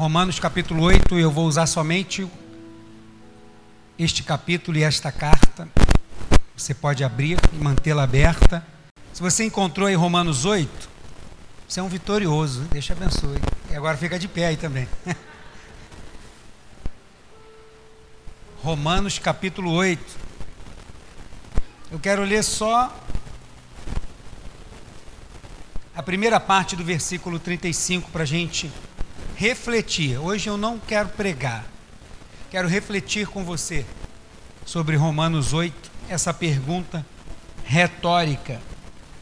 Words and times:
Romanos 0.00 0.40
capítulo 0.40 0.84
8, 0.84 1.18
eu 1.18 1.30
vou 1.30 1.46
usar 1.46 1.66
somente 1.66 2.26
este 3.98 4.22
capítulo 4.22 4.78
e 4.78 4.82
esta 4.82 5.12
carta. 5.12 5.68
Você 6.56 6.72
pode 6.72 7.04
abrir 7.04 7.38
e 7.52 7.56
mantê-la 7.56 8.04
aberta. 8.04 8.66
Se 9.12 9.20
você 9.20 9.44
encontrou 9.44 9.90
em 9.90 9.94
Romanos 9.94 10.46
8, 10.46 10.88
você 11.68 11.80
é 11.80 11.82
um 11.82 11.88
vitorioso. 11.88 12.66
Te 12.68 12.92
abençoe. 12.92 13.36
E 13.70 13.76
agora 13.76 13.94
fica 13.94 14.18
de 14.18 14.26
pé 14.26 14.46
aí 14.46 14.56
também. 14.56 14.88
Romanos 18.64 19.18
capítulo 19.18 19.70
8. 19.70 20.02
Eu 21.92 21.98
quero 21.98 22.24
ler 22.24 22.42
só 22.42 22.90
a 25.94 26.02
primeira 26.02 26.40
parte 26.40 26.74
do 26.74 26.82
versículo 26.82 27.38
35 27.38 28.10
para 28.10 28.22
a 28.22 28.26
gente 28.26 28.72
refletir. 29.40 30.18
Hoje 30.18 30.50
eu 30.50 30.58
não 30.58 30.78
quero 30.78 31.08
pregar, 31.08 31.64
quero 32.50 32.68
refletir 32.68 33.26
com 33.26 33.42
você 33.42 33.86
sobre 34.66 34.96
Romanos 34.96 35.54
8, 35.54 35.90
essa 36.10 36.34
pergunta 36.34 37.06
retórica 37.64 38.60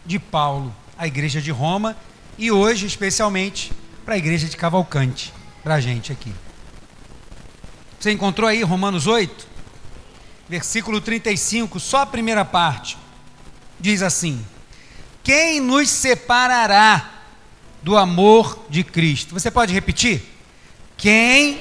de 0.04 0.18
Paulo 0.18 0.74
à 0.98 1.06
igreja 1.06 1.40
de 1.40 1.52
Roma 1.52 1.96
e 2.36 2.50
hoje, 2.50 2.84
especialmente, 2.84 3.72
para 4.04 4.14
a 4.14 4.18
igreja 4.18 4.48
de 4.48 4.56
Cavalcante, 4.56 5.32
para 5.62 5.76
a 5.76 5.80
gente 5.80 6.10
aqui. 6.10 6.34
Você 8.00 8.10
encontrou 8.10 8.48
aí 8.48 8.60
Romanos 8.64 9.06
8, 9.06 9.46
versículo 10.48 11.00
35, 11.00 11.78
só 11.78 11.98
a 11.98 12.06
primeira 12.06 12.44
parte, 12.44 12.98
diz 13.78 14.02
assim: 14.02 14.44
quem 15.22 15.60
nos 15.60 15.88
separará 15.88 17.17
do 17.88 17.96
amor 17.96 18.66
de 18.68 18.84
Cristo? 18.84 19.32
Você 19.32 19.50
pode 19.50 19.72
repetir? 19.72 20.22
Quem? 20.94 21.58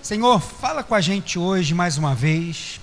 Senhor, 0.00 0.40
fala 0.40 0.84
com 0.84 0.94
a 0.94 1.00
gente 1.00 1.40
hoje 1.40 1.74
mais 1.74 1.98
uma 1.98 2.14
vez. 2.14 2.80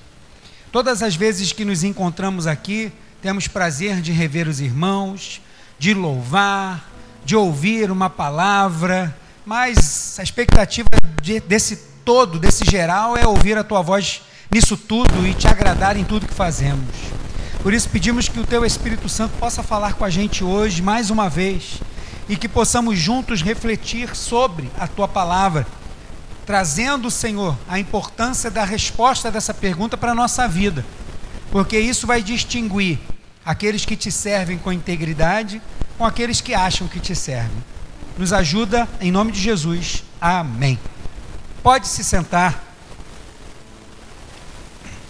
Todas 0.70 1.02
as 1.02 1.16
vezes 1.16 1.54
que 1.54 1.64
nos 1.64 1.82
encontramos 1.86 2.46
aqui, 2.46 2.92
temos 3.22 3.48
prazer 3.48 4.02
de 4.02 4.12
rever 4.12 4.50
os 4.50 4.60
irmãos, 4.60 5.42
de 5.80 5.94
louvar, 5.94 6.92
de 7.24 7.38
ouvir 7.38 7.90
uma 7.90 8.10
palavra, 8.10 9.18
mas 9.46 10.20
a 10.20 10.24
expectativa 10.24 10.90
de, 11.22 11.40
desse 11.40 11.78
todo, 12.04 12.38
desse 12.38 12.70
geral, 12.70 13.16
é 13.16 13.26
ouvir 13.26 13.58
a 13.58 13.64
tua 13.64 13.82
voz 13.82 14.24
nisso 14.54 14.76
tudo 14.76 15.26
e 15.26 15.34
te 15.34 15.48
agradar 15.48 15.96
em 15.96 16.04
tudo 16.04 16.28
que 16.28 16.34
fazemos. 16.34 17.25
Por 17.66 17.74
isso 17.74 17.90
pedimos 17.90 18.30
que 18.30 18.40
o 18.40 18.46
Teu 18.46 18.64
Espírito 18.64 19.10
Santo 19.10 19.36
possa 19.40 19.64
falar 19.64 19.96
com 19.96 20.06
a 20.06 20.10
gente 20.12 20.44
hoje 20.44 20.84
mais 20.84 21.10
uma 21.10 21.28
vez 21.28 21.82
e 22.30 22.38
que 22.38 22.48
possamos 22.48 23.00
juntos 23.00 23.42
refletir 23.42 24.16
sobre 24.16 24.70
a 24.78 24.88
Tua 24.88 25.08
palavra, 25.08 25.66
trazendo, 26.46 27.10
Senhor, 27.10 27.58
a 27.68 27.80
importância 27.80 28.52
da 28.52 28.64
resposta 28.64 29.32
dessa 29.32 29.52
pergunta 29.52 29.98
para 29.98 30.12
a 30.12 30.14
nossa 30.14 30.48
vida, 30.48 30.86
porque 31.52 31.80
isso 31.80 32.06
vai 32.06 32.22
distinguir 32.22 33.00
aqueles 33.44 33.84
que 33.84 33.96
te 33.96 34.12
servem 34.12 34.60
com 34.60 34.72
integridade 34.72 35.60
com 35.98 36.06
aqueles 36.06 36.42
que 36.42 36.54
acham 36.54 36.88
que 36.88 37.00
te 37.00 37.16
servem. 37.16 37.64
Nos 38.16 38.32
ajuda 38.32 38.88
em 39.02 39.12
nome 39.12 39.32
de 39.32 39.42
Jesus. 39.42 40.04
Amém. 40.22 40.78
Pode 41.64 41.88
se 41.88 42.04
sentar. 42.04 42.64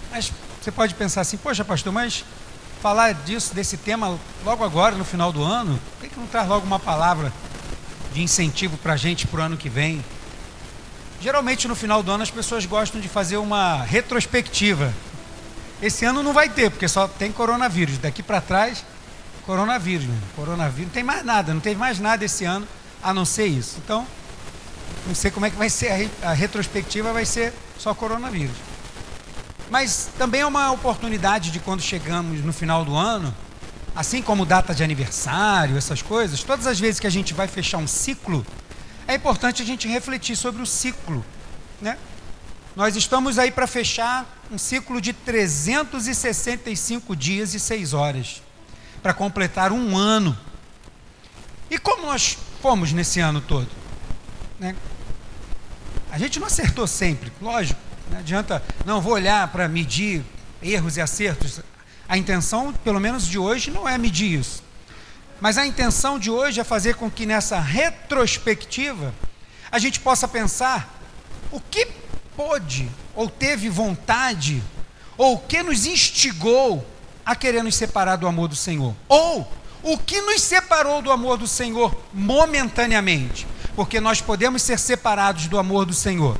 Mas 0.10 0.32
você 0.62 0.72
pode 0.72 0.96
pensar 0.96 1.20
assim, 1.20 1.36
poxa, 1.36 1.66
pastor, 1.66 1.92
mas 1.92 2.24
falar 2.86 3.16
disso, 3.16 3.56
desse 3.56 3.78
tema, 3.78 4.16
logo 4.44 4.64
agora, 4.64 4.96
no 4.96 5.04
final 5.04 5.34
do 5.34 5.42
ano? 5.42 5.82
Por 6.00 6.08
que, 6.08 6.20
não 6.20 6.28
traz 6.28 6.48
logo 6.48 6.68
uma 6.68 6.78
palavra 6.78 7.34
de 8.14 8.22
incentivo 8.22 8.78
para 8.78 8.94
a 8.94 8.96
gente 8.96 9.26
para 9.26 9.40
o 9.40 9.44
ano 9.44 9.58
que 9.58 9.68
vem? 9.68 10.06
Geralmente 11.20 11.68
no 11.68 11.76
final 11.76 12.04
do 12.04 12.12
ano 12.12 12.22
as 12.22 12.30
pessoas 12.30 12.64
gostam 12.68 13.02
de 13.02 13.10
fazer 13.10 13.38
uma 13.38 13.82
retrospectiva. 13.82 14.94
Esse 15.82 16.06
ano 16.06 16.22
não 16.22 16.32
vai 16.32 16.48
ter, 16.48 16.70
porque 16.70 16.88
só 16.88 17.08
tem 17.08 17.32
coronavírus. 17.32 17.98
Daqui 17.98 18.22
para 18.22 18.40
trás, 18.40 18.86
coronavírus. 19.48 20.06
Coronavírus. 20.36 20.90
Não 20.90 20.94
tem 20.94 21.04
mais 21.04 21.26
nada, 21.26 21.56
não 21.56 21.62
teve 21.62 21.80
mais 21.80 22.00
nada 22.00 22.24
esse 22.24 22.46
ano 22.46 22.68
a 23.02 23.12
não 23.12 23.26
ser 23.26 23.48
isso. 23.48 23.80
Então, 23.84 24.06
não 25.08 25.16
sei 25.16 25.32
como 25.32 25.48
é 25.48 25.50
que 25.50 25.58
vai 25.58 25.72
ser 25.72 26.12
a, 26.22 26.30
a 26.30 26.34
retrospectiva, 26.34 27.12
vai 27.12 27.26
ser 27.26 27.52
só 27.80 27.96
coronavírus. 27.96 28.75
Mas 29.70 30.10
também 30.18 30.42
é 30.42 30.46
uma 30.46 30.72
oportunidade 30.72 31.52
de 31.52 31.60
quando 31.60 31.82
chegamos 31.82 32.44
no 32.44 32.54
final 32.54 32.86
do 32.86 32.96
ano, 32.96 33.36
assim 33.96 34.22
como 34.22 34.46
data 34.46 34.76
de 34.76 34.84
aniversário, 34.84 35.78
essas 35.78 36.02
coisas, 36.02 36.44
todas 36.44 36.68
as 36.68 36.80
vezes 36.80 37.00
que 37.00 37.08
a 37.08 37.12
gente 37.12 37.34
vai 37.34 37.48
fechar 37.48 37.78
um 37.78 37.88
ciclo, 37.88 38.46
é 39.08 39.16
importante 39.16 39.62
a 39.62 39.66
gente 39.66 39.88
refletir 39.88 40.36
sobre 40.36 40.62
o 40.62 40.66
ciclo, 40.66 41.26
né? 41.82 41.98
Nós 42.76 42.96
estamos 42.96 43.40
aí 43.40 43.52
para 43.52 43.68
fechar 43.68 44.26
um 44.52 44.58
ciclo 44.58 45.00
de 45.00 45.14
365 45.14 47.16
dias 47.16 47.54
e 47.54 47.60
6 47.60 47.94
horas, 47.94 48.44
para 49.02 49.14
completar 49.14 49.72
um 49.72 49.98
ano. 49.98 50.38
E 51.70 51.78
como 51.78 52.06
nós 52.06 52.38
fomos 52.62 52.92
nesse 52.92 53.20
ano 53.20 53.40
todo? 53.40 53.70
Né? 54.60 54.76
A 56.12 56.18
gente 56.18 56.40
não 56.40 56.48
acertou 56.48 56.86
sempre, 56.86 57.32
lógico. 57.42 57.80
Não 58.12 58.20
adianta, 58.20 58.64
não 58.86 59.02
vou 59.02 59.14
olhar 59.14 59.48
para 59.50 59.68
medir 59.68 60.24
erros 60.62 60.98
e 60.98 61.02
acertos. 61.02 61.60
A 62.08 62.18
intenção, 62.18 62.72
pelo 62.72 63.00
menos 63.00 63.26
de 63.26 63.38
hoje, 63.38 63.72
não 63.72 63.88
é 63.88 63.98
medir 63.98 64.40
isso. 64.40 64.64
Mas 65.42 65.58
a 65.58 65.66
intenção 65.66 66.18
de 66.18 66.30
hoje 66.30 66.60
é 66.60 66.64
fazer 66.64 66.96
com 66.96 67.10
que 67.10 67.26
nessa 67.26 67.60
retrospectiva 67.60 69.14
a 69.72 69.80
gente 69.80 70.00
possa 70.00 70.28
pensar 70.28 71.02
o 71.52 71.60
que 71.60 71.88
pôde 72.36 72.90
ou 73.16 73.30
teve 73.30 73.70
vontade 73.70 74.62
ou 75.18 75.36
o 75.36 75.40
que 75.40 75.62
nos 75.64 75.86
instigou 75.86 76.86
a 77.26 77.36
querer 77.36 77.64
nos 77.64 77.76
separar 77.76 78.18
do 78.18 78.28
amor 78.28 78.48
do 78.48 78.56
Senhor. 78.56 78.96
Ou 79.08 79.52
o 79.82 79.98
que 79.98 80.22
nos 80.22 80.42
separou 80.42 81.02
do 81.02 81.12
amor 81.12 81.38
do 81.38 81.48
Senhor 81.48 81.96
momentaneamente. 82.14 83.48
Porque 83.76 84.00
nós 84.00 84.22
podemos 84.22 84.62
ser 84.62 84.80
separados 84.80 85.48
do 85.48 85.58
amor 85.58 85.86
do 85.86 85.94
Senhor 85.94 86.38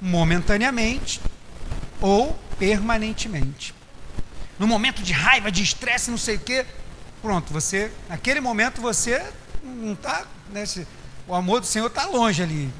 momentaneamente 0.00 1.20
ou 2.00 2.38
permanentemente. 2.58 3.74
No 4.58 4.66
momento 4.66 5.02
de 5.02 5.12
raiva, 5.12 5.50
de 5.50 5.62
estresse, 5.62 6.10
não 6.10 6.18
sei 6.18 6.36
o 6.36 6.40
quê, 6.40 6.66
pronto, 7.22 7.52
você, 7.52 7.92
naquele 8.08 8.40
momento 8.40 8.80
você 8.80 9.24
não 9.62 9.92
está, 9.92 10.26
né, 10.50 10.64
o 11.26 11.34
amor 11.34 11.60
do 11.60 11.66
Senhor 11.66 11.86
está 11.86 12.06
longe 12.06 12.42
ali. 12.42 12.72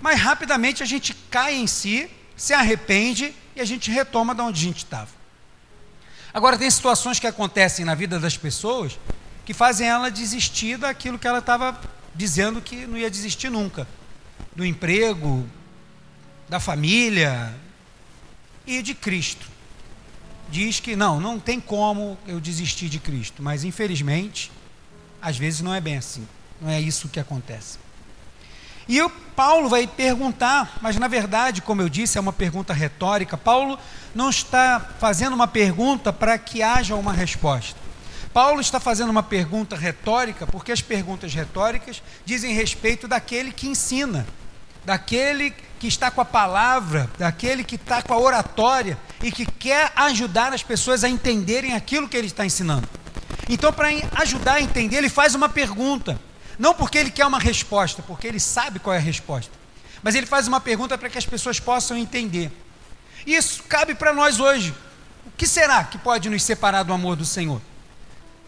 Mas 0.00 0.20
rapidamente 0.20 0.82
a 0.82 0.86
gente 0.86 1.14
cai 1.30 1.54
em 1.54 1.66
si, 1.66 2.08
se 2.36 2.52
arrepende 2.52 3.34
e 3.56 3.60
a 3.60 3.64
gente 3.64 3.90
retoma 3.90 4.34
de 4.34 4.40
onde 4.40 4.60
a 4.60 4.64
gente 4.64 4.84
estava. 4.84 5.08
Agora, 6.32 6.58
tem 6.58 6.70
situações 6.70 7.18
que 7.18 7.26
acontecem 7.26 7.84
na 7.84 7.94
vida 7.94 8.20
das 8.20 8.36
pessoas 8.36 8.98
que 9.44 9.54
fazem 9.54 9.88
ela 9.88 10.10
desistir 10.10 10.76
daquilo 10.76 11.18
que 11.18 11.26
ela 11.26 11.38
estava 11.38 11.80
dizendo 12.14 12.60
que 12.60 12.86
não 12.86 12.98
ia 12.98 13.10
desistir 13.10 13.50
nunca. 13.50 13.88
Do 14.54 14.64
emprego, 14.64 15.48
da 16.48 16.58
família 16.58 17.54
e 18.66 18.82
de 18.82 18.94
Cristo. 18.94 19.46
Diz 20.50 20.80
que 20.80 20.96
não, 20.96 21.20
não 21.20 21.38
tem 21.38 21.60
como 21.60 22.16
eu 22.26 22.40
desistir 22.40 22.88
de 22.88 22.98
Cristo, 22.98 23.42
mas 23.42 23.64
infelizmente, 23.64 24.50
às 25.20 25.36
vezes 25.36 25.60
não 25.60 25.74
é 25.74 25.80
bem 25.80 25.98
assim. 25.98 26.26
Não 26.60 26.70
é 26.70 26.80
isso 26.80 27.08
que 27.08 27.20
acontece. 27.20 27.78
E 28.88 29.00
o 29.02 29.10
Paulo 29.10 29.68
vai 29.68 29.86
perguntar, 29.86 30.78
mas 30.80 30.96
na 30.96 31.06
verdade, 31.06 31.60
como 31.60 31.82
eu 31.82 31.88
disse, 31.88 32.16
é 32.16 32.20
uma 32.20 32.32
pergunta 32.32 32.72
retórica. 32.72 33.36
Paulo 33.36 33.78
não 34.14 34.30
está 34.30 34.80
fazendo 34.98 35.34
uma 35.34 35.46
pergunta 35.46 36.12
para 36.12 36.38
que 36.38 36.62
haja 36.62 36.96
uma 36.96 37.12
resposta. 37.12 37.78
Paulo 38.32 38.60
está 38.60 38.80
fazendo 38.80 39.10
uma 39.10 39.22
pergunta 39.22 39.76
retórica, 39.76 40.46
porque 40.46 40.72
as 40.72 40.80
perguntas 40.80 41.34
retóricas 41.34 42.02
dizem 42.24 42.54
respeito 42.54 43.06
daquele 43.06 43.52
que 43.52 43.68
ensina, 43.68 44.26
daquele 44.88 45.50
que 45.78 45.86
está 45.86 46.10
com 46.10 46.22
a 46.22 46.24
palavra, 46.24 47.10
daquele 47.18 47.62
que 47.62 47.74
está 47.74 48.00
com 48.00 48.14
a 48.14 48.18
oratória 48.18 48.98
e 49.22 49.30
que 49.30 49.44
quer 49.44 49.92
ajudar 49.94 50.54
as 50.54 50.62
pessoas 50.62 51.04
a 51.04 51.08
entenderem 51.10 51.74
aquilo 51.74 52.08
que 52.08 52.16
ele 52.16 52.26
está 52.26 52.46
ensinando. 52.46 52.88
Então, 53.50 53.70
para 53.70 53.88
ajudar 54.12 54.54
a 54.54 54.60
entender, 54.62 54.96
ele 54.96 55.10
faz 55.10 55.34
uma 55.34 55.46
pergunta. 55.46 56.18
Não 56.58 56.72
porque 56.72 56.96
ele 56.96 57.10
quer 57.10 57.26
uma 57.26 57.38
resposta, 57.38 58.02
porque 58.02 58.26
ele 58.26 58.40
sabe 58.40 58.78
qual 58.78 58.94
é 58.94 58.96
a 58.96 59.00
resposta. 59.00 59.52
Mas 60.02 60.14
ele 60.14 60.24
faz 60.24 60.48
uma 60.48 60.58
pergunta 60.58 60.96
para 60.96 61.10
que 61.10 61.18
as 61.18 61.26
pessoas 61.26 61.60
possam 61.60 61.94
entender. 61.94 62.50
Isso 63.26 63.64
cabe 63.64 63.94
para 63.94 64.14
nós 64.14 64.40
hoje. 64.40 64.74
O 65.26 65.30
que 65.36 65.46
será 65.46 65.84
que 65.84 65.98
pode 65.98 66.30
nos 66.30 66.42
separar 66.42 66.82
do 66.82 66.94
amor 66.94 67.14
do 67.14 67.26
Senhor? 67.26 67.60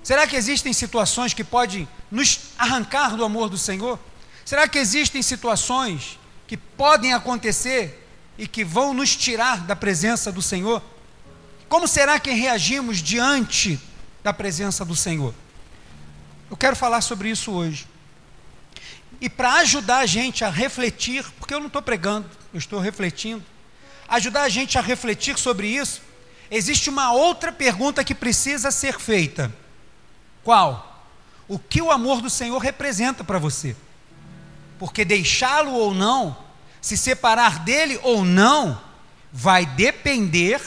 Será 0.03 0.27
que 0.27 0.37
existem 0.37 0.73
situações 0.73 1.35
que 1.35 1.45
podem 1.45 1.87
nos 2.11 2.41
arrancar 2.57 3.15
do 3.15 3.27
amor 3.27 3.51
do 3.51 3.59
Senhor? 3.59 3.99
Será 4.43 4.67
que 4.67 4.79
existem 4.79 5.21
situações 5.21 6.19
que 6.51 6.57
podem 6.57 7.13
acontecer 7.13 8.05
e 8.37 8.45
que 8.45 8.65
vão 8.65 8.93
nos 8.93 9.15
tirar 9.15 9.61
da 9.61 9.77
presença 9.77 10.33
do 10.33 10.43
Senhor? 10.43 10.83
Como 11.69 11.87
será 11.87 12.19
que 12.19 12.33
reagimos 12.33 12.99
diante 12.99 13.79
da 14.21 14.33
presença 14.33 14.85
do 14.85 14.97
Senhor? 14.97 15.33
Eu 16.51 16.57
quero 16.57 16.75
falar 16.75 17.03
sobre 17.03 17.31
isso 17.31 17.53
hoje. 17.53 17.87
E 19.21 19.31
para 19.31 19.61
ajudar 19.61 19.99
a 19.99 20.07
gente 20.07 20.45
a 20.45 20.51
refletir, 20.51 21.25
porque 21.39 21.55
eu 21.55 21.61
não 21.61 21.69
estou 21.69 21.83
pregando, 21.83 22.29
eu 22.53 22.59
estou 22.59 22.81
refletindo, 22.81 23.45
ajudar 24.09 24.43
a 24.43 24.49
gente 24.49 24.77
a 24.77 24.81
refletir 24.81 25.39
sobre 25.39 25.69
isso, 25.69 26.03
existe 26.51 26.91
uma 26.91 27.13
outra 27.13 27.53
pergunta 27.53 28.03
que 28.03 28.13
precisa 28.13 28.73
ser 28.73 28.99
feita. 28.99 29.55
Qual? 30.43 31.07
O 31.47 31.61
que 31.61 31.81
o 31.81 31.93
amor 31.93 32.21
do 32.21 32.29
Senhor 32.29 32.59
representa 32.59 33.23
para 33.23 33.39
você? 33.39 33.77
Porque 34.81 35.05
deixá-lo 35.05 35.73
ou 35.73 35.93
não, 35.93 36.35
se 36.81 36.97
separar 36.97 37.59
dele 37.59 38.01
ou 38.03 38.25
não, 38.25 38.81
vai 39.31 39.67
depender 39.67 40.59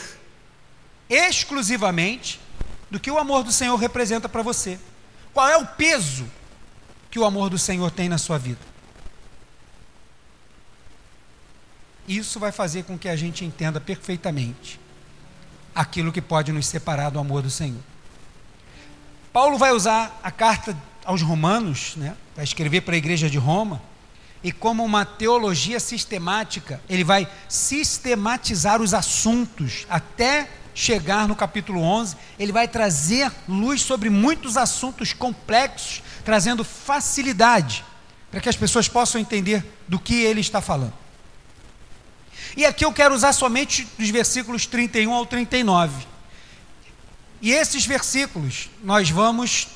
exclusivamente 1.10 2.40
do 2.88 3.00
que 3.00 3.10
o 3.10 3.18
amor 3.18 3.42
do 3.42 3.50
Senhor 3.50 3.74
representa 3.74 4.28
para 4.28 4.40
você. 4.40 4.78
Qual 5.32 5.48
é 5.48 5.56
o 5.56 5.66
peso 5.66 6.30
que 7.10 7.18
o 7.18 7.24
amor 7.24 7.50
do 7.50 7.58
Senhor 7.58 7.90
tem 7.90 8.08
na 8.08 8.16
sua 8.16 8.38
vida? 8.38 8.60
Isso 12.06 12.38
vai 12.38 12.52
fazer 12.52 12.84
com 12.84 12.96
que 12.96 13.08
a 13.08 13.16
gente 13.16 13.44
entenda 13.44 13.80
perfeitamente 13.80 14.78
aquilo 15.74 16.12
que 16.12 16.22
pode 16.22 16.52
nos 16.52 16.68
separar 16.68 17.10
do 17.10 17.18
amor 17.18 17.42
do 17.42 17.50
Senhor. 17.50 17.82
Paulo 19.32 19.58
vai 19.58 19.72
usar 19.72 20.20
a 20.22 20.30
carta 20.30 20.80
aos 21.04 21.20
Romanos, 21.20 21.96
né, 21.96 22.16
para 22.32 22.44
escrever 22.44 22.82
para 22.82 22.94
a 22.94 22.98
igreja 22.98 23.28
de 23.28 23.38
Roma, 23.38 23.82
e 24.44 24.52
como 24.52 24.84
uma 24.84 25.06
teologia 25.06 25.80
sistemática, 25.80 26.78
ele 26.86 27.02
vai 27.02 27.26
sistematizar 27.48 28.82
os 28.82 28.92
assuntos 28.92 29.86
até 29.88 30.50
chegar 30.74 31.26
no 31.26 31.34
capítulo 31.34 31.80
11. 31.80 32.14
Ele 32.38 32.52
vai 32.52 32.68
trazer 32.68 33.32
luz 33.48 33.80
sobre 33.80 34.10
muitos 34.10 34.58
assuntos 34.58 35.14
complexos, 35.14 36.02
trazendo 36.26 36.62
facilidade 36.62 37.82
para 38.30 38.38
que 38.38 38.48
as 38.50 38.56
pessoas 38.56 38.86
possam 38.86 39.18
entender 39.18 39.64
do 39.88 39.98
que 39.98 40.14
ele 40.14 40.42
está 40.42 40.60
falando. 40.60 40.92
E 42.54 42.66
aqui 42.66 42.84
eu 42.84 42.92
quero 42.92 43.14
usar 43.14 43.32
somente 43.32 43.88
dos 43.98 44.10
versículos 44.10 44.66
31 44.66 45.10
ao 45.10 45.24
39. 45.24 46.06
E 47.40 47.50
esses 47.50 47.86
versículos 47.86 48.68
nós 48.82 49.08
vamos 49.08 49.68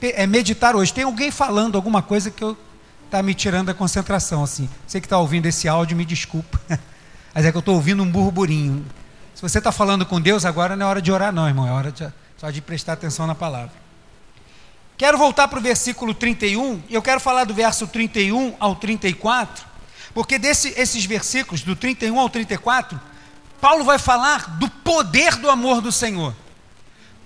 é, 0.00 0.24
meditar 0.24 0.76
hoje. 0.76 0.92
Tem 0.92 1.02
alguém 1.02 1.32
falando 1.32 1.74
alguma 1.74 2.00
coisa 2.00 2.30
que 2.30 2.44
eu 2.44 2.56
está 3.06 3.22
me 3.22 3.34
tirando 3.34 3.70
a 3.70 3.74
concentração, 3.74 4.44
assim. 4.44 4.68
Você 4.86 5.00
que 5.00 5.06
está 5.06 5.18
ouvindo 5.18 5.46
esse 5.46 5.66
áudio, 5.66 5.96
me 5.96 6.04
desculpa. 6.04 6.60
Mas 7.34 7.44
é 7.44 7.50
que 7.50 7.56
eu 7.56 7.60
estou 7.60 7.74
ouvindo 7.74 8.02
um 8.02 8.10
burburinho. 8.10 8.84
Se 9.34 9.42
você 9.42 9.58
está 9.58 9.72
falando 9.72 10.04
com 10.04 10.20
Deus, 10.20 10.44
agora 10.44 10.76
não 10.76 10.86
é 10.86 10.88
hora 10.88 11.02
de 11.02 11.10
orar, 11.12 11.32
não, 11.32 11.46
irmão. 11.46 11.66
É 11.66 11.72
hora 11.72 11.90
de, 11.90 12.06
só 12.36 12.50
de 12.50 12.60
prestar 12.60 12.94
atenção 12.94 13.26
na 13.26 13.34
palavra. 13.34 13.72
Quero 14.96 15.18
voltar 15.18 15.46
para 15.48 15.58
o 15.58 15.62
versículo 15.62 16.14
31, 16.14 16.82
e 16.88 16.94
eu 16.94 17.02
quero 17.02 17.20
falar 17.20 17.44
do 17.44 17.52
verso 17.52 17.86
31 17.86 18.56
ao 18.58 18.74
34, 18.74 19.66
porque 20.14 20.38
desses 20.38 21.04
versículos, 21.04 21.62
do 21.62 21.76
31 21.76 22.18
ao 22.18 22.30
34, 22.30 22.98
Paulo 23.60 23.84
vai 23.84 23.98
falar 23.98 24.56
do 24.58 24.70
poder 24.70 25.36
do 25.36 25.50
amor 25.50 25.82
do 25.82 25.92
Senhor. 25.92 26.34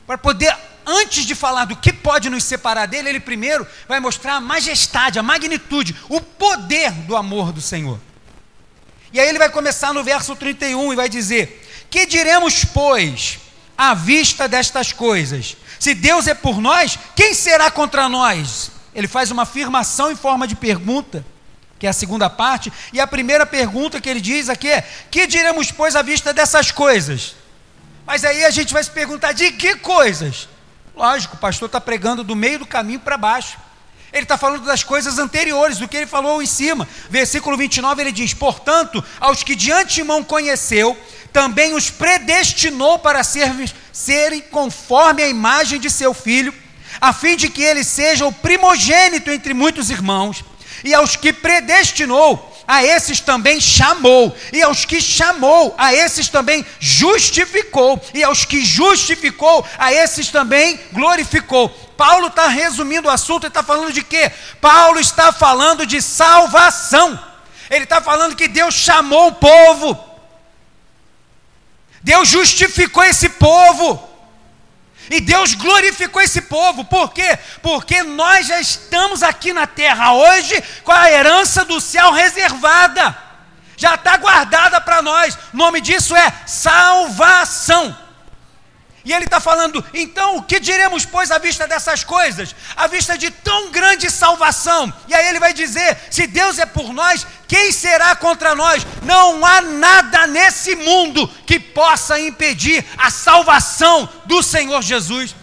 Para 0.05 0.19
poder 0.19 0.53
antes 0.91 1.25
de 1.25 1.35
falar 1.35 1.65
do 1.67 1.77
que 1.77 1.93
pode 1.93 2.29
nos 2.29 2.45
separar 2.45 2.87
dele, 2.87 3.09
ele 3.09 3.21
primeiro 3.21 3.67
vai 3.87 4.01
mostrar 4.01 4.35
a 4.35 4.41
majestade, 4.41 5.19
a 5.19 5.23
magnitude, 5.23 5.97
o 6.09 6.21
poder 6.21 6.91
do 6.91 7.17
amor 7.17 7.53
do 7.53 7.61
Senhor. 7.61 7.99
E 9.13 9.21
aí 9.21 9.29
ele 9.29 9.39
vai 9.39 9.49
começar 9.49 9.93
no 9.93 10.05
verso 10.05 10.35
31 10.37 10.93
e 10.93 10.97
vai 10.97 11.09
dizer: 11.09 11.67
Que 11.89 12.07
diremos, 12.07 12.65
pois, 12.65 13.39
à 13.77 13.95
vista 13.95 14.49
destas 14.49 14.93
coisas? 14.93 15.57
Se 15.79 15.95
Deus 15.95 16.27
é 16.27 16.35
por 16.35 16.61
nós, 16.61 16.99
quem 17.17 17.35
será 17.35 17.71
contra 17.71 18.09
nós? 18.09 18.71
Ele 18.95 19.09
faz 19.09 19.31
uma 19.31 19.43
afirmação 19.43 20.11
em 20.11 20.17
forma 20.17 20.47
de 20.47 20.55
pergunta, 20.55 21.25
que 21.79 21.87
é 21.87 21.91
a 21.91 21.95
segunda 21.95 22.29
parte, 22.29 22.73
e 22.93 23.01
a 23.01 23.07
primeira 23.07 23.47
pergunta 23.47 24.01
que 24.01 24.09
ele 24.09 24.21
diz 24.21 24.49
aqui 24.49 24.69
é: 24.69 24.83
Que 25.11 25.27
diremos, 25.27 25.71
pois, 25.71 25.97
à 25.97 26.03
vista 26.03 26.33
dessas 26.33 26.71
coisas? 26.71 27.35
Mas 28.07 28.25
aí 28.25 28.45
a 28.45 28.51
gente 28.51 28.73
vai 28.73 28.83
se 28.83 28.91
perguntar: 28.91 29.33
de 29.33 29.53
que 29.53 29.77
coisas? 29.77 30.49
Lógico, 30.95 31.37
o 31.37 31.39
pastor 31.39 31.67
está 31.67 31.81
pregando 31.81 32.25
do 32.25 32.37
meio 32.37 32.59
do 32.59 32.67
caminho 32.67 33.01
para 33.01 33.17
baixo. 33.17 33.59
Ele 34.13 34.25
está 34.25 34.37
falando 34.37 34.65
das 34.65 34.83
coisas 34.83 35.19
anteriores, 35.19 35.79
do 35.79 35.87
que 35.87 35.97
ele 35.97 36.07
falou 36.07 36.43
em 36.43 36.47
cima. 36.47 36.89
Versículo 37.09 37.57
29 37.57 38.03
ele 38.03 38.13
diz: 38.13 38.35
Portanto, 38.35 39.03
aos 39.21 39.43
que 39.43 39.55
de 39.55 39.71
antemão 39.71 40.25
conheceu, 40.25 40.99
também 41.33 41.75
os 41.75 41.91
predestinou 41.91 42.99
para 42.99 43.23
ser, 43.23 43.53
serem 43.93 44.41
conforme 44.41 45.23
a 45.23 45.29
imagem 45.29 45.79
de 45.79 45.89
seu 45.89 46.13
filho, 46.13 46.53
a 47.01 47.13
fim 47.13 47.37
de 47.37 47.49
que 47.49 47.63
ele 47.63 47.85
seja 47.85 48.27
o 48.27 48.33
primogênito 48.33 49.31
entre 49.31 49.55
muitos 49.55 49.91
irmãos. 49.91 50.45
E 50.83 50.93
aos 50.93 51.15
que 51.15 51.33
predestinou, 51.33 52.50
a 52.71 52.85
esses 52.85 53.19
também 53.19 53.61
chamou, 53.61 54.33
e 54.53 54.63
aos 54.63 54.85
que 54.85 55.01
chamou, 55.01 55.75
a 55.77 55.93
esses 55.93 56.29
também 56.29 56.65
justificou, 56.79 58.01
e 58.15 58.23
aos 58.23 58.45
que 58.45 58.65
justificou, 58.65 59.67
a 59.77 59.93
esses 59.93 60.29
também 60.29 60.79
glorificou. 60.93 61.69
Paulo 61.97 62.29
está 62.29 62.47
resumindo 62.47 63.09
o 63.09 63.11
assunto 63.11 63.43
e 63.43 63.49
está 63.49 63.65
falando 63.65 63.93
de 63.93 64.05
quê? 64.05 64.31
Paulo 64.61 65.01
está 65.01 65.33
falando 65.33 65.85
de 65.85 66.01
salvação. 66.01 67.19
Ele 67.69 67.83
está 67.83 68.01
falando 68.01 68.37
que 68.37 68.47
Deus 68.47 68.77
chamou 68.77 69.27
o 69.31 69.35
povo, 69.35 69.99
Deus 72.01 72.29
justificou 72.29 73.03
esse 73.03 73.31
povo. 73.31 74.10
E 75.11 75.21
Deus 75.21 75.55
glorificou 75.55 76.23
esse 76.23 76.43
povo, 76.43 76.85
por 76.85 77.13
quê? 77.13 77.37
Porque 77.61 78.01
nós 78.05 78.47
já 78.47 78.61
estamos 78.61 79.25
aqui 79.25 79.53
na 79.53 79.67
terra 79.67 80.13
hoje 80.13 80.63
com 80.85 80.93
a 80.93 81.11
herança 81.11 81.65
do 81.65 81.81
céu 81.81 82.13
reservada, 82.13 83.19
já 83.77 83.97
está 83.97 84.17
guardada 84.17 84.81
para 84.81 85.03
nós. 85.03 85.37
O 85.53 85.57
nome 85.57 85.81
disso 85.81 86.15
é 86.15 86.33
salvação. 86.47 88.10
E 89.05 89.13
ele 89.13 89.25
está 89.25 89.41
falando, 89.41 89.83
então 89.95 90.37
o 90.37 90.43
que 90.43 90.61
diremos, 90.61 91.07
pois, 91.07 91.31
à 91.31 91.39
vista 91.39 91.67
dessas 91.67 92.05
coisas? 92.05 92.55
À 92.77 92.87
vista 92.87 93.17
de 93.17 93.31
tão 93.31 93.71
grande 93.71 94.11
salvação. 94.11 94.93
E 95.09 95.15
aí 95.15 95.27
ele 95.29 95.41
vai 95.41 95.55
dizer: 95.55 95.97
se 96.11 96.27
Deus 96.27 96.59
é 96.59 96.67
por 96.67 96.93
nós, 96.93 97.27
quem 97.49 97.73
será 97.73 98.15
contra 98.15 98.55
nós? 98.55 98.87
Não 99.03 99.45
há 99.45 99.63
nada 99.63 100.27
nesse 100.27 100.77
mundo 100.77 101.27
que 101.47 101.59
possa 101.59 102.21
impedir 102.21 102.85
a 102.99 103.11
salvação 103.11 104.09
do 104.27 104.43
Senhor 104.43 104.83
Jesus. 104.83 105.35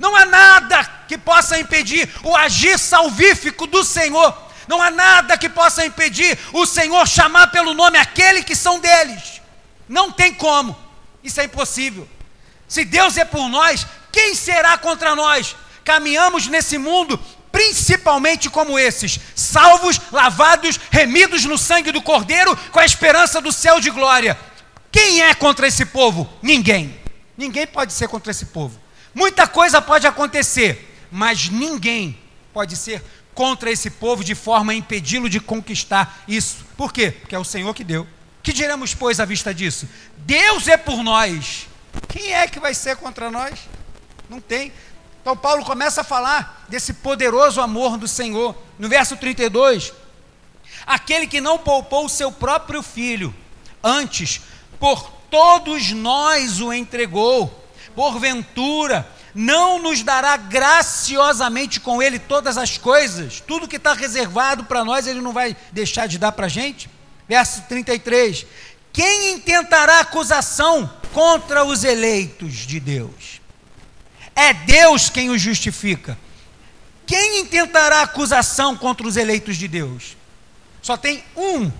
Não 0.00 0.14
há 0.16 0.24
nada 0.26 0.84
que 1.08 1.16
possa 1.16 1.58
impedir 1.58 2.10
o 2.24 2.36
agir 2.36 2.76
salvífico 2.78 3.68
do 3.68 3.84
Senhor. 3.84 4.36
Não 4.66 4.82
há 4.82 4.90
nada 4.90 5.38
que 5.38 5.48
possa 5.48 5.86
impedir 5.86 6.36
o 6.52 6.66
Senhor 6.66 7.06
chamar 7.06 7.52
pelo 7.52 7.72
nome 7.72 7.98
aquele 7.98 8.42
que 8.42 8.56
são 8.56 8.80
deles. 8.80 9.40
Não 9.88 10.10
tem 10.10 10.34
como. 10.34 10.76
Isso 11.22 11.40
é 11.40 11.44
impossível. 11.44 12.08
Se 12.68 12.84
Deus 12.84 13.16
é 13.16 13.24
por 13.24 13.48
nós, 13.48 13.86
quem 14.10 14.34
será 14.34 14.76
contra 14.78 15.14
nós? 15.14 15.54
Caminhamos 15.84 16.46
nesse 16.48 16.78
mundo 16.78 17.18
principalmente 17.56 18.50
como 18.50 18.78
esses, 18.78 19.18
salvos, 19.34 19.98
lavados, 20.12 20.78
remidos 20.90 21.46
no 21.46 21.56
sangue 21.56 21.90
do 21.90 22.02
Cordeiro, 22.02 22.54
com 22.70 22.78
a 22.78 22.84
esperança 22.84 23.40
do 23.40 23.50
céu 23.50 23.80
de 23.80 23.88
glória. 23.88 24.38
Quem 24.92 25.22
é 25.22 25.32
contra 25.32 25.66
esse 25.66 25.86
povo? 25.86 26.28
Ninguém. 26.42 27.00
Ninguém 27.34 27.66
pode 27.66 27.94
ser 27.94 28.08
contra 28.08 28.30
esse 28.30 28.46
povo. 28.46 28.78
Muita 29.14 29.46
coisa 29.46 29.80
pode 29.80 30.06
acontecer, 30.06 30.98
mas 31.10 31.48
ninguém 31.48 32.18
pode 32.52 32.76
ser 32.76 33.02
contra 33.34 33.70
esse 33.70 33.88
povo 33.88 34.22
de 34.22 34.34
forma 34.34 34.72
a 34.72 34.76
impedi-lo 34.76 35.26
de 35.26 35.40
conquistar 35.40 36.24
isso. 36.28 36.58
Por 36.76 36.92
quê? 36.92 37.10
Porque 37.10 37.34
é 37.34 37.38
o 37.38 37.44
Senhor 37.44 37.72
que 37.74 37.84
deu. 37.84 38.06
Que 38.42 38.52
diremos, 38.52 38.92
pois, 38.92 39.18
à 39.18 39.24
vista 39.24 39.54
disso? 39.54 39.88
Deus 40.18 40.68
é 40.68 40.76
por 40.76 41.02
nós. 41.02 41.68
Quem 42.08 42.32
é 42.32 42.46
que 42.46 42.60
vai 42.60 42.74
ser 42.74 42.96
contra 42.96 43.30
nós? 43.30 43.60
Não 44.28 44.40
tem. 44.40 44.72
Então 45.20 45.36
Paulo 45.36 45.64
começa 45.64 46.02
a 46.02 46.04
falar 46.04 46.64
desse 46.68 46.94
poderoso 46.94 47.60
amor 47.60 47.98
do 47.98 48.06
Senhor. 48.06 48.56
No 48.78 48.88
verso 48.88 49.16
32, 49.16 49.92
aquele 50.86 51.26
que 51.26 51.40
não 51.40 51.58
poupou 51.58 52.06
o 52.06 52.08
seu 52.08 52.30
próprio 52.30 52.82
filho, 52.82 53.34
antes 53.82 54.40
por 54.78 55.10
todos 55.30 55.90
nós 55.92 56.60
o 56.60 56.72
entregou, 56.72 57.64
porventura 57.94 59.08
não 59.34 59.78
nos 59.78 60.02
dará 60.02 60.36
graciosamente 60.36 61.78
com 61.78 62.02
ele 62.02 62.18
todas 62.18 62.56
as 62.56 62.78
coisas, 62.78 63.40
tudo 63.40 63.68
que 63.68 63.76
está 63.76 63.92
reservado 63.92 64.64
para 64.64 64.84
nós, 64.84 65.06
ele 65.06 65.20
não 65.20 65.32
vai 65.32 65.54
deixar 65.72 66.06
de 66.06 66.18
dar 66.18 66.32
para 66.32 66.46
a 66.46 66.48
gente? 66.48 66.88
Verso 67.28 67.62
33: 67.68 68.46
quem 68.96 69.34
intentará 69.34 70.00
acusação 70.00 70.90
contra 71.12 71.62
os 71.62 71.84
eleitos 71.84 72.54
de 72.54 72.80
Deus? 72.80 73.42
É 74.34 74.54
Deus 74.54 75.10
quem 75.10 75.28
os 75.28 75.38
justifica. 75.38 76.18
Quem 77.06 77.40
intentará 77.40 78.00
acusação 78.00 78.74
contra 78.74 79.06
os 79.06 79.18
eleitos 79.18 79.58
de 79.58 79.68
Deus? 79.68 80.16
Só 80.80 80.96
tem 80.96 81.22
um. 81.36 81.70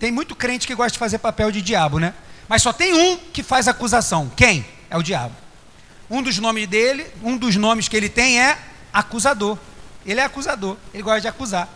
Tem 0.00 0.10
muito 0.10 0.34
crente 0.34 0.66
que 0.66 0.74
gosta 0.74 0.92
de 0.92 0.98
fazer 0.98 1.18
papel 1.18 1.52
de 1.52 1.60
diabo, 1.60 1.98
né? 1.98 2.14
Mas 2.48 2.62
só 2.62 2.72
tem 2.72 2.94
um 2.94 3.18
que 3.18 3.42
faz 3.42 3.68
acusação. 3.68 4.32
Quem? 4.34 4.64
É 4.88 4.96
o 4.96 5.02
diabo. 5.02 5.34
Um 6.08 6.22
dos 6.22 6.38
nomes 6.38 6.66
dele, 6.66 7.06
um 7.22 7.36
dos 7.36 7.54
nomes 7.56 7.86
que 7.86 7.98
ele 7.98 8.08
tem 8.08 8.40
é 8.40 8.58
acusador. 8.94 9.58
Ele 10.06 10.20
é 10.20 10.24
acusador, 10.24 10.78
ele 10.94 11.02
gosta 11.02 11.20
de 11.20 11.28
acusar. 11.28 11.68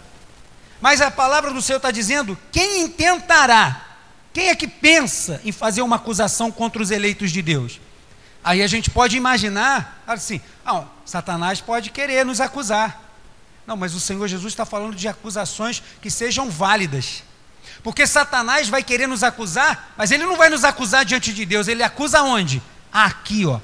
Mas 0.81 1.03
a 1.03 1.11
palavra 1.11 1.53
do 1.53 1.61
Senhor 1.61 1.77
está 1.77 1.91
dizendo: 1.91 2.39
quem 2.51 2.81
intentará? 2.81 3.90
Quem 4.33 4.49
é 4.49 4.55
que 4.55 4.69
pensa 4.69 5.41
em 5.45 5.53
fazer 5.53 5.83
uma 5.83 5.97
acusação 5.97 6.51
contra 6.53 6.83
os 6.83 6.91
eleitos 6.91 7.33
de 7.33 7.43
Deus? 7.43 7.81
Aí 8.43 8.63
a 8.63 8.67
gente 8.67 8.91
pode 8.91 9.17
imaginar 9.17 10.03
assim: 10.07 10.41
ah, 10.65 10.85
Satanás 11.05 11.61
pode 11.61 11.91
querer 11.91 12.25
nos 12.25 12.41
acusar. 12.41 13.11
Não, 13.67 13.77
mas 13.77 13.95
o 13.95 14.01
Senhor 14.01 14.27
Jesus 14.27 14.53
está 14.53 14.65
falando 14.65 14.95
de 14.95 15.07
acusações 15.09 15.83
que 16.01 16.11
sejam 16.11 16.51
válidas. 16.51 17.23
Porque 17.83 18.07
Satanás 18.07 18.69
vai 18.69 18.83
querer 18.83 19.07
nos 19.07 19.23
acusar, 19.23 19.95
mas 19.97 20.11
ele 20.11 20.25
não 20.25 20.37
vai 20.37 20.49
nos 20.49 20.65
acusar 20.65 21.05
diante 21.05 21.33
de 21.33 21.47
Deus, 21.47 21.69
ele 21.69 21.83
acusa 21.83 22.23
onde? 22.23 22.63
Aqui, 22.93 23.47
ó, 23.47 23.61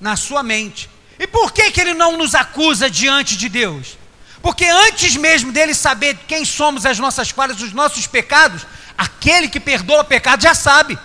na 0.00 0.16
sua 0.16 0.42
mente. 0.42 0.90
E 1.18 1.26
por 1.26 1.52
que, 1.52 1.70
que 1.70 1.80
ele 1.80 1.94
não 1.94 2.16
nos 2.16 2.34
acusa 2.34 2.90
diante 2.90 3.36
de 3.36 3.48
Deus? 3.48 3.98
Porque 4.42 4.64
antes 4.64 5.16
mesmo 5.16 5.52
dele 5.52 5.74
saber 5.74 6.18
quem 6.26 6.44
somos, 6.44 6.86
as 6.86 6.98
nossas 6.98 7.30
falhas, 7.30 7.60
os 7.60 7.72
nossos 7.72 8.06
pecados, 8.06 8.66
aquele 9.00 9.48
que 9.48 9.58
perdoa 9.58 10.02
o 10.02 10.04
pecado 10.04 10.42
já 10.42 10.54
sabe. 10.54 10.98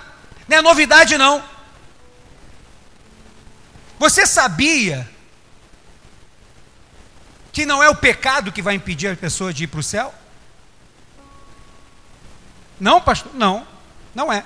Não 0.49 0.57
é 0.57 0.61
novidade, 0.61 1.17
não. 1.17 1.41
Você 3.97 4.25
sabia 4.25 5.09
que 7.53 7.65
não 7.65 7.81
é 7.81 7.89
o 7.89 7.95
pecado 7.95 8.51
que 8.51 8.61
vai 8.61 8.75
impedir 8.75 9.07
a 9.07 9.15
pessoa 9.15 9.53
de 9.53 9.63
ir 9.63 9.67
para 9.67 9.79
o 9.79 9.83
céu? 9.83 10.13
Não, 12.77 12.99
pastor? 12.99 13.33
Não, 13.33 13.65
não 14.13 14.31
é. 14.31 14.43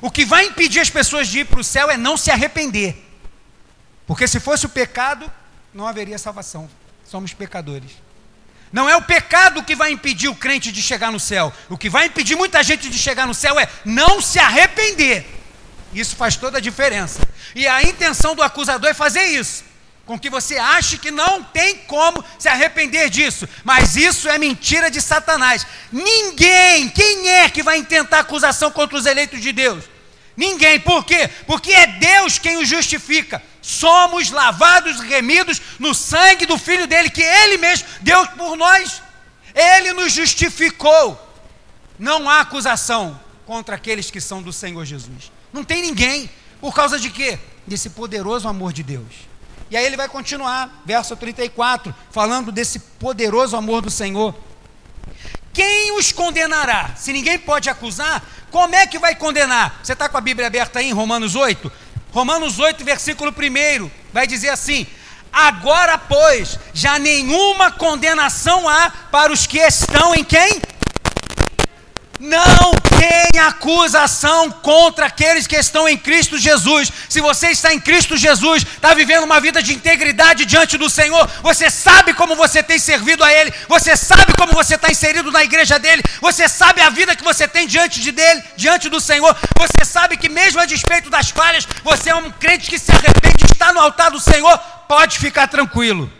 O 0.00 0.08
que 0.08 0.24
vai 0.24 0.46
impedir 0.46 0.78
as 0.78 0.88
pessoas 0.88 1.26
de 1.26 1.40
ir 1.40 1.46
para 1.46 1.58
o 1.58 1.64
céu 1.64 1.90
é 1.90 1.96
não 1.96 2.16
se 2.16 2.30
arrepender. 2.30 3.04
Porque 4.06 4.28
se 4.28 4.38
fosse 4.38 4.66
o 4.66 4.68
pecado, 4.68 5.28
não 5.72 5.88
haveria 5.88 6.16
salvação. 6.16 6.70
Somos 7.04 7.34
pecadores. 7.34 8.03
Não 8.74 8.90
é 8.90 8.96
o 8.96 9.02
pecado 9.02 9.62
que 9.62 9.76
vai 9.76 9.92
impedir 9.92 10.28
o 10.28 10.34
crente 10.34 10.72
de 10.72 10.82
chegar 10.82 11.12
no 11.12 11.20
céu. 11.20 11.52
O 11.70 11.78
que 11.78 11.88
vai 11.88 12.06
impedir 12.06 12.34
muita 12.34 12.60
gente 12.60 12.90
de 12.90 12.98
chegar 12.98 13.24
no 13.24 13.32
céu 13.32 13.56
é 13.56 13.68
não 13.84 14.20
se 14.20 14.40
arrepender. 14.40 15.24
Isso 15.94 16.16
faz 16.16 16.34
toda 16.34 16.58
a 16.58 16.60
diferença. 16.60 17.20
E 17.54 17.68
a 17.68 17.84
intenção 17.84 18.34
do 18.34 18.42
acusador 18.42 18.90
é 18.90 18.92
fazer 18.92 19.26
isso. 19.26 19.62
Com 20.04 20.18
que 20.18 20.28
você 20.28 20.58
ache 20.58 20.98
que 20.98 21.12
não 21.12 21.40
tem 21.40 21.76
como 21.86 22.24
se 22.36 22.48
arrepender 22.48 23.08
disso. 23.10 23.48
Mas 23.62 23.94
isso 23.94 24.28
é 24.28 24.38
mentira 24.38 24.90
de 24.90 25.00
Satanás. 25.00 25.64
Ninguém, 25.92 26.88
quem 26.88 27.28
é 27.28 27.48
que 27.48 27.62
vai 27.62 27.76
intentar 27.76 28.18
acusação 28.18 28.72
contra 28.72 28.98
os 28.98 29.06
eleitos 29.06 29.40
de 29.40 29.52
Deus? 29.52 29.84
Ninguém. 30.36 30.80
Por 30.80 31.04
quê? 31.04 31.30
Porque 31.46 31.72
é 31.72 31.86
Deus 31.86 32.40
quem 32.40 32.56
o 32.56 32.64
justifica. 32.64 33.40
Somos 33.64 34.30
lavados 34.30 35.00
e 35.00 35.06
remidos 35.06 35.58
no 35.78 35.94
sangue 35.94 36.44
do 36.44 36.58
Filho 36.58 36.86
dele, 36.86 37.08
que 37.08 37.22
ele 37.22 37.56
mesmo 37.56 37.88
deu 38.02 38.26
por 38.28 38.58
nós. 38.58 39.00
Ele 39.54 39.94
nos 39.94 40.12
justificou. 40.12 41.18
Não 41.98 42.28
há 42.28 42.40
acusação 42.40 43.18
contra 43.46 43.76
aqueles 43.76 44.10
que 44.10 44.20
são 44.20 44.42
do 44.42 44.52
Senhor 44.52 44.84
Jesus. 44.84 45.32
Não 45.50 45.64
tem 45.64 45.80
ninguém. 45.80 46.28
Por 46.60 46.74
causa 46.74 47.00
de 47.00 47.08
quê? 47.08 47.38
Desse 47.66 47.88
poderoso 47.88 48.46
amor 48.46 48.70
de 48.70 48.82
Deus. 48.82 49.14
E 49.70 49.78
aí 49.78 49.86
ele 49.86 49.96
vai 49.96 50.10
continuar, 50.10 50.82
verso 50.84 51.16
34, 51.16 51.94
falando 52.10 52.52
desse 52.52 52.78
poderoso 52.78 53.56
amor 53.56 53.80
do 53.80 53.90
Senhor. 53.90 54.34
Quem 55.54 55.96
os 55.96 56.12
condenará? 56.12 56.94
Se 56.96 57.14
ninguém 57.14 57.38
pode 57.38 57.70
acusar, 57.70 58.22
como 58.50 58.74
é 58.74 58.86
que 58.86 58.98
vai 58.98 59.14
condenar? 59.14 59.80
Você 59.82 59.94
está 59.94 60.06
com 60.06 60.18
a 60.18 60.20
Bíblia 60.20 60.48
aberta 60.48 60.80
aí 60.80 60.90
em 60.90 60.92
Romanos 60.92 61.34
8? 61.34 61.72
Romanos 62.14 62.60
8, 62.60 62.84
versículo 62.84 63.34
1, 63.36 63.90
vai 64.12 64.24
dizer 64.24 64.50
assim: 64.50 64.86
Agora, 65.32 65.98
pois, 65.98 66.60
já 66.72 66.96
nenhuma 66.96 67.72
condenação 67.72 68.68
há 68.68 68.88
para 69.10 69.32
os 69.32 69.48
que 69.48 69.58
estão 69.58 70.14
em 70.14 70.22
quem? 70.22 70.62
Não 72.20 72.53
tem 72.98 73.40
acusação 73.40 74.50
contra 74.50 75.06
aqueles 75.06 75.46
que 75.46 75.56
estão 75.56 75.88
em 75.88 75.96
Cristo 75.96 76.38
Jesus. 76.38 76.90
Se 77.08 77.20
você 77.20 77.48
está 77.48 77.72
em 77.72 77.80
Cristo 77.80 78.16
Jesus, 78.16 78.62
está 78.62 78.94
vivendo 78.94 79.24
uma 79.24 79.40
vida 79.40 79.62
de 79.62 79.74
integridade 79.74 80.44
diante 80.44 80.76
do 80.76 80.88
Senhor, 80.88 81.28
você 81.42 81.70
sabe 81.70 82.14
como 82.14 82.36
você 82.36 82.62
tem 82.62 82.78
servido 82.78 83.24
a 83.24 83.32
Ele, 83.32 83.52
você 83.68 83.96
sabe 83.96 84.34
como 84.34 84.52
você 84.52 84.74
está 84.76 84.90
inserido 84.90 85.30
na 85.30 85.42
igreja 85.42 85.78
dele, 85.78 86.02
você 86.20 86.48
sabe 86.48 86.80
a 86.80 86.90
vida 86.90 87.16
que 87.16 87.24
você 87.24 87.46
tem 87.48 87.66
diante 87.66 88.00
de 88.00 88.12
dele, 88.12 88.42
diante 88.56 88.88
do 88.88 89.00
Senhor, 89.00 89.36
você 89.56 89.84
sabe 89.84 90.16
que 90.16 90.28
mesmo 90.28 90.60
a 90.60 90.66
despeito 90.66 91.10
das 91.10 91.30
falhas, 91.30 91.66
você 91.82 92.10
é 92.10 92.14
um 92.14 92.30
crente 92.30 92.70
que 92.70 92.78
se 92.78 92.92
arrepende, 92.92 93.44
está 93.44 93.72
no 93.72 93.80
altar 93.80 94.10
do 94.10 94.20
Senhor, 94.20 94.56
pode 94.88 95.18
ficar 95.18 95.48
tranquilo. 95.48 96.10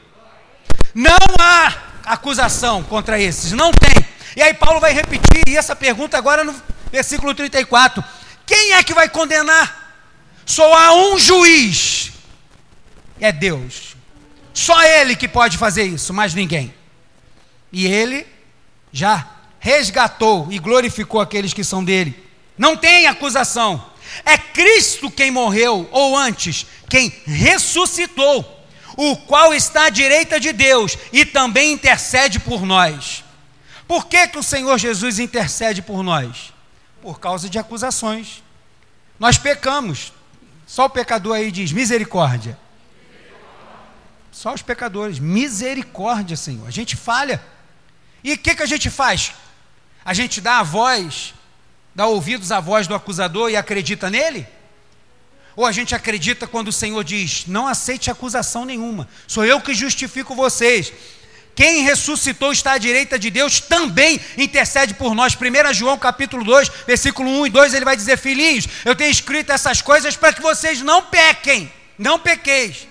Não 0.94 1.18
há 1.40 1.72
acusação 2.04 2.82
contra 2.82 3.20
esses, 3.20 3.52
não 3.52 3.72
tem. 3.72 4.13
E 4.36 4.42
aí 4.42 4.54
Paulo 4.54 4.80
vai 4.80 4.92
repetir 4.92 5.56
essa 5.56 5.76
pergunta 5.76 6.18
agora 6.18 6.42
no 6.42 6.54
versículo 6.90 7.34
34. 7.34 8.02
Quem 8.46 8.72
é 8.72 8.82
que 8.82 8.94
vai 8.94 9.08
condenar? 9.08 9.94
Só 10.44 10.74
há 10.74 10.94
um 10.94 11.18
juiz. 11.18 12.12
É 13.20 13.32
Deus. 13.32 13.96
Só 14.52 14.82
ele 14.82 15.16
que 15.16 15.26
pode 15.26 15.58
fazer 15.58 15.84
isso, 15.84 16.12
mais 16.12 16.34
ninguém. 16.34 16.74
E 17.72 17.86
ele 17.86 18.26
já 18.92 19.28
resgatou 19.58 20.46
e 20.50 20.58
glorificou 20.58 21.20
aqueles 21.20 21.52
que 21.52 21.64
são 21.64 21.82
dele. 21.82 22.14
Não 22.56 22.76
tem 22.76 23.06
acusação. 23.06 23.84
É 24.24 24.36
Cristo 24.36 25.10
quem 25.10 25.30
morreu, 25.30 25.88
ou 25.90 26.16
antes, 26.16 26.66
quem 26.88 27.12
ressuscitou, 27.26 28.64
o 28.96 29.16
qual 29.16 29.52
está 29.54 29.86
à 29.86 29.90
direita 29.90 30.38
de 30.38 30.52
Deus 30.52 30.96
e 31.12 31.24
também 31.24 31.72
intercede 31.72 32.38
por 32.38 32.64
nós. 32.64 33.23
Por 33.86 34.06
que, 34.06 34.28
que 34.28 34.38
o 34.38 34.42
Senhor 34.42 34.78
Jesus 34.78 35.18
intercede 35.18 35.82
por 35.82 36.02
nós? 36.02 36.52
Por 37.02 37.20
causa 37.20 37.48
de 37.48 37.58
acusações. 37.58 38.42
Nós 39.18 39.38
pecamos. 39.38 40.12
Só 40.66 40.86
o 40.86 40.90
pecador 40.90 41.36
aí 41.36 41.50
diz 41.50 41.72
misericórdia. 41.72 42.58
Só 44.32 44.54
os 44.54 44.62
pecadores. 44.62 45.18
Misericórdia, 45.18 46.36
Senhor. 46.36 46.66
A 46.66 46.70
gente 46.70 46.96
falha. 46.96 47.42
E 48.22 48.32
o 48.32 48.38
que, 48.38 48.54
que 48.54 48.62
a 48.62 48.66
gente 48.66 48.88
faz? 48.88 49.32
A 50.04 50.14
gente 50.14 50.40
dá 50.40 50.58
a 50.58 50.62
voz, 50.62 51.34
dá 51.94 52.06
ouvidos 52.06 52.50
à 52.50 52.60
voz 52.60 52.86
do 52.86 52.94
acusador 52.94 53.50
e 53.50 53.56
acredita 53.56 54.10
nele? 54.10 54.46
Ou 55.56 55.64
a 55.64 55.72
gente 55.72 55.94
acredita 55.94 56.46
quando 56.46 56.68
o 56.68 56.72
Senhor 56.72 57.02
diz: 57.04 57.46
Não 57.46 57.66
aceite 57.66 58.10
acusação 58.10 58.64
nenhuma, 58.64 59.08
sou 59.26 59.44
eu 59.44 59.60
que 59.60 59.72
justifico 59.72 60.34
vocês. 60.34 60.92
Quem 61.54 61.82
ressuscitou 61.82 62.52
está 62.52 62.72
à 62.72 62.78
direita 62.78 63.18
de 63.18 63.30
Deus, 63.30 63.60
também 63.60 64.20
intercede 64.36 64.94
por 64.94 65.14
nós. 65.14 65.36
1 65.36 65.74
João 65.74 65.96
capítulo 65.96 66.44
2, 66.44 66.68
versículo 66.86 67.30
1 67.42 67.46
e 67.46 67.50
2, 67.50 67.74
ele 67.74 67.84
vai 67.84 67.96
dizer: 67.96 68.18
Filhinhos, 68.18 68.66
eu 68.84 68.96
tenho 68.96 69.10
escrito 69.10 69.52
essas 69.52 69.80
coisas 69.80 70.16
para 70.16 70.32
que 70.32 70.42
vocês 70.42 70.80
não 70.80 71.02
pequem, 71.02 71.72
não 71.96 72.18
pequeis. 72.18 72.88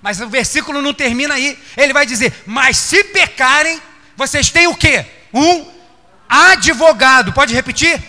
Mas 0.00 0.20
o 0.20 0.28
versículo 0.28 0.80
não 0.80 0.94
termina 0.94 1.34
aí. 1.34 1.58
Ele 1.76 1.92
vai 1.92 2.06
dizer: 2.06 2.32
Mas 2.46 2.78
se 2.78 3.04
pecarem, 3.04 3.80
vocês 4.16 4.50
têm 4.50 4.66
o 4.66 4.74
quê? 4.74 5.04
Um 5.32 5.66
advogado. 6.28 7.32
Pode 7.32 7.54
repetir? 7.54 8.02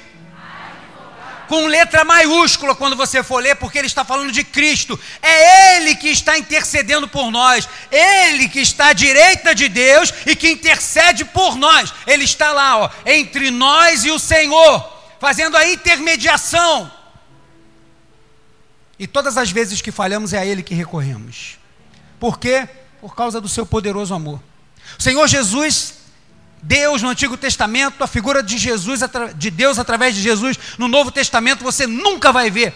Com 1.47 1.65
letra 1.65 2.03
maiúscula 2.03 2.75
quando 2.75 2.95
você 2.95 3.23
for 3.23 3.41
ler, 3.41 3.55
porque 3.55 3.77
ele 3.77 3.87
está 3.87 4.03
falando 4.03 4.31
de 4.31 4.43
Cristo. 4.43 4.99
É 5.21 5.77
Ele 5.77 5.95
que 5.95 6.09
está 6.09 6.37
intercedendo 6.37 7.07
por 7.07 7.31
nós, 7.31 7.67
Ele 7.91 8.49
que 8.49 8.59
está 8.59 8.87
à 8.87 8.93
direita 8.93 9.55
de 9.55 9.69
Deus 9.69 10.13
e 10.25 10.35
que 10.35 10.49
intercede 10.49 11.25
por 11.25 11.55
nós. 11.55 11.93
Ele 12.05 12.25
está 12.25 12.51
lá, 12.51 12.77
ó, 12.77 12.89
entre 13.05 13.49
nós 13.51 14.05
e 14.05 14.11
o 14.11 14.19
Senhor, 14.19 14.93
fazendo 15.19 15.57
a 15.57 15.67
intermediação. 15.67 16.91
E 18.99 19.05
todas 19.05 19.37
as 19.37 19.51
vezes 19.51 19.81
que 19.81 19.91
falhamos 19.91 20.33
é 20.33 20.39
a 20.39 20.45
Ele 20.45 20.63
que 20.63 20.73
recorremos. 20.73 21.57
Por 22.19 22.39
quê? 22.39 22.67
Por 22.99 23.15
causa 23.15 23.39
do 23.39 23.47
seu 23.47 23.65
poderoso 23.65 24.13
amor. 24.13 24.41
O 24.97 25.03
Senhor 25.03 25.27
Jesus 25.27 25.96
Deus 26.61 27.01
no 27.01 27.09
Antigo 27.09 27.37
Testamento, 27.37 28.03
a 28.03 28.07
figura 28.07 28.41
de 28.41 28.57
Jesus, 28.57 29.01
de 29.35 29.51
Deus 29.51 29.79
através 29.79 30.15
de 30.15 30.21
Jesus 30.21 30.57
no 30.77 30.87
Novo 30.87 31.11
Testamento, 31.11 31.63
você 31.63 31.85
nunca 31.85 32.31
vai 32.31 32.49
ver 32.49 32.73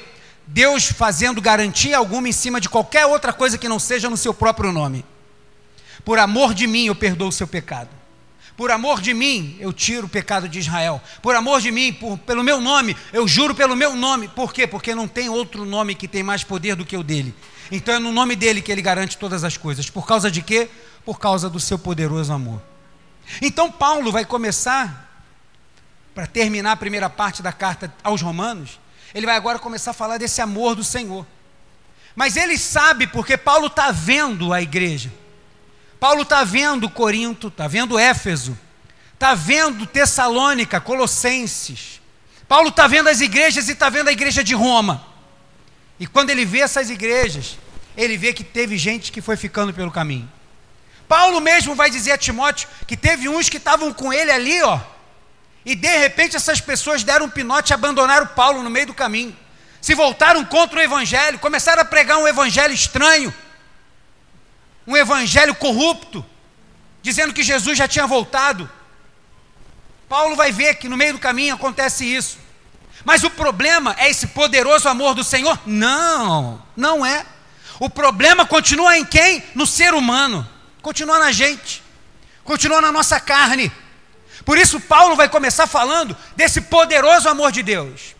Deus 0.47 0.85
fazendo 0.85 1.41
garantia 1.41 1.97
alguma 1.97 2.27
em 2.27 2.33
cima 2.33 2.59
de 2.59 2.67
qualquer 2.67 3.05
outra 3.05 3.31
coisa 3.31 3.57
que 3.57 3.69
não 3.69 3.79
seja 3.79 4.09
no 4.09 4.17
seu 4.17 4.33
próprio 4.33 4.71
nome. 4.71 5.05
Por 6.03 6.19
amor 6.19 6.53
de 6.53 6.67
mim, 6.67 6.85
eu 6.85 6.95
perdoo 6.95 7.29
o 7.29 7.31
seu 7.31 7.47
pecado. 7.47 7.89
Por 8.57 8.69
amor 8.69 9.01
de 9.01 9.13
mim, 9.13 9.55
eu 9.59 9.71
tiro 9.71 10.07
o 10.07 10.09
pecado 10.09 10.49
de 10.49 10.59
Israel. 10.59 11.01
Por 11.21 11.35
amor 11.35 11.61
de 11.61 11.71
mim, 11.71 11.93
por, 11.93 12.17
pelo 12.17 12.43
meu 12.43 12.59
nome, 12.59 12.97
eu 13.13 13.27
juro 13.27 13.55
pelo 13.55 13.75
meu 13.75 13.95
nome. 13.95 14.27
Por 14.27 14.53
quê? 14.53 14.67
Porque 14.67 14.93
não 14.93 15.07
tem 15.07 15.29
outro 15.29 15.65
nome 15.65 15.95
que 15.95 16.07
tem 16.07 16.21
mais 16.21 16.43
poder 16.43 16.75
do 16.75 16.85
que 16.85 16.97
o 16.97 17.03
dele. 17.03 17.33
Então 17.71 17.95
é 17.95 17.99
no 17.99 18.11
nome 18.11 18.35
dele 18.35 18.61
que 18.61 18.71
ele 18.71 18.81
garante 18.81 19.17
todas 19.17 19.43
as 19.43 19.55
coisas. 19.55 19.89
Por 19.89 20.05
causa 20.05 20.29
de 20.29 20.41
quê? 20.41 20.69
Por 21.05 21.17
causa 21.17 21.49
do 21.49 21.59
seu 21.59 21.79
poderoso 21.79 22.33
amor. 22.33 22.61
Então, 23.39 23.71
Paulo 23.71 24.11
vai 24.11 24.25
começar, 24.25 25.23
para 26.15 26.25
terminar 26.25 26.71
a 26.71 26.77
primeira 26.77 27.09
parte 27.09 27.41
da 27.41 27.53
carta 27.53 27.93
aos 28.03 28.21
Romanos, 28.21 28.79
ele 29.13 29.25
vai 29.25 29.35
agora 29.35 29.59
começar 29.59 29.91
a 29.91 29.93
falar 29.93 30.17
desse 30.17 30.41
amor 30.41 30.75
do 30.75 30.83
Senhor. 30.83 31.25
Mas 32.15 32.35
ele 32.35 32.57
sabe, 32.57 33.07
porque 33.07 33.37
Paulo 33.37 33.67
está 33.67 33.91
vendo 33.91 34.51
a 34.51 34.61
igreja. 34.61 35.11
Paulo 35.99 36.23
está 36.23 36.43
vendo 36.43 36.89
Corinto, 36.89 37.47
está 37.47 37.67
vendo 37.67 37.99
Éfeso, 37.99 38.57
está 39.13 39.33
vendo 39.35 39.85
Tessalônica, 39.85 40.81
Colossenses. 40.81 42.01
Paulo 42.47 42.69
está 42.69 42.87
vendo 42.87 43.07
as 43.07 43.21
igrejas 43.21 43.69
e 43.69 43.73
está 43.73 43.89
vendo 43.89 44.07
a 44.07 44.11
igreja 44.11 44.43
de 44.43 44.53
Roma. 44.53 45.05
E 45.99 46.07
quando 46.07 46.31
ele 46.31 46.43
vê 46.43 46.59
essas 46.59 46.89
igrejas, 46.89 47.57
ele 47.95 48.17
vê 48.17 48.33
que 48.33 48.43
teve 48.43 48.77
gente 48.77 49.11
que 49.11 49.21
foi 49.21 49.37
ficando 49.37 49.73
pelo 49.73 49.91
caminho. 49.91 50.29
Paulo 51.11 51.41
mesmo 51.41 51.75
vai 51.75 51.89
dizer 51.89 52.13
a 52.13 52.17
Timóteo 52.17 52.69
que 52.87 52.95
teve 52.95 53.27
uns 53.27 53.49
que 53.49 53.57
estavam 53.57 53.91
com 53.91 54.13
ele 54.13 54.31
ali, 54.31 54.61
ó, 54.63 54.79
e 55.65 55.75
de 55.75 55.97
repente 55.97 56.37
essas 56.37 56.61
pessoas 56.61 57.03
deram 57.03 57.25
um 57.25 57.29
pinote 57.29 57.73
e 57.73 57.75
abandonaram 57.75 58.27
Paulo 58.27 58.63
no 58.63 58.69
meio 58.69 58.87
do 58.87 58.93
caminho. 58.93 59.37
Se 59.81 59.93
voltaram 59.93 60.45
contra 60.45 60.79
o 60.79 60.81
evangelho, 60.81 61.37
começaram 61.37 61.81
a 61.81 61.85
pregar 61.85 62.17
um 62.17 62.25
evangelho 62.29 62.73
estranho, 62.73 63.33
um 64.87 64.95
evangelho 64.95 65.53
corrupto, 65.53 66.25
dizendo 67.01 67.33
que 67.33 67.43
Jesus 67.43 67.77
já 67.77 67.89
tinha 67.89 68.07
voltado. 68.07 68.71
Paulo 70.07 70.37
vai 70.37 70.53
ver 70.53 70.75
que 70.75 70.87
no 70.87 70.95
meio 70.95 71.11
do 71.11 71.19
caminho 71.19 71.55
acontece 71.55 72.05
isso. 72.05 72.37
Mas 73.03 73.21
o 73.25 73.29
problema 73.29 73.93
é 73.99 74.09
esse 74.09 74.27
poderoso 74.27 74.87
amor 74.87 75.13
do 75.13 75.25
Senhor? 75.25 75.59
Não, 75.65 76.63
não 76.73 77.05
é. 77.05 77.25
O 77.81 77.89
problema 77.89 78.45
continua 78.45 78.97
em 78.97 79.03
quem? 79.03 79.43
No 79.53 79.67
ser 79.67 79.93
humano. 79.93 80.47
Continua 80.81 81.19
na 81.19 81.31
gente. 81.31 81.83
Continua 82.43 82.81
na 82.81 82.91
nossa 82.91 83.19
carne. 83.19 83.71
Por 84.43 84.57
isso, 84.57 84.79
Paulo 84.79 85.15
vai 85.15 85.29
começar 85.29 85.67
falando 85.67 86.17
desse 86.35 86.61
poderoso 86.61 87.29
amor 87.29 87.51
de 87.51 87.61
Deus. 87.61 88.15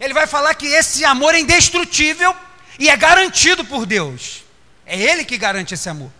Ele 0.00 0.14
vai 0.14 0.26
falar 0.26 0.54
que 0.54 0.66
esse 0.66 1.04
amor 1.04 1.34
é 1.34 1.40
indestrutível 1.40 2.34
e 2.78 2.88
é 2.88 2.96
garantido 2.96 3.64
por 3.64 3.86
Deus. 3.86 4.42
É 4.84 4.98
Ele 4.98 5.24
que 5.24 5.38
garante 5.38 5.74
esse 5.74 5.88
amor. 5.88 6.10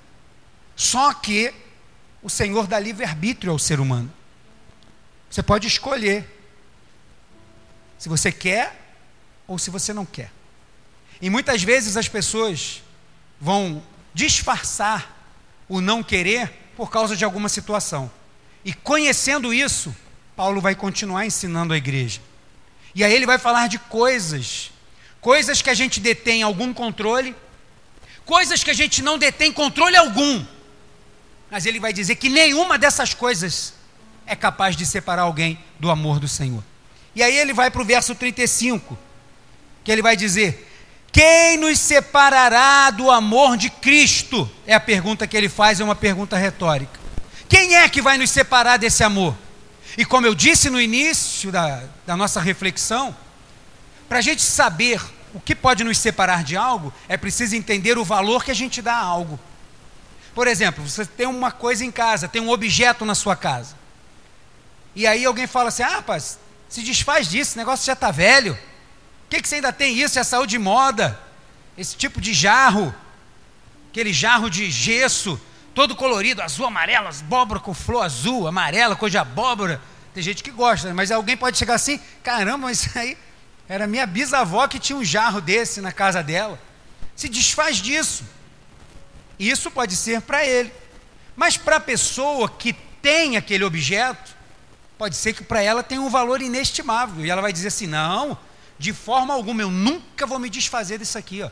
Só 0.76 1.12
que 1.12 1.52
o 2.22 2.30
Senhor 2.30 2.66
dá 2.66 2.78
livre-arbítrio 2.78 3.50
ao 3.52 3.58
ser 3.58 3.80
humano. 3.80 4.12
Você 5.30 5.42
pode 5.42 5.66
escolher 5.66 6.26
se 7.98 8.08
você 8.08 8.30
quer 8.30 8.78
ou 9.46 9.58
se 9.58 9.70
você 9.70 9.92
não 9.92 10.06
quer. 10.06 10.30
E 11.20 11.28
muitas 11.28 11.62
vezes 11.62 11.96
as 11.96 12.08
pessoas 12.08 12.82
vão 13.40 13.82
disfarçar 14.14 15.19
o 15.70 15.80
não 15.80 16.02
querer 16.02 16.52
por 16.76 16.90
causa 16.90 17.16
de 17.16 17.24
alguma 17.24 17.48
situação. 17.48 18.10
E 18.64 18.74
conhecendo 18.74 19.54
isso, 19.54 19.94
Paulo 20.34 20.60
vai 20.60 20.74
continuar 20.74 21.24
ensinando 21.24 21.72
a 21.72 21.76
igreja. 21.76 22.20
E 22.92 23.04
aí 23.04 23.14
ele 23.14 23.24
vai 23.24 23.38
falar 23.38 23.68
de 23.68 23.78
coisas, 23.78 24.72
coisas 25.20 25.62
que 25.62 25.70
a 25.70 25.74
gente 25.74 26.00
detém 26.00 26.42
algum 26.42 26.74
controle, 26.74 27.36
coisas 28.26 28.64
que 28.64 28.70
a 28.70 28.74
gente 28.74 29.00
não 29.00 29.16
detém 29.16 29.52
controle 29.52 29.96
algum. 29.96 30.44
Mas 31.48 31.66
ele 31.66 31.78
vai 31.78 31.92
dizer 31.92 32.16
que 32.16 32.28
nenhuma 32.28 32.76
dessas 32.76 33.14
coisas 33.14 33.74
é 34.26 34.34
capaz 34.34 34.74
de 34.74 34.84
separar 34.84 35.22
alguém 35.22 35.56
do 35.78 35.88
amor 35.88 36.18
do 36.18 36.26
Senhor. 36.26 36.64
E 37.14 37.22
aí 37.22 37.36
ele 37.36 37.52
vai 37.52 37.70
para 37.70 37.82
o 37.82 37.84
verso 37.84 38.12
35, 38.14 38.98
que 39.84 39.92
ele 39.92 40.02
vai 40.02 40.16
dizer: 40.16 40.68
Quem 41.12 41.56
nos 41.56 41.78
separará 41.78 42.90
do 42.90 43.10
amor 43.10 43.56
de 43.56 43.68
Cristo? 43.68 44.48
É 44.66 44.74
a 44.74 44.80
pergunta 44.80 45.26
que 45.26 45.36
ele 45.36 45.48
faz, 45.48 45.80
é 45.80 45.84
uma 45.84 45.96
pergunta 45.96 46.36
retórica. 46.36 47.00
Quem 47.48 47.76
é 47.76 47.88
que 47.88 48.00
vai 48.00 48.16
nos 48.16 48.30
separar 48.30 48.76
desse 48.76 49.02
amor? 49.02 49.36
E 49.98 50.04
como 50.04 50.26
eu 50.26 50.34
disse 50.34 50.70
no 50.70 50.80
início 50.80 51.50
da, 51.50 51.82
da 52.06 52.16
nossa 52.16 52.40
reflexão, 52.40 53.14
para 54.08 54.18
a 54.18 54.22
gente 54.22 54.42
saber 54.42 55.00
o 55.34 55.40
que 55.40 55.54
pode 55.54 55.82
nos 55.84 55.98
separar 55.98 56.44
de 56.44 56.56
algo, 56.56 56.92
é 57.08 57.16
preciso 57.16 57.56
entender 57.56 57.98
o 57.98 58.04
valor 58.04 58.44
que 58.44 58.50
a 58.50 58.54
gente 58.54 58.80
dá 58.80 58.94
a 58.94 59.04
algo. 59.04 59.38
Por 60.34 60.46
exemplo, 60.46 60.88
você 60.88 61.04
tem 61.04 61.26
uma 61.26 61.50
coisa 61.50 61.84
em 61.84 61.90
casa, 61.90 62.28
tem 62.28 62.40
um 62.40 62.50
objeto 62.50 63.04
na 63.04 63.14
sua 63.14 63.34
casa. 63.34 63.74
E 64.94 65.06
aí 65.06 65.24
alguém 65.24 65.46
fala 65.46 65.68
assim: 65.68 65.82
ah, 65.82 65.96
rapaz, 65.96 66.38
se 66.68 66.82
desfaz 66.82 67.28
disso, 67.28 67.50
esse 67.50 67.58
negócio 67.58 67.84
já 67.84 67.94
está 67.94 68.10
velho. 68.10 68.56
Que, 69.30 69.40
que 69.40 69.48
você 69.48 69.56
ainda 69.56 69.72
tem 69.72 69.96
isso? 69.96 70.18
É 70.18 70.24
saúde 70.24 70.50
de 70.50 70.58
moda. 70.58 71.18
Esse 71.78 71.96
tipo 71.96 72.20
de 72.20 72.34
jarro, 72.34 72.92
aquele 73.88 74.12
jarro 74.12 74.50
de 74.50 74.68
gesso, 74.70 75.40
todo 75.72 75.94
colorido, 75.94 76.42
azul, 76.42 76.66
amarelo, 76.66 77.06
abóbora 77.08 77.60
com 77.60 77.72
flor 77.72 78.04
azul, 78.04 78.48
amarela, 78.48 78.96
cor 78.96 79.08
de 79.08 79.16
abóbora. 79.16 79.80
Tem 80.12 80.22
gente 80.22 80.42
que 80.42 80.50
gosta, 80.50 80.88
né? 80.88 80.92
mas 80.92 81.12
alguém 81.12 81.36
pode 81.36 81.56
chegar 81.56 81.74
assim: 81.74 82.00
caramba, 82.24 82.72
isso 82.72 82.90
aí 82.98 83.16
era 83.68 83.86
minha 83.86 84.04
bisavó 84.04 84.66
que 84.66 84.80
tinha 84.80 84.98
um 84.98 85.04
jarro 85.04 85.40
desse 85.40 85.80
na 85.80 85.92
casa 85.92 86.24
dela. 86.24 86.60
Se 87.14 87.28
desfaz 87.28 87.76
disso. 87.76 88.24
Isso 89.38 89.70
pode 89.70 89.94
ser 89.94 90.20
para 90.20 90.44
ele. 90.44 90.72
Mas 91.36 91.56
para 91.56 91.76
a 91.76 91.80
pessoa 91.80 92.48
que 92.48 92.72
tem 93.00 93.36
aquele 93.36 93.62
objeto, 93.62 94.36
pode 94.98 95.16
ser 95.16 95.32
que 95.32 95.44
para 95.44 95.62
ela 95.62 95.82
tenha 95.84 96.00
um 96.00 96.10
valor 96.10 96.42
inestimável. 96.42 97.24
E 97.24 97.30
ela 97.30 97.40
vai 97.40 97.52
dizer 97.52 97.68
assim: 97.68 97.86
não, 97.86 98.36
de 98.80 98.94
forma 98.94 99.34
alguma, 99.34 99.60
eu 99.60 99.70
nunca 99.70 100.26
vou 100.26 100.38
me 100.38 100.48
desfazer 100.48 100.98
disso 100.98 101.18
aqui. 101.18 101.42
Ó. 101.42 101.50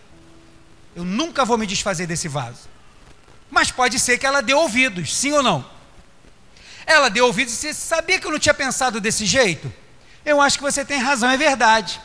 Eu 0.97 1.05
nunca 1.05 1.45
vou 1.45 1.59
me 1.59 1.67
desfazer 1.67 2.07
desse 2.07 2.27
vaso. 2.27 2.61
Mas 3.51 3.71
pode 3.71 4.01
ser 4.01 4.17
que 4.17 4.25
ela 4.25 4.41
dê 4.41 4.55
ouvidos, 4.55 5.15
sim 5.15 5.31
ou 5.33 5.43
não? 5.43 5.63
Ela 6.87 7.11
deu 7.11 7.27
ouvidos 7.27 7.63
e 7.63 7.69
disse: 7.69 7.83
Sabia 7.83 8.19
que 8.19 8.27
eu 8.27 8.31
não 8.31 8.39
tinha 8.39 8.55
pensado 8.55 8.99
desse 8.99 9.27
jeito? 9.27 9.71
Eu 10.25 10.41
acho 10.41 10.57
que 10.57 10.65
você 10.65 10.83
tem 10.87 10.99
razão, 10.99 11.29
é 11.29 11.37
verdade. 11.37 12.01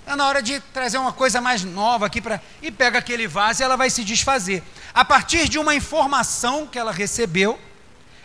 Está 0.00 0.16
na 0.16 0.26
hora 0.26 0.42
de 0.42 0.58
trazer 0.72 0.96
uma 0.96 1.12
coisa 1.12 1.42
mais 1.42 1.62
nova 1.62 2.06
aqui 2.06 2.22
para. 2.22 2.40
E 2.62 2.70
pega 2.70 2.98
aquele 2.98 3.28
vaso 3.28 3.60
e 3.60 3.64
ela 3.64 3.76
vai 3.76 3.90
se 3.90 4.02
desfazer. 4.02 4.62
A 4.94 5.04
partir 5.04 5.46
de 5.46 5.58
uma 5.58 5.74
informação 5.74 6.66
que 6.66 6.78
ela 6.78 6.90
recebeu, 6.90 7.60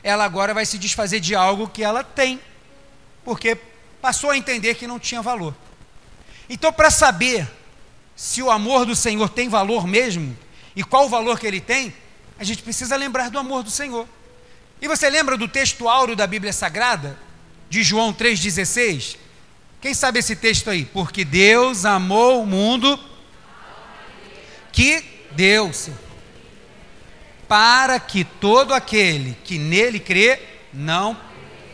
ela 0.02 0.24
agora 0.24 0.54
vai 0.54 0.66
se 0.66 0.78
desfazer 0.78 1.20
de 1.20 1.36
algo 1.36 1.68
que 1.68 1.84
ela 1.84 2.02
tem, 2.02 2.40
porque 3.26 3.58
passou 4.02 4.30
a 4.30 4.38
entender 4.38 4.76
que 4.76 4.88
não 4.88 4.98
tinha 4.98 5.22
valor. 5.22 5.54
Então, 6.50 6.74
para 6.74 6.90
saber 6.90 7.48
se 8.16 8.42
o 8.42 8.50
amor 8.50 8.86
do 8.86 8.96
Senhor 8.96 9.30
tem 9.30 9.48
valor 9.48 9.88
mesmo, 9.88 10.36
e 10.76 10.84
qual 10.84 11.06
o 11.06 11.10
valor 11.10 11.40
que 11.40 11.46
ele 11.46 11.62
tem, 11.62 11.94
a 12.38 12.44
gente 12.44 12.64
precisa 12.64 12.96
lembrar 12.96 13.30
do 13.30 13.38
amor 13.38 13.64
do 13.64 13.70
Senhor. 13.70 14.08
E 14.82 14.88
você 14.88 15.10
lembra 15.10 15.38
do 15.38 15.48
texto 15.48 15.88
áureo 15.88 16.16
da 16.16 16.26
Bíblia 16.26 16.52
Sagrada, 16.52 17.18
de 17.70 17.84
João 17.84 18.14
3,16? 18.14 19.18
Quem 19.80 19.94
sabe 19.94 20.20
esse 20.20 20.36
texto 20.36 20.70
aí? 20.70 20.86
Porque 20.86 21.24
Deus 21.24 21.86
amou 21.86 22.42
o 22.42 22.48
mundo 22.48 23.00
que 24.72 25.04
Deus 25.32 25.90
para 27.48 28.00
que 28.00 28.24
todo 28.24 28.74
aquele 28.74 29.36
que 29.44 29.58
nele 29.58 30.00
crê 30.00 30.40
não 30.72 31.20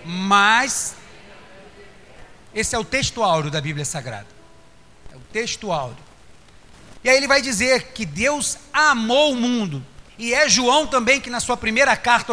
mais 0.06 0.96
esse 2.54 2.74
é 2.74 2.80
o 2.80 2.86
texto 2.86 3.22
áureo 3.22 3.52
da 3.52 3.60
Bíblia 3.60 3.84
Sagrada. 3.84 4.35
Texto. 5.36 5.68
E 7.04 7.10
aí 7.10 7.18
ele 7.18 7.28
vai 7.28 7.42
dizer 7.42 7.92
que 7.94 8.06
Deus 8.06 8.58
amou 8.72 9.34
o 9.34 9.36
mundo 9.36 9.86
e 10.18 10.34
é 10.34 10.48
João 10.48 10.88
também 10.88 11.20
que 11.20 11.30
na 11.30 11.42
sua 11.42 11.58
primeira 11.58 11.98
carta, 11.98 12.32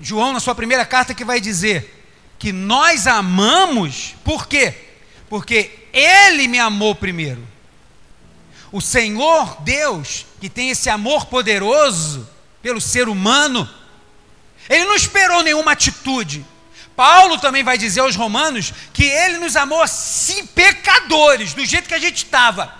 João 0.00 0.32
na 0.32 0.40
sua 0.40 0.54
primeira 0.54 0.86
carta 0.86 1.12
que 1.12 1.26
vai 1.26 1.42
dizer 1.42 2.02
que 2.38 2.52
nós 2.52 3.06
amamos, 3.06 4.14
por 4.24 4.48
quê? 4.48 4.74
Porque 5.28 5.88
ele 5.92 6.48
me 6.48 6.58
amou 6.58 6.94
primeiro. 6.94 7.46
O 8.72 8.80
Senhor 8.80 9.60
Deus, 9.60 10.24
que 10.40 10.48
tem 10.48 10.70
esse 10.70 10.88
amor 10.88 11.26
poderoso 11.26 12.26
pelo 12.62 12.80
ser 12.80 13.10
humano, 13.10 13.68
ele 14.70 14.86
não 14.86 14.96
esperou 14.96 15.42
nenhuma 15.42 15.72
atitude. 15.72 16.46
Paulo 17.00 17.38
também 17.38 17.64
vai 17.64 17.78
dizer 17.78 18.00
aos 18.00 18.14
romanos 18.14 18.74
que 18.92 19.04
ele 19.04 19.38
nos 19.38 19.56
amou 19.56 19.80
assim 19.80 20.44
pecadores, 20.44 21.54
do 21.54 21.64
jeito 21.64 21.88
que 21.88 21.94
a 21.94 21.98
gente 21.98 22.18
estava. 22.18 22.74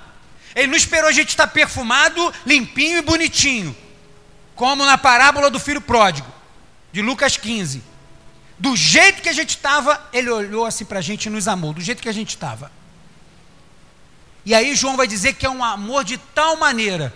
Ele 0.55 0.67
não 0.67 0.77
esperou 0.77 1.09
a 1.09 1.13
gente 1.13 1.31
estar 1.31 1.47
perfumado, 1.47 2.31
limpinho 2.45 2.99
e 2.99 3.01
bonitinho 3.03 3.75
como 4.55 4.85
na 4.85 4.99
parábola 4.99 5.49
do 5.49 5.59
filho 5.59 5.81
pródigo, 5.81 6.31
de 6.93 7.01
Lucas 7.01 7.39
15. 7.39 7.83
Do 8.59 8.77
jeito 8.77 9.23
que 9.23 9.29
a 9.31 9.33
gente 9.33 9.57
estava, 9.57 9.99
ele 10.13 10.29
olhou 10.29 10.67
assim 10.67 10.85
para 10.85 10.99
a 10.99 11.03
gente 11.03 11.25
e 11.25 11.31
nos 11.31 11.49
amou, 11.49 11.73
do 11.73 11.81
jeito 11.81 12.03
que 12.03 12.09
a 12.11 12.13
gente 12.13 12.29
estava. 12.29 12.71
E 14.45 14.55
aí 14.55 14.75
João 14.75 14.99
vai 14.99 15.07
dizer 15.07 15.33
que 15.33 15.47
é 15.47 15.51
um 15.51 15.65
amor 15.65 16.05
de 16.05 16.19
tal 16.19 16.57
maneira. 16.57 17.11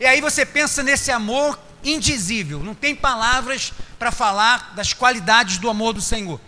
E 0.00 0.06
aí 0.06 0.20
você 0.20 0.44
pensa 0.44 0.82
nesse 0.82 1.12
amor 1.12 1.56
indizível, 1.84 2.62
não 2.62 2.74
tem 2.74 2.94
palavras 2.94 3.72
para 3.98 4.10
falar 4.10 4.74
das 4.74 4.92
qualidades 4.92 5.58
do 5.58 5.68
amor 5.68 5.92
do 5.92 6.00
Senhor, 6.00 6.40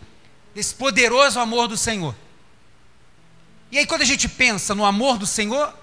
desse 0.54 0.74
poderoso 0.74 1.40
amor 1.40 1.68
do 1.68 1.76
Senhor. 1.76 2.14
E 3.70 3.78
aí 3.78 3.86
quando 3.86 4.02
a 4.02 4.06
gente 4.06 4.28
pensa 4.28 4.74
no 4.74 4.84
amor 4.84 5.16
do 5.16 5.26
Senhor, 5.26 5.74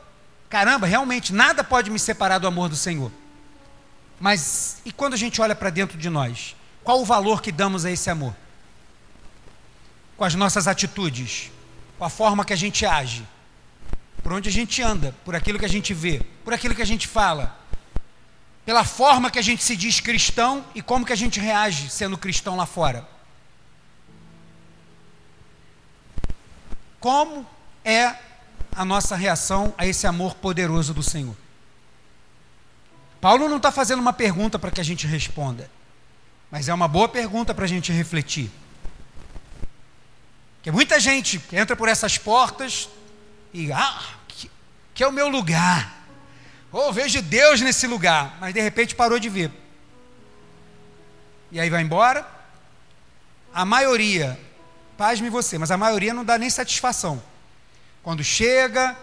caramba, 0.50 0.86
realmente 0.86 1.34
nada 1.34 1.64
pode 1.64 1.90
me 1.90 1.98
separar 2.00 2.38
do 2.38 2.48
amor 2.48 2.70
do 2.70 2.76
Senhor. 2.76 3.12
Mas 4.20 4.82
e 4.86 4.92
quando 4.92 5.14
a 5.14 5.18
gente 5.18 5.42
olha 5.42 5.56
para 5.56 5.70
dentro 5.70 5.98
de 5.98 6.10
nós? 6.10 6.56
Qual 6.84 7.02
o 7.02 7.06
valor 7.06 7.42
que 7.42 7.52
damos 7.52 7.86
a 7.86 7.92
esse 7.92 8.10
amor? 8.10 8.36
Com 10.18 10.24
as 10.26 10.36
nossas 10.36 10.68
atitudes, 10.68 11.52
com 11.98 12.06
a 12.06 12.10
forma 12.10 12.44
que 12.44 12.54
a 12.54 12.56
gente 12.56 12.86
age, 12.86 13.26
por 14.22 14.34
onde 14.34 14.50
a 14.50 14.52
gente 14.52 14.82
anda, 14.82 15.16
por 15.24 15.36
aquilo 15.36 15.58
que 15.58 15.66
a 15.66 15.70
gente 15.70 15.94
vê, 15.94 16.22
por 16.44 16.54
aquilo 16.54 16.76
que 16.76 16.82
a 16.82 16.86
gente 16.86 17.08
fala. 17.08 17.59
Pela 18.70 18.84
forma 18.84 19.32
que 19.32 19.40
a 19.40 19.42
gente 19.42 19.64
se 19.64 19.76
diz 19.76 20.00
cristão 20.00 20.64
e 20.76 20.82
como 20.84 21.04
que 21.04 21.12
a 21.12 21.16
gente 21.16 21.40
reage 21.40 21.90
sendo 21.90 22.16
cristão 22.16 22.56
lá 22.56 22.68
fora. 22.68 23.04
Como 27.00 27.48
é 27.84 28.14
a 28.76 28.86
nossa 28.86 29.16
reação 29.16 29.74
a 29.76 29.88
esse 29.88 30.06
amor 30.06 30.36
poderoso 30.36 30.94
do 30.94 31.02
Senhor? 31.02 31.36
Paulo 33.20 33.50
não 33.50 33.58
está 33.58 33.72
fazendo 33.72 34.02
uma 34.02 34.14
pergunta 34.14 34.60
para 34.60 34.70
que 34.70 34.80
a 34.80 34.86
gente 34.86 35.08
responda, 35.08 35.68
mas 36.52 36.70
é 36.70 36.74
uma 36.74 36.88
boa 36.88 37.10
pergunta 37.10 37.56
para 37.56 37.66
a 37.66 37.68
gente 37.68 37.92
refletir. 37.92 38.52
Porque 40.58 40.70
muita 40.70 41.00
gente 41.00 41.42
entra 41.52 41.76
por 41.76 41.90
essas 41.90 42.20
portas 42.20 42.88
e, 43.52 43.72
ah, 43.72 44.04
que, 44.28 44.52
que 44.94 45.04
é 45.04 45.08
o 45.08 45.12
meu 45.12 45.28
lugar. 45.28 45.99
Oh, 46.72 46.92
vejo 46.94 47.22
Deus 47.22 47.62
nesse 47.62 47.88
lugar, 47.88 48.38
mas 48.40 48.54
de 48.54 48.62
repente 48.62 48.96
parou 48.96 49.18
de 49.20 49.28
ver. 49.28 49.52
E 51.52 51.60
aí 51.60 51.70
vai 51.70 51.82
embora. 51.82 52.28
A 53.52 53.66
maioria, 53.66 54.40
pasme 54.96 55.30
você, 55.30 55.58
mas 55.58 55.72
a 55.72 55.78
maioria 55.78 56.14
não 56.14 56.24
dá 56.24 56.38
nem 56.38 56.50
satisfação. 56.50 57.22
Quando 58.04 58.24
chega, 58.24 58.96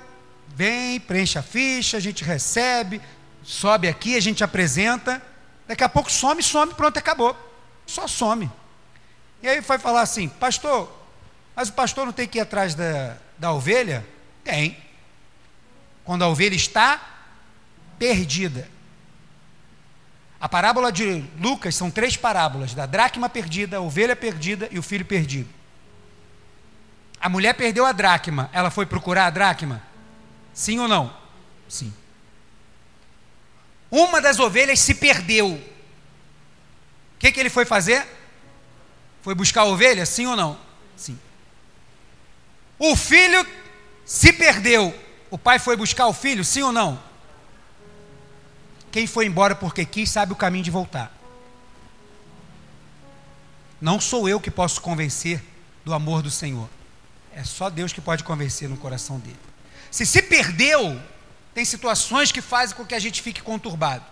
vem, 0.48 1.00
preenche 1.00 1.38
a 1.38 1.42
ficha, 1.42 1.96
a 1.96 2.00
gente 2.00 2.22
recebe, 2.22 3.00
sobe 3.42 3.88
aqui, 3.88 4.16
a 4.16 4.20
gente 4.20 4.44
apresenta. 4.44 5.20
Daqui 5.66 5.82
a 5.82 5.88
pouco 5.88 6.10
some, 6.10 6.42
some, 6.42 6.72
pronto, 6.74 6.96
acabou. 6.96 7.36
Só 7.84 8.06
some. 8.06 8.48
E 9.42 9.48
aí 9.48 9.60
vai 9.60 9.78
falar 9.78 10.02
assim, 10.02 10.28
pastor, 10.28 10.90
mas 11.56 11.68
o 11.68 11.72
pastor 11.72 12.06
não 12.06 12.12
tem 12.12 12.28
que 12.28 12.38
ir 12.38 12.42
atrás 12.42 12.76
da, 12.76 13.16
da 13.36 13.52
ovelha? 13.52 14.06
Tem. 14.44 14.78
Quando 16.04 16.22
a 16.22 16.28
ovelha 16.28 16.54
está 16.54 17.15
perdida. 17.98 18.68
A 20.40 20.48
parábola 20.48 20.92
de 20.92 21.24
Lucas 21.40 21.74
são 21.74 21.90
três 21.90 22.16
parábolas: 22.16 22.74
da 22.74 22.86
dracma 22.86 23.28
perdida, 23.28 23.78
a 23.78 23.80
ovelha 23.80 24.14
perdida 24.14 24.68
e 24.70 24.78
o 24.78 24.82
filho 24.82 25.04
perdido. 25.04 25.48
A 27.20 27.28
mulher 27.28 27.54
perdeu 27.54 27.84
a 27.86 27.92
dracma, 27.92 28.50
ela 28.52 28.70
foi 28.70 28.86
procurar 28.86 29.26
a 29.26 29.30
dracma? 29.30 29.82
Sim 30.52 30.78
ou 30.78 30.88
não? 30.88 31.14
Sim. 31.68 31.92
Uma 33.90 34.20
das 34.20 34.38
ovelhas 34.38 34.80
se 34.80 34.94
perdeu. 34.94 35.52
O 35.52 37.18
que, 37.18 37.32
que 37.32 37.40
ele 37.40 37.50
foi 37.50 37.64
fazer? 37.64 38.06
Foi 39.22 39.34
buscar 39.34 39.62
a 39.62 39.66
ovelha? 39.66 40.04
Sim 40.04 40.26
ou 40.26 40.36
não? 40.36 40.58
Sim. 40.96 41.18
O 42.78 42.94
filho 42.94 43.46
se 44.04 44.32
perdeu. 44.32 44.94
O 45.30 45.38
pai 45.38 45.58
foi 45.58 45.76
buscar 45.76 46.06
o 46.06 46.12
filho, 46.12 46.44
sim 46.44 46.62
ou 46.62 46.72
não? 46.72 47.02
Quem 48.96 49.06
foi 49.06 49.26
embora 49.26 49.54
porque 49.54 49.84
quis 49.84 50.08
sabe 50.08 50.32
o 50.32 50.34
caminho 50.34 50.64
de 50.64 50.70
voltar. 50.70 51.12
Não 53.78 54.00
sou 54.00 54.26
eu 54.26 54.40
que 54.40 54.50
posso 54.50 54.80
convencer 54.80 55.42
do 55.84 55.92
amor 55.92 56.22
do 56.22 56.30
Senhor. 56.30 56.66
É 57.34 57.44
só 57.44 57.68
Deus 57.68 57.92
que 57.92 58.00
pode 58.00 58.24
convencer 58.24 58.70
no 58.70 58.76
coração 58.78 59.18
dele. 59.18 59.36
Se 59.90 60.06
se 60.06 60.22
perdeu, 60.22 60.98
tem 61.52 61.62
situações 61.62 62.32
que 62.32 62.40
fazem 62.40 62.74
com 62.74 62.86
que 62.86 62.94
a 62.94 62.98
gente 62.98 63.20
fique 63.20 63.42
conturbado. 63.42 64.02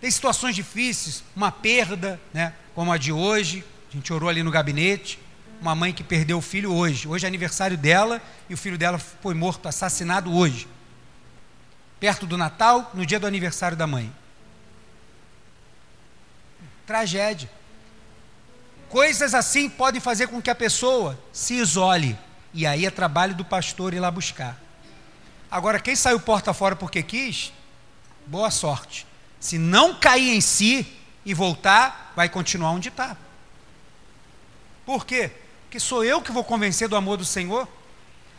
Tem 0.00 0.10
situações 0.10 0.54
difíceis, 0.54 1.22
uma 1.36 1.52
perda, 1.52 2.18
né, 2.32 2.54
como 2.74 2.90
a 2.90 2.96
de 2.96 3.12
hoje. 3.12 3.62
A 3.90 3.92
gente 3.92 4.10
orou 4.14 4.30
ali 4.30 4.42
no 4.42 4.50
gabinete 4.50 5.18
uma 5.60 5.74
mãe 5.74 5.92
que 5.92 6.02
perdeu 6.02 6.38
o 6.38 6.40
filho 6.40 6.72
hoje. 6.72 7.06
Hoje 7.06 7.26
é 7.26 7.28
aniversário 7.28 7.76
dela 7.76 8.18
e 8.48 8.54
o 8.54 8.56
filho 8.56 8.78
dela 8.78 8.98
foi 8.98 9.34
morto, 9.34 9.68
assassinado 9.68 10.34
hoje. 10.34 10.66
Perto 12.00 12.24
do 12.24 12.38
Natal, 12.38 12.90
no 12.94 13.04
dia 13.04 13.20
do 13.20 13.26
aniversário 13.26 13.76
da 13.76 13.86
mãe. 13.86 14.10
Tragédia. 16.86 17.50
Coisas 18.88 19.34
assim 19.34 19.68
podem 19.68 20.00
fazer 20.00 20.28
com 20.28 20.42
que 20.42 20.50
a 20.50 20.54
pessoa 20.54 21.18
se 21.32 21.54
isole. 21.54 22.18
E 22.52 22.66
aí 22.66 22.84
é 22.84 22.90
trabalho 22.90 23.34
do 23.34 23.44
pastor 23.44 23.94
ir 23.94 24.00
lá 24.00 24.10
buscar. 24.10 24.60
Agora, 25.50 25.80
quem 25.80 25.96
saiu 25.96 26.20
porta 26.20 26.52
fora 26.52 26.76
porque 26.76 27.02
quis, 27.02 27.52
boa 28.26 28.50
sorte. 28.50 29.06
Se 29.40 29.58
não 29.58 29.94
cair 29.94 30.34
em 30.34 30.40
si 30.40 30.86
e 31.24 31.32
voltar, 31.32 32.12
vai 32.14 32.28
continuar 32.28 32.70
onde 32.70 32.88
está. 32.88 33.16
Por 34.84 35.06
quê? 35.06 35.30
que 35.72 35.80
sou 35.80 36.04
eu 36.04 36.20
que 36.20 36.30
vou 36.30 36.44
convencer 36.44 36.86
do 36.86 36.96
amor 36.96 37.16
do 37.16 37.24
Senhor. 37.24 37.66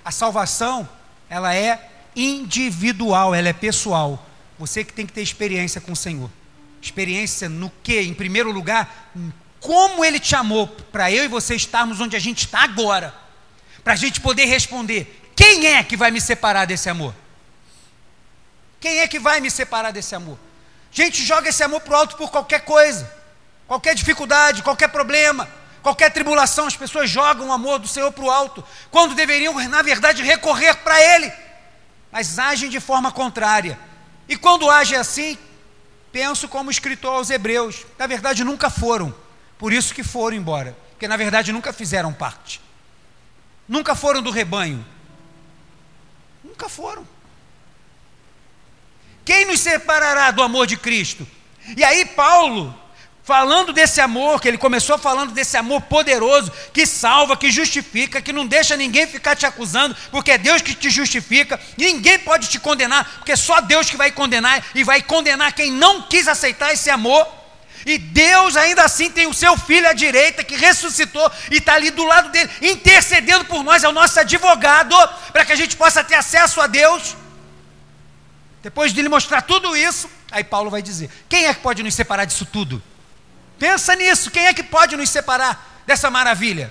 A 0.05 0.11
salvação, 0.11 0.87
ela 1.27 1.55
é 1.55 1.89
individual, 2.15 3.33
ela 3.33 3.49
é 3.49 3.53
pessoal. 3.53 4.23
Você 4.59 4.83
que 4.83 4.93
tem 4.93 5.03
que 5.03 5.13
ter 5.13 5.23
experiência 5.23 5.81
com 5.81 5.93
o 5.93 5.95
Senhor. 5.95 6.29
Experiência 6.83 7.47
no 7.47 7.71
que? 7.81 7.99
Em 8.01 8.13
primeiro 8.13 8.51
lugar, 8.51 9.11
como 9.59 10.03
Ele 10.03 10.19
te 10.19 10.35
amou 10.35 10.67
para 10.67 11.11
eu 11.11 11.23
e 11.23 11.27
você 11.27 11.55
estarmos 11.55 11.99
onde 11.99 12.15
a 12.15 12.19
gente 12.19 12.45
está 12.45 12.63
agora. 12.63 13.13
Para 13.83 13.93
a 13.93 13.95
gente 13.95 14.21
poder 14.21 14.45
responder: 14.45 15.31
quem 15.35 15.65
é 15.67 15.83
que 15.83 15.97
vai 15.97 16.11
me 16.11 16.21
separar 16.21 16.65
desse 16.65 16.89
amor? 16.89 17.15
Quem 18.79 18.99
é 18.99 19.07
que 19.07 19.17
vai 19.17 19.39
me 19.39 19.49
separar 19.49 19.91
desse 19.91 20.13
amor? 20.13 20.37
Gente, 20.91 21.23
joga 21.23 21.49
esse 21.49 21.63
amor 21.63 21.81
para 21.81 21.93
o 21.93 21.95
alto 21.95 22.17
por 22.17 22.29
qualquer 22.29 22.61
coisa, 22.65 23.11
qualquer 23.65 23.95
dificuldade, 23.95 24.61
qualquer 24.61 24.89
problema 24.89 25.47
qualquer 25.83 26.09
tribulação, 26.11 26.65
as 26.65 26.77
pessoas 26.77 27.09
jogam 27.09 27.49
o 27.49 27.51
amor 27.51 27.77
do 27.77 27.89
Senhor 27.89 28.09
para 28.13 28.23
o 28.23 28.31
alto, 28.31 28.63
quando 28.89 29.13
deveriam, 29.13 29.53
na 29.67 29.81
verdade, 29.81 30.23
recorrer 30.23 30.75
para 30.77 30.99
Ele, 30.99 31.31
mas 32.09 32.39
agem 32.39 32.69
de 32.69 32.79
forma 32.79 33.11
contrária. 33.11 33.77
E 34.29 34.37
quando 34.37 34.71
agem 34.71 34.97
assim, 34.97 35.37
penso 36.13 36.47
como 36.47 36.69
escritor 36.69 37.15
aos 37.15 37.31
Hebreus, 37.31 37.87
na 37.97 38.05
verdade 38.05 38.43
nunca 38.43 38.69
foram, 38.69 39.13
por 39.57 39.73
isso 39.73 39.95
que 39.95 40.03
foram 40.03 40.37
embora, 40.37 40.77
porque 40.91 41.07
na 41.07 41.17
verdade 41.17 41.51
nunca 41.51 41.73
fizeram 41.73 42.13
parte, 42.13 42.61
nunca 43.67 43.95
foram 43.95 44.21
do 44.21 44.29
rebanho, 44.29 44.85
nunca 46.43 46.69
foram. 46.69 47.05
Quem 49.25 49.45
nos 49.45 49.59
separará 49.59 50.29
do 50.29 50.43
amor 50.43 50.67
de 50.67 50.77
Cristo? 50.77 51.25
E 51.75 51.83
aí, 51.83 52.05
Paulo, 52.05 52.77
Falando 53.23 53.71
desse 53.71 54.01
amor, 54.01 54.41
que 54.41 54.49
ele 54.49 54.57
começou 54.57 54.97
falando 54.97 55.31
desse 55.31 55.55
amor 55.55 55.81
poderoso, 55.83 56.51
que 56.73 56.85
salva, 56.85 57.37
que 57.37 57.49
justifica, 57.49 58.21
que 58.21 58.33
não 58.33 58.45
deixa 58.45 58.75
ninguém 58.75 59.07
ficar 59.07 59.33
te 59.33 59.45
acusando, 59.45 59.95
porque 60.11 60.31
é 60.31 60.37
Deus 60.37 60.61
que 60.61 60.75
te 60.75 60.89
justifica, 60.89 61.57
ninguém 61.77 62.19
pode 62.19 62.49
te 62.49 62.59
condenar, 62.59 63.09
porque 63.19 63.31
é 63.31 63.37
só 63.37 63.61
Deus 63.61 63.89
que 63.89 63.95
vai 63.95 64.11
condenar 64.11 64.61
e 64.75 64.83
vai 64.83 65.01
condenar 65.01 65.53
quem 65.53 65.71
não 65.71 66.01
quis 66.01 66.27
aceitar 66.27 66.73
esse 66.73 66.89
amor. 66.89 67.25
E 67.85 67.97
Deus 67.97 68.57
ainda 68.57 68.83
assim 68.83 69.09
tem 69.09 69.25
o 69.25 69.33
seu 69.33 69.57
filho 69.57 69.87
à 69.87 69.93
direita 69.93 70.43
que 70.43 70.57
ressuscitou 70.57 71.31
e 71.49 71.57
está 71.57 71.75
ali 71.75 71.91
do 71.91 72.03
lado 72.03 72.29
dele, 72.29 72.49
intercedendo 72.61 73.45
por 73.45 73.63
nós, 73.63 73.85
é 73.85 73.87
o 73.87 73.93
nosso 73.93 74.19
advogado, 74.19 74.95
para 75.31 75.45
que 75.45 75.53
a 75.53 75.55
gente 75.55 75.77
possa 75.77 76.03
ter 76.03 76.15
acesso 76.15 76.59
a 76.59 76.67
Deus. 76.67 77.15
Depois 78.61 78.93
de 78.93 79.01
lhe 79.01 79.09
mostrar 79.09 79.43
tudo 79.43 79.77
isso, 79.77 80.09
aí 80.29 80.43
Paulo 80.43 80.69
vai 80.69 80.81
dizer: 80.81 81.09
quem 81.29 81.45
é 81.45 81.53
que 81.53 81.61
pode 81.61 81.81
nos 81.83 81.93
separar 81.93 82.25
disso 82.25 82.45
tudo? 82.45 82.83
Pensa 83.63 83.95
nisso, 83.95 84.29
quem 84.29 84.45
é 84.45 84.53
que 84.53 84.61
pode 84.61 84.97
nos 84.97 85.09
separar 85.09 85.81
dessa 85.87 86.11
maravilha? 86.11 86.69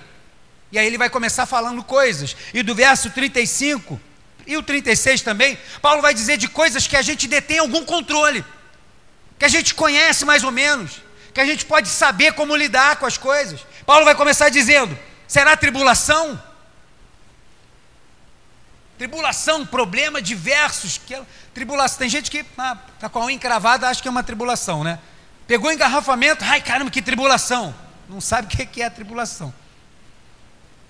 E 0.71 0.77
aí 0.77 0.85
ele 0.85 0.95
vai 0.99 1.09
começar 1.09 1.47
falando 1.47 1.83
coisas. 1.83 2.37
E 2.53 2.61
do 2.61 2.75
verso 2.75 3.09
35 3.09 3.99
e 4.45 4.55
o 4.57 4.61
36 4.61 5.23
também, 5.23 5.57
Paulo 5.81 6.03
vai 6.03 6.13
dizer 6.13 6.37
de 6.37 6.47
coisas 6.47 6.85
que 6.85 6.95
a 6.95 7.01
gente 7.01 7.27
detém 7.27 7.57
algum 7.57 7.83
controle, 7.83 8.45
que 9.39 9.45
a 9.45 9.47
gente 9.47 9.73
conhece 9.73 10.23
mais 10.23 10.43
ou 10.43 10.51
menos, 10.51 11.01
que 11.33 11.41
a 11.41 11.45
gente 11.47 11.65
pode 11.65 11.89
saber 11.89 12.33
como 12.33 12.55
lidar 12.55 12.97
com 12.97 13.07
as 13.07 13.17
coisas. 13.17 13.65
Paulo 13.87 14.05
vai 14.05 14.13
começar 14.13 14.49
dizendo: 14.49 14.95
será 15.27 15.57
tribulação? 15.57 16.39
Tribulação, 18.99 19.65
problema 19.65 20.21
diversos. 20.21 20.99
Que 20.99 21.15
é, 21.15 21.23
tribulação. 21.55 21.97
Tem 21.97 22.09
gente 22.09 22.29
que 22.29 22.41
está 22.41 22.77
ah, 23.01 23.09
com 23.09 23.17
a 23.17 23.25
unha 23.25 23.33
encravada 23.33 23.89
acha 23.89 23.99
que 23.99 24.07
é 24.07 24.11
uma 24.11 24.21
tribulação, 24.21 24.83
né? 24.83 24.99
Pegou 25.47 25.71
engarrafamento, 25.71 26.43
ai 26.43 26.61
caramba, 26.61 26.91
que 26.91 27.01
tribulação. 27.01 27.75
Não 28.07 28.21
sabe 28.21 28.53
o 28.53 28.57
que 28.67 28.81
é 28.81 28.85
a 28.85 28.91
tribulação. 28.91 29.53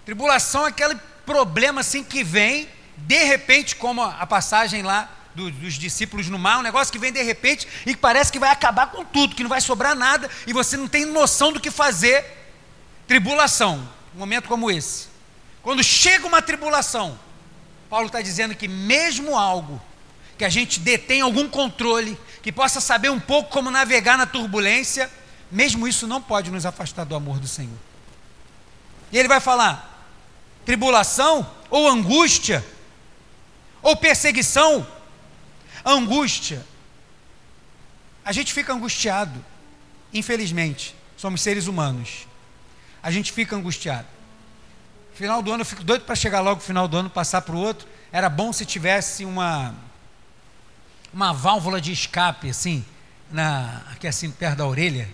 Tribulação 0.06 0.66
é 0.66 0.70
aquele 0.70 0.96
problema 1.26 1.82
assim 1.82 2.04
que 2.04 2.24
vem, 2.24 2.68
de 2.98 3.24
repente, 3.24 3.76
como 3.76 4.02
a 4.02 4.26
passagem 4.26 4.84
lá 4.84 5.10
do, 5.34 5.50
dos 5.50 5.76
discípulos 5.76 6.30
no 6.30 6.38
mar, 6.38 6.60
um 6.60 6.64
negócio 6.64 6.92
que 6.92 7.00
vem 7.00 7.12
de 7.12 7.22
repente 7.22 7.68
e 7.86 7.96
parece 7.96 8.32
que 8.32 8.40
vai 8.40 8.52
acabar 8.52 8.88
com 8.88 9.04
tudo, 9.04 9.36
que 9.36 9.44
não 9.44 9.50
vai 9.50 9.62
sobrar 9.62 9.96
nada 9.96 10.30
e 10.46 10.54
você 10.54 10.78
não 10.78 10.88
tem 10.88 11.06
noção 11.06 11.52
do 11.52 11.60
que 11.60 11.72
fazer. 11.72 12.26
Tribulação, 13.08 13.88
um 14.16 14.20
momento 14.20 14.48
como 14.48 14.70
esse. 14.70 15.08
Quando 15.62 15.84
chega 15.84 16.28
uma 16.28 16.42
tribulação, 16.42 17.18
Paulo 17.90 18.08
está 18.08 18.22
dizendo 18.22 18.56
que 18.56 18.68
mesmo 18.68 19.38
algo 19.38 19.82
que 20.38 20.46
a 20.46 20.50
gente 20.50 20.80
detém 20.80 21.22
algum 21.22 21.48
controle, 21.48 22.18
que 22.42 22.52
possa 22.52 22.82
saber 22.82 23.10
um 23.10 23.20
pouco 23.20 23.50
como 23.50 23.72
navegar 23.72 24.18
na 24.18 24.26
turbulência, 24.26 25.10
mesmo 25.52 25.88
isso 25.88 26.08
não 26.08 26.22
pode 26.22 26.50
nos 26.50 26.66
afastar 26.66 27.06
do 27.06 27.16
amor 27.16 27.40
do 27.40 27.48
Senhor. 27.48 27.78
E 29.12 29.18
ele 29.18 29.28
vai 29.28 29.40
falar: 29.40 30.08
tribulação 30.66 31.50
ou 31.70 31.88
angústia, 31.88 32.66
ou 33.82 33.96
perseguição, 33.96 34.86
angústia. 35.86 36.66
A 38.26 38.32
gente 38.32 38.54
fica 38.54 38.74
angustiado, 38.74 39.44
infelizmente, 40.14 40.96
somos 41.18 41.42
seres 41.42 41.68
humanos. 41.68 42.26
A 43.02 43.12
gente 43.12 43.32
fica 43.32 43.56
angustiado. 43.56 44.08
Final 45.14 45.42
do 45.42 45.52
ano, 45.52 45.62
eu 45.62 45.66
fico 45.66 45.84
doido 45.84 46.06
para 46.06 46.16
chegar 46.16 46.40
logo 46.40 46.56
no 46.56 46.66
final 46.66 46.88
do 46.88 46.98
ano, 46.98 47.10
passar 47.10 47.42
para 47.42 47.56
o 47.56 47.60
outro. 47.60 47.88
Era 48.12 48.30
bom 48.30 48.52
se 48.52 48.66
tivesse 48.66 49.26
uma 49.26 49.76
uma 51.14 51.32
válvula 51.32 51.80
de 51.80 51.92
escape, 51.92 52.50
assim, 52.50 52.84
na, 53.32 53.84
aqui 53.92 54.08
assim, 54.08 54.32
perto 54.32 54.58
da 54.58 54.66
orelha. 54.66 55.08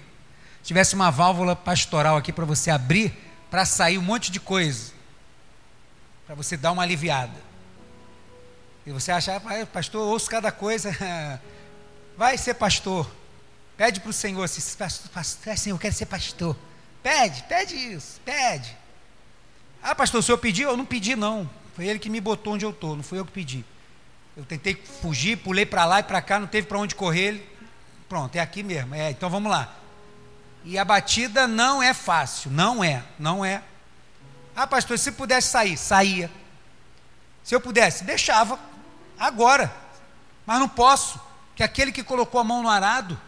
Se 0.62 0.68
tivesse 0.68 0.96
uma 0.96 1.12
válvula 1.12 1.56
pastoral 1.56 2.18
aqui 2.18 2.32
para 2.32 2.46
você 2.46 2.72
abrir, 2.72 3.14
para 3.52 3.66
sair 3.66 3.98
um 3.98 4.02
monte 4.02 4.32
de 4.32 4.40
coisa. 4.40 4.94
Para 6.26 6.36
você 6.36 6.56
dar 6.56 6.72
uma 6.72 6.84
aliviada. 6.84 7.50
E 8.86 8.92
você 8.92 9.12
acha, 9.12 9.36
ah, 9.36 9.66
pastor, 9.66 10.08
ouço 10.08 10.30
cada 10.30 10.52
coisa. 10.52 10.96
Vai 12.18 12.38
ser 12.38 12.54
pastor. 12.54 13.10
Pede 13.76 14.00
para 14.00 14.10
o 14.10 14.14
Senhor, 14.14 14.48
se 14.48 14.76
pastor, 14.78 15.10
pastor, 15.12 15.58
Senhor, 15.58 15.76
eu 15.76 15.80
quero 15.80 15.94
ser 15.94 16.06
pastor. 16.06 16.56
Pede, 17.02 17.44
pede 17.44 17.76
isso, 17.76 18.20
pede. 18.26 18.76
Ah, 19.82 19.96
pastor, 19.96 20.20
o 20.20 20.24
senhor 20.24 20.38
pediu? 20.38 20.70
Eu 20.70 20.76
não 20.76 20.86
pedi, 20.86 21.16
não. 21.16 21.50
Foi 21.74 21.88
ele 21.88 21.98
que 21.98 22.10
me 22.10 22.20
botou 22.20 22.54
onde 22.54 22.66
eu 22.66 22.72
estou, 22.72 22.96
não 22.96 23.04
fui 23.04 23.18
eu 23.18 23.26
que 23.26 23.32
pedi. 23.32 23.64
Eu 24.40 24.46
tentei 24.46 24.74
fugir, 25.02 25.36
pulei 25.36 25.66
para 25.66 25.84
lá 25.84 26.00
e 26.00 26.04
para 26.04 26.22
cá, 26.22 26.40
não 26.40 26.48
teve 26.48 26.66
para 26.66 26.80
onde 26.80 26.96
correr. 26.96 27.20
Ele, 27.20 27.50
pronto, 28.08 28.34
é 28.38 28.40
aqui 28.40 28.64
mesmo. 28.64 28.96
É, 28.96 29.12
então 29.12 29.30
vamos 29.30 29.52
lá. 29.52 29.76
E 30.64 30.78
a 30.78 30.86
batida 30.86 31.46
não 31.46 31.84
é 31.84 31.94
fácil, 31.94 32.50
não 32.50 32.82
é, 32.82 33.04
não 33.20 33.44
é. 33.44 33.62
Ah, 34.56 34.66
pastor, 34.66 34.98
se 34.98 35.12
pudesse 35.12 35.50
sair, 35.50 35.76
saía. 35.76 36.32
Se 37.44 37.54
eu 37.54 37.60
pudesse, 37.60 38.06
deixava, 38.06 38.58
agora. 39.20 39.76
Mas 40.46 40.58
não 40.58 40.70
posso, 40.70 41.20
que 41.54 41.62
aquele 41.62 41.92
que 41.92 42.02
colocou 42.02 42.40
a 42.40 42.44
mão 42.44 42.64
no 42.64 42.70
arado, 42.70 43.20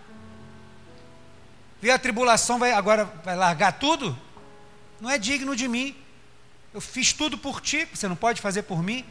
vê 1.81 1.91
a 1.91 1.99
tribulação, 1.99 2.57
vai 2.57 2.71
agora 2.71 3.03
vai 3.25 3.35
largar 3.35 3.73
tudo? 3.73 4.17
Não 5.01 5.09
é 5.09 5.17
digno 5.17 5.57
de 5.57 5.67
mim. 5.67 5.93
Eu 6.73 6.79
fiz 6.79 7.11
tudo 7.11 7.37
por 7.37 7.59
ti, 7.59 7.85
você 7.93 8.07
não 8.07 8.15
pode 8.15 8.39
fazer 8.39 8.61
por 8.61 8.81
mim? 8.81 9.05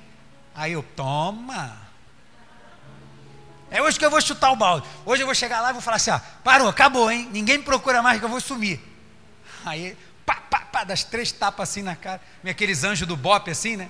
Aí 0.54 0.72
eu, 0.72 0.82
toma. 0.82 1.89
É 3.70 3.80
hoje 3.80 3.98
que 3.98 4.04
eu 4.04 4.10
vou 4.10 4.20
chutar 4.20 4.50
o 4.50 4.56
balde. 4.56 4.86
Hoje 5.06 5.22
eu 5.22 5.26
vou 5.26 5.34
chegar 5.34 5.60
lá 5.60 5.70
e 5.70 5.72
vou 5.72 5.80
falar 5.80 5.96
assim: 5.96 6.10
ó, 6.10 6.18
parou, 6.42 6.68
acabou, 6.68 7.10
hein? 7.10 7.28
Ninguém 7.32 7.58
me 7.58 7.64
procura 7.64 8.02
mais 8.02 8.18
que 8.18 8.24
eu 8.24 8.28
vou 8.28 8.40
sumir. 8.40 8.80
Aí, 9.64 9.96
pá, 10.26 10.36
pá, 10.50 10.60
pá, 10.60 10.84
das 10.84 11.04
três 11.04 11.30
tapas 11.30 11.70
assim 11.70 11.82
na 11.82 11.94
cara. 11.94 12.20
Aqueles 12.44 12.82
anjos 12.82 13.06
do 13.06 13.16
bope 13.16 13.50
assim, 13.50 13.76
né? 13.76 13.88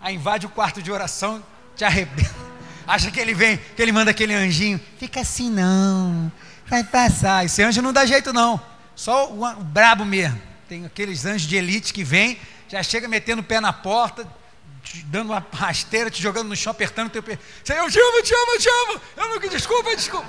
Aí 0.00 0.16
invade 0.16 0.46
o 0.46 0.48
quarto 0.48 0.82
de 0.82 0.90
oração, 0.90 1.42
te 1.76 1.84
arrebenta. 1.84 2.34
Acha 2.86 3.10
que 3.10 3.20
ele 3.20 3.32
vem, 3.32 3.56
que 3.56 3.80
ele 3.80 3.92
manda 3.92 4.10
aquele 4.10 4.34
anjinho. 4.34 4.80
Fica 4.98 5.20
assim 5.20 5.48
não, 5.48 6.30
vai 6.66 6.82
passar. 6.82 7.44
Esse 7.44 7.62
anjo 7.62 7.80
não 7.80 7.92
dá 7.92 8.04
jeito 8.04 8.32
não. 8.32 8.60
Só 8.96 9.30
o, 9.30 9.44
o 9.44 9.64
brabo 9.64 10.04
mesmo. 10.04 10.40
Tem 10.68 10.84
aqueles 10.84 11.24
anjos 11.24 11.46
de 11.46 11.56
elite 11.56 11.92
que 11.92 12.02
vem, 12.02 12.38
já 12.68 12.82
chega 12.82 13.06
metendo 13.06 13.42
o 13.42 13.44
pé 13.44 13.60
na 13.60 13.72
porta 13.72 14.26
dando 15.06 15.30
uma 15.30 15.46
rasteira, 15.52 16.10
te 16.10 16.22
jogando 16.22 16.48
no 16.48 16.56
chão, 16.56 16.70
apertando 16.70 17.08
o 17.08 17.10
teu 17.10 17.22
pé. 17.22 17.32
Eu 17.32 17.90
te 17.90 17.98
amo, 17.98 18.18
eu 18.18 18.22
te 18.22 18.34
amo, 18.34 18.58
te 18.58 18.68
amo. 18.68 19.00
Eu 19.16 19.28
não, 19.28 19.48
desculpa, 19.48 19.96
desculpa. 19.96 20.28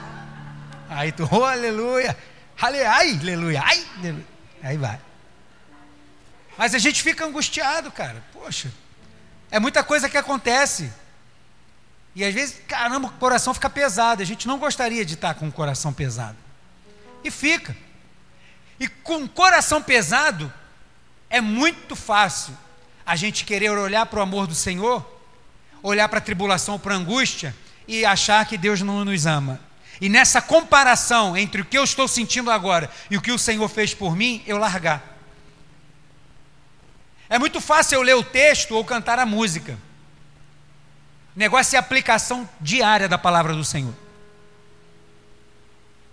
Aí 0.89 1.11
tu, 1.11 1.27
oh, 1.31 1.43
aleluia. 1.43 2.17
Ale, 2.59 2.83
ai, 2.83 3.19
aleluia, 3.19 3.61
ai, 3.63 3.85
aleluia. 3.97 4.25
Aí 4.63 4.77
vai. 4.77 4.99
Mas 6.57 6.73
a 6.73 6.79
gente 6.79 7.03
fica 7.03 7.25
angustiado, 7.25 7.91
cara. 7.91 8.23
Poxa, 8.31 8.71
é 9.51 9.59
muita 9.59 9.83
coisa 9.83 10.09
que 10.09 10.17
acontece. 10.17 10.91
E 12.15 12.23
às 12.23 12.33
vezes, 12.33 12.61
caramba, 12.67 13.09
o 13.09 13.11
coração 13.11 13.53
fica 13.53 13.69
pesado. 13.69 14.21
A 14.21 14.25
gente 14.25 14.47
não 14.47 14.57
gostaria 14.57 15.03
de 15.03 15.15
estar 15.15 15.33
com 15.33 15.47
o 15.47 15.51
coração 15.51 15.91
pesado. 15.91 16.37
E 17.23 17.29
fica. 17.29 17.75
E 18.79 18.87
com 18.87 19.23
o 19.23 19.29
coração 19.29 19.81
pesado, 19.81 20.51
é 21.29 21.41
muito 21.41 21.95
fácil 21.95 22.57
a 23.05 23.15
gente 23.15 23.45
querer 23.45 23.69
olhar 23.69 24.05
para 24.05 24.19
o 24.19 24.23
amor 24.23 24.47
do 24.47 24.55
Senhor, 24.55 25.05
olhar 25.83 26.09
para 26.09 26.17
a 26.17 26.21
tribulação, 26.21 26.79
para 26.79 26.95
a 26.95 26.97
angústia 26.97 27.55
e 27.87 28.03
achar 28.03 28.45
que 28.45 28.57
Deus 28.57 28.81
não 28.81 29.05
nos 29.05 29.25
ama. 29.25 29.59
E 30.01 30.09
nessa 30.09 30.41
comparação 30.41 31.37
entre 31.37 31.61
o 31.61 31.65
que 31.65 31.77
eu 31.77 31.83
estou 31.83 32.07
sentindo 32.07 32.51
agora 32.51 32.89
e 33.09 33.15
o 33.15 33.21
que 33.21 33.31
o 33.31 33.39
Senhor 33.39 33.67
fez 33.69 33.93
por 33.93 34.15
mim, 34.15 34.43
eu 34.45 34.57
largar. 34.57 35.15
É 37.29 37.39
muito 37.39 37.61
fácil 37.61 37.95
eu 37.95 38.01
ler 38.01 38.15
o 38.15 38.23
texto 38.23 38.75
ou 38.75 38.83
cantar 38.83 39.19
a 39.19 39.25
música. 39.25 39.77
O 41.35 41.39
negócio 41.39 41.75
é 41.75 41.77
a 41.77 41.81
aplicação 41.81 42.47
diária 42.59 43.07
da 43.07 43.17
palavra 43.17 43.53
do 43.53 43.63
Senhor. 43.63 43.93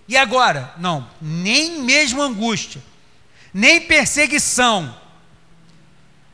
E 0.09 0.17
agora? 0.17 0.75
Não, 0.79 1.09
nem 1.21 1.81
mesmo 1.83 2.23
angústia, 2.23 2.83
nem 3.53 3.81
perseguição, 3.81 4.95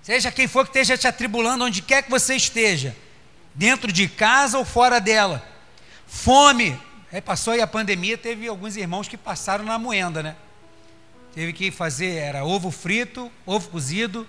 Seja 0.09 0.33
quem 0.33 0.49
for 0.49 0.65
que 0.65 0.71
esteja 0.71 0.97
te 0.97 1.07
atribulando, 1.07 1.67
onde 1.67 1.83
quer 1.83 2.03
que 2.03 2.09
você 2.09 2.35
esteja, 2.35 2.97
dentro 3.55 3.93
de 3.93 4.09
casa 4.09 4.57
ou 4.57 4.65
fora 4.65 5.03
dela. 5.03 5.47
Fome. 6.07 6.81
Aí 7.13 7.21
passou 7.21 7.53
aí 7.53 7.61
a 7.61 7.67
pandemia, 7.67 8.17
teve 8.17 8.49
alguns 8.49 8.75
irmãos 8.75 9.07
que 9.07 9.19
passaram 9.19 9.67
na 9.67 9.79
moenda, 9.79 10.23
né? 10.23 10.35
Teve 11.35 11.53
que 11.53 11.71
fazer, 11.71 12.15
era 12.15 12.43
ovo 12.43 12.71
frito, 12.71 13.31
ovo 13.45 13.69
cozido, 13.69 14.27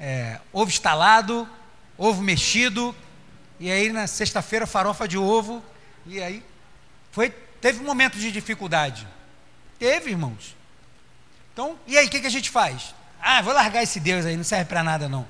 é, 0.00 0.40
ovo 0.52 0.68
estalado, 0.68 1.48
ovo 1.96 2.20
mexido, 2.20 2.92
e 3.60 3.70
aí 3.70 3.92
na 3.92 4.08
sexta-feira 4.08 4.66
farofa 4.66 5.06
de 5.06 5.16
ovo, 5.16 5.62
e 6.06 6.20
aí 6.20 6.42
foi, 7.12 7.30
teve 7.60 7.78
um 7.78 7.84
momento 7.84 8.18
de 8.18 8.32
dificuldade. 8.32 9.06
Teve, 9.78 10.10
irmãos. 10.10 10.56
Então, 11.52 11.78
e 11.86 11.96
aí, 11.96 12.08
o 12.08 12.10
que, 12.10 12.20
que 12.20 12.26
a 12.26 12.30
gente 12.30 12.50
faz? 12.50 12.92
Ah, 13.26 13.40
vou 13.40 13.54
largar 13.54 13.82
esse 13.82 13.98
Deus 13.98 14.26
aí, 14.26 14.36
não 14.36 14.44
serve 14.44 14.66
para 14.66 14.82
nada 14.82 15.08
não. 15.08 15.26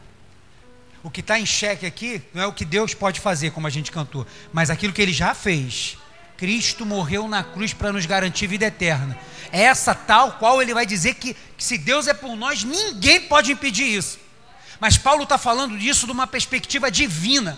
O 1.00 1.08
que 1.08 1.20
está 1.20 1.38
em 1.38 1.46
xeque 1.46 1.86
aqui 1.86 2.20
não 2.34 2.42
é 2.42 2.46
o 2.46 2.52
que 2.52 2.64
Deus 2.64 2.92
pode 2.92 3.20
fazer, 3.20 3.52
como 3.52 3.68
a 3.68 3.70
gente 3.70 3.92
cantou, 3.92 4.26
mas 4.52 4.68
aquilo 4.68 4.92
que 4.92 5.00
ele 5.00 5.12
já 5.12 5.32
fez. 5.32 5.96
Cristo 6.36 6.84
morreu 6.84 7.28
na 7.28 7.44
cruz 7.44 7.72
para 7.72 7.92
nos 7.92 8.04
garantir 8.04 8.48
vida 8.48 8.66
eterna. 8.66 9.16
É 9.52 9.62
essa 9.62 9.94
tal 9.94 10.32
qual 10.32 10.60
ele 10.60 10.74
vai 10.74 10.84
dizer 10.84 11.14
que, 11.14 11.34
que 11.56 11.62
se 11.62 11.78
Deus 11.78 12.08
é 12.08 12.14
por 12.14 12.34
nós, 12.34 12.64
ninguém 12.64 13.20
pode 13.20 13.52
impedir 13.52 13.86
isso. 13.86 14.18
Mas 14.80 14.98
Paulo 14.98 15.22
está 15.22 15.38
falando 15.38 15.78
disso 15.78 16.04
de 16.04 16.10
uma 16.10 16.26
perspectiva 16.26 16.90
divina, 16.90 17.56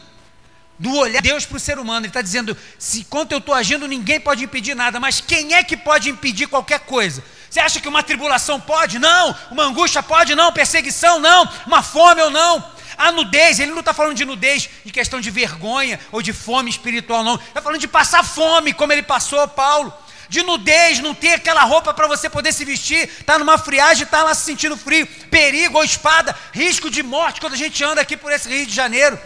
do 0.78 0.94
olhar 0.96 1.22
de 1.22 1.30
Deus 1.30 1.46
para 1.46 1.56
o 1.56 1.60
ser 1.60 1.78
humano. 1.78 2.00
Ele 2.00 2.08
está 2.08 2.20
dizendo: 2.20 2.54
se 2.78 3.00
enquanto 3.00 3.32
eu 3.32 3.38
estou 3.38 3.54
agindo, 3.54 3.88
ninguém 3.88 4.20
pode 4.20 4.44
impedir 4.44 4.74
nada, 4.74 5.00
mas 5.00 5.18
quem 5.18 5.54
é 5.54 5.64
que 5.64 5.78
pode 5.78 6.10
impedir 6.10 6.46
qualquer 6.46 6.80
coisa? 6.80 7.24
Você 7.56 7.60
acha 7.60 7.80
que 7.80 7.88
uma 7.88 8.02
tribulação 8.02 8.60
pode? 8.60 8.98
Não. 8.98 9.34
Uma 9.50 9.62
angústia 9.64 10.02
pode? 10.02 10.34
Não. 10.34 10.52
Perseguição? 10.52 11.18
Não. 11.18 11.48
Uma 11.66 11.82
fome 11.82 12.20
ou 12.20 12.28
não. 12.28 12.62
A 12.98 13.10
nudez, 13.10 13.58
ele 13.58 13.70
não 13.70 13.80
está 13.80 13.94
falando 13.94 14.14
de 14.14 14.26
nudez 14.26 14.68
de 14.84 14.92
questão 14.92 15.22
de 15.22 15.30
vergonha 15.30 15.98
ou 16.12 16.20
de 16.20 16.34
fome 16.34 16.68
espiritual, 16.68 17.24
não. 17.24 17.36
Está 17.36 17.62
falando 17.62 17.80
de 17.80 17.88
passar 17.88 18.22
fome, 18.22 18.74
como 18.74 18.92
ele 18.92 19.02
passou, 19.02 19.48
Paulo. 19.48 19.90
De 20.28 20.42
nudez, 20.42 20.98
não 20.98 21.14
ter 21.14 21.32
aquela 21.32 21.62
roupa 21.62 21.94
para 21.94 22.06
você 22.06 22.28
poder 22.28 22.52
se 22.52 22.62
vestir, 22.62 23.08
está 23.08 23.38
numa 23.38 23.56
friagem, 23.56 24.04
está 24.04 24.22
lá 24.22 24.34
se 24.34 24.44
sentindo 24.44 24.76
frio, 24.76 25.06
perigo 25.30 25.78
ou 25.78 25.84
espada, 25.84 26.36
risco 26.52 26.90
de 26.90 27.02
morte 27.02 27.40
quando 27.40 27.54
a 27.54 27.56
gente 27.56 27.82
anda 27.82 28.02
aqui 28.02 28.18
por 28.18 28.30
esse 28.32 28.50
Rio 28.50 28.66
de 28.66 28.74
Janeiro. 28.74 29.18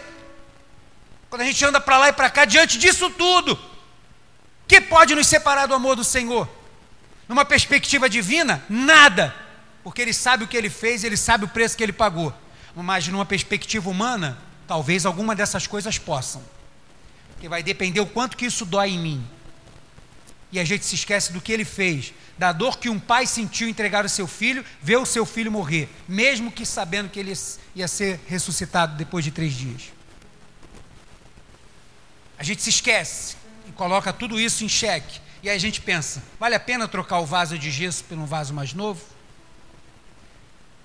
Quando 1.29 1.41
a 1.41 1.45
gente 1.45 1.65
anda 1.65 1.81
para 1.81 1.97
lá 1.97 2.07
e 2.07 2.13
para 2.13 2.29
cá, 2.29 2.45
diante 2.45 2.77
disso 2.77 3.09
tudo, 3.09 3.59
que 4.69 4.79
pode 4.79 5.15
nos 5.15 5.27
separar 5.27 5.65
do 5.65 5.73
amor 5.73 5.97
do 5.97 6.03
Senhor? 6.05 6.60
Numa 7.27 7.45
perspectiva 7.45 8.09
divina, 8.09 8.63
nada, 8.69 9.35
porque 9.83 10.01
ele 10.01 10.13
sabe 10.13 10.43
o 10.43 10.47
que 10.47 10.57
ele 10.57 10.69
fez, 10.69 11.03
ele 11.03 11.17
sabe 11.17 11.45
o 11.45 11.47
preço 11.47 11.77
que 11.77 11.83
ele 11.83 11.93
pagou. 11.93 12.33
Mas 12.75 13.07
numa 13.07 13.25
perspectiva 13.25 13.89
humana, 13.89 14.37
talvez 14.67 15.05
alguma 15.05 15.35
dessas 15.35 15.67
coisas 15.67 15.97
possam. 15.97 16.43
Porque 17.33 17.49
vai 17.49 17.63
depender 17.63 17.99
o 17.99 18.05
quanto 18.05 18.37
que 18.37 18.45
isso 18.45 18.65
dói 18.65 18.91
em 18.91 18.99
mim. 18.99 19.27
E 20.51 20.59
a 20.59 20.63
gente 20.65 20.85
se 20.85 20.95
esquece 20.95 21.31
do 21.31 21.39
que 21.39 21.51
ele 21.51 21.63
fez, 21.63 22.13
da 22.37 22.51
dor 22.51 22.77
que 22.77 22.89
um 22.89 22.99
pai 22.99 23.25
sentiu 23.25 23.69
entregar 23.69 24.03
o 24.03 24.09
seu 24.09 24.27
filho, 24.27 24.65
ver 24.81 24.97
o 24.97 25.05
seu 25.05 25.25
filho 25.25 25.51
morrer, 25.51 25.89
mesmo 26.07 26.51
que 26.51 26.65
sabendo 26.65 27.09
que 27.09 27.19
ele 27.19 27.33
ia 27.73 27.87
ser 27.87 28.19
ressuscitado 28.27 28.97
depois 28.97 29.23
de 29.23 29.31
três 29.31 29.53
dias. 29.53 29.83
A 32.37 32.43
gente 32.43 32.61
se 32.61 32.69
esquece 32.69 33.35
e 33.67 33.71
coloca 33.71 34.11
tudo 34.11 34.39
isso 34.39 34.63
em 34.63 34.69
xeque. 34.69 35.21
E 35.43 35.49
aí 35.49 35.55
a 35.55 35.59
gente 35.59 35.81
pensa: 35.81 36.21
vale 36.39 36.55
a 36.55 36.59
pena 36.59 36.87
trocar 36.87 37.19
o 37.19 37.25
vaso 37.25 37.57
de 37.57 37.71
gesso 37.71 38.03
por 38.03 38.17
um 38.17 38.25
vaso 38.25 38.53
mais 38.53 38.73
novo? 38.73 39.01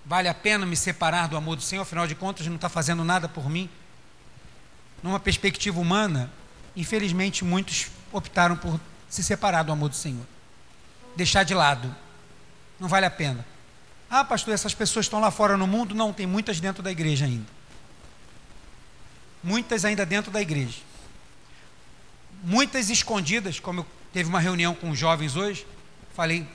Vale 0.05 0.29
a 0.29 0.35
pena 0.35 0.65
me 0.65 0.77
separar 0.77 1.29
do 1.29 1.37
amor 1.37 1.57
do 1.57 1.63
Senhor? 1.63 1.83
Afinal 1.83 2.07
de 2.07 2.15
contas, 2.15 2.47
não 2.47 2.55
está 2.55 2.69
fazendo 2.69 3.03
nada 3.05 3.29
por 3.29 3.51
mim? 3.51 3.69
Numa 5.03 5.19
perspectiva 5.19 5.81
humana, 5.81 6.31
infelizmente 6.75 7.45
muitos 7.45 7.89
optaram 8.13 8.57
por 8.57 8.81
se 9.09 9.23
separar 9.23 9.63
do 9.65 9.73
amor 9.73 9.89
do 9.89 9.97
Senhor, 9.97 10.25
deixar 11.17 11.43
de 11.43 11.55
lado. 11.55 11.95
Não 12.79 12.89
vale 12.89 13.07
a 13.07 13.11
pena. 13.11 13.45
Ah, 14.09 14.25
pastor, 14.25 14.55
essas 14.55 14.75
pessoas 14.75 15.07
estão 15.07 15.21
lá 15.21 15.31
fora 15.31 15.57
no 15.57 15.67
mundo? 15.67 15.95
Não, 15.95 16.13
tem 16.13 16.27
muitas 16.27 16.61
dentro 16.61 16.83
da 16.83 16.91
igreja 16.91 17.25
ainda. 17.25 17.47
Muitas 19.43 19.85
ainda 19.85 20.07
dentro 20.07 20.31
da 20.31 20.41
igreja. 20.41 20.79
Muitas 22.45 22.91
escondidas, 22.91 23.59
como 23.59 23.81
eu 23.81 23.87
teve 24.13 24.29
uma 24.29 24.41
reunião 24.41 24.75
com 24.75 24.91
os 24.91 24.99
jovens 24.99 25.37
hoje, 25.37 25.67
falei 26.15 26.47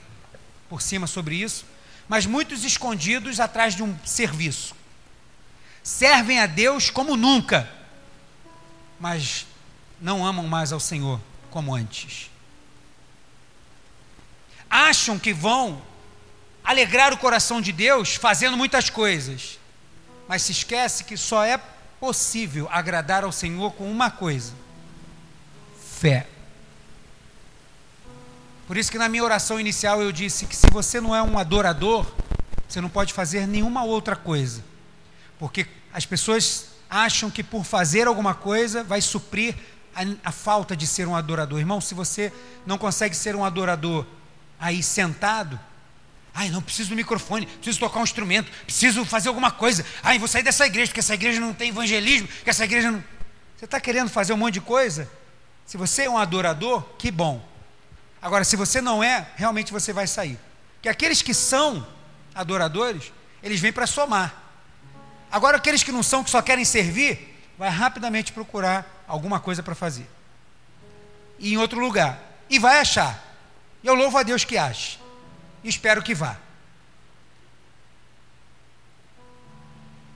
por 0.69 0.81
cima 0.81 1.07
sobre 1.07 1.35
isso, 1.35 1.65
mas 2.07 2.25
muitos 2.25 2.63
escondidos 2.63 3.39
atrás 3.39 3.75
de 3.75 3.83
um 3.83 3.97
serviço. 4.05 4.75
Servem 5.83 6.39
a 6.39 6.45
Deus 6.45 6.89
como 6.89 7.15
nunca, 7.15 7.69
mas 8.99 9.45
não 9.99 10.25
amam 10.25 10.47
mais 10.47 10.71
ao 10.71 10.79
Senhor 10.79 11.19
como 11.49 11.75
antes. 11.75 12.29
Acham 14.69 15.19
que 15.19 15.33
vão 15.33 15.81
alegrar 16.63 17.13
o 17.13 17.17
coração 17.17 17.59
de 17.61 17.71
Deus 17.71 18.15
fazendo 18.15 18.55
muitas 18.55 18.89
coisas, 18.89 19.59
mas 20.27 20.43
se 20.43 20.51
esquece 20.51 21.03
que 21.03 21.17
só 21.17 21.43
é 21.43 21.59
possível 21.99 22.67
agradar 22.71 23.23
ao 23.23 23.31
Senhor 23.31 23.71
com 23.73 23.89
uma 23.91 24.09
coisa: 24.09 24.53
fé. 25.99 26.27
Por 28.67 28.77
isso 28.77 28.91
que 28.91 28.97
na 28.97 29.09
minha 29.09 29.23
oração 29.23 29.59
inicial 29.59 30.01
eu 30.01 30.11
disse 30.11 30.45
que 30.45 30.55
se 30.55 30.67
você 30.71 31.01
não 31.01 31.15
é 31.15 31.21
um 31.21 31.37
adorador, 31.37 32.05
você 32.67 32.79
não 32.79 32.89
pode 32.89 33.13
fazer 33.13 33.47
nenhuma 33.47 33.83
outra 33.83 34.15
coisa. 34.15 34.63
Porque 35.37 35.65
as 35.91 36.05
pessoas 36.05 36.67
acham 36.89 37.29
que 37.29 37.43
por 37.43 37.65
fazer 37.65 38.07
alguma 38.07 38.33
coisa 38.33 38.83
vai 38.83 39.01
suprir 39.01 39.55
a, 39.95 40.29
a, 40.29 40.31
falta 40.31 40.75
de 40.75 40.87
ser 40.87 41.07
um 41.07 41.15
adorador. 41.15 41.59
Irmão, 41.59 41.81
se 41.81 41.93
você 41.93 42.31
não 42.65 42.77
consegue 42.77 43.15
ser 43.15 43.35
um 43.35 43.43
adorador 43.43 44.05
aí 44.59 44.81
sentado, 44.81 45.59
ai, 46.33 46.49
não 46.49 46.61
preciso 46.61 46.89
do 46.89 46.95
microfone, 46.95 47.45
preciso 47.45 47.79
tocar 47.79 47.99
um 47.99 48.03
instrumento, 48.03 48.51
preciso 48.63 49.03
fazer 49.03 49.29
alguma 49.29 49.51
coisa. 49.51 49.85
Ai, 50.03 50.19
vou 50.19 50.27
sair 50.27 50.43
dessa 50.43 50.65
igreja, 50.65 50.87
porque 50.87 50.99
essa 50.99 51.13
igreja 51.13 51.39
não 51.39 51.53
tem 51.53 51.69
evangelismo, 51.69 52.27
que 52.27 52.49
essa 52.49 52.63
igreja 52.63 52.91
não. 52.91 53.03
Você 53.57 53.65
está 53.65 53.79
querendo 53.79 54.09
fazer 54.09 54.33
um 54.33 54.37
monte 54.37 54.55
de 54.55 54.61
coisa? 54.61 55.09
Se 55.65 55.77
você 55.77 56.03
é 56.03 56.09
um 56.09 56.17
adorador, 56.17 56.83
que 56.97 57.11
bom. 57.11 57.50
Agora, 58.21 58.43
se 58.43 58.55
você 58.55 58.79
não 58.79 59.03
é, 59.03 59.27
realmente 59.35 59.71
você 59.71 59.91
vai 59.91 60.05
sair. 60.05 60.39
Porque 60.75 60.87
aqueles 60.87 61.21
que 61.21 61.33
são 61.33 61.85
adoradores, 62.35 63.11
eles 63.41 63.59
vêm 63.59 63.73
para 63.73 63.87
somar. 63.87 64.35
Agora, 65.31 65.57
aqueles 65.57 65.81
que 65.81 65.91
não 65.91 66.03
são, 66.03 66.23
que 66.23 66.29
só 66.29 66.41
querem 66.41 66.63
servir, 66.63 67.39
vai 67.57 67.69
rapidamente 67.69 68.31
procurar 68.31 69.03
alguma 69.07 69.39
coisa 69.39 69.63
para 69.63 69.73
fazer. 69.73 70.07
E 71.39 71.53
em 71.53 71.57
outro 71.57 71.79
lugar. 71.79 72.19
E 72.49 72.59
vai 72.59 72.79
achar. 72.79 73.19
Eu 73.83 73.95
louvo 73.95 74.17
a 74.17 74.23
Deus 74.23 74.43
que 74.43 74.57
ache. 74.57 74.99
E 75.63 75.69
espero 75.69 76.03
que 76.03 76.13
vá. 76.13 76.37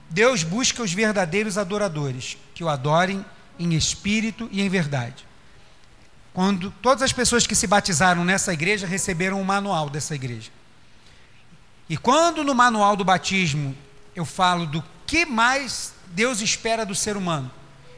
Deus 0.08 0.44
busca 0.44 0.82
os 0.82 0.92
verdadeiros 0.92 1.58
adoradores, 1.58 2.38
que 2.54 2.62
o 2.62 2.68
adorem 2.68 3.24
em 3.58 3.74
espírito 3.74 4.48
e 4.52 4.62
em 4.62 4.68
verdade 4.68 5.25
quando 6.36 6.70
todas 6.70 7.00
as 7.00 7.14
pessoas 7.14 7.46
que 7.46 7.54
se 7.54 7.66
batizaram 7.66 8.22
nessa 8.22 8.52
igreja 8.52 8.86
receberam 8.86 9.38
o 9.38 9.40
um 9.40 9.44
manual 9.44 9.88
dessa 9.88 10.14
igreja. 10.14 10.50
E 11.88 11.96
quando 11.96 12.44
no 12.44 12.54
manual 12.54 12.94
do 12.94 13.06
batismo 13.06 13.74
eu 14.14 14.26
falo 14.26 14.66
do 14.66 14.84
que 15.06 15.24
mais 15.24 15.94
Deus 16.08 16.42
espera 16.42 16.84
do 16.84 16.94
ser 16.94 17.16
humano, 17.16 17.50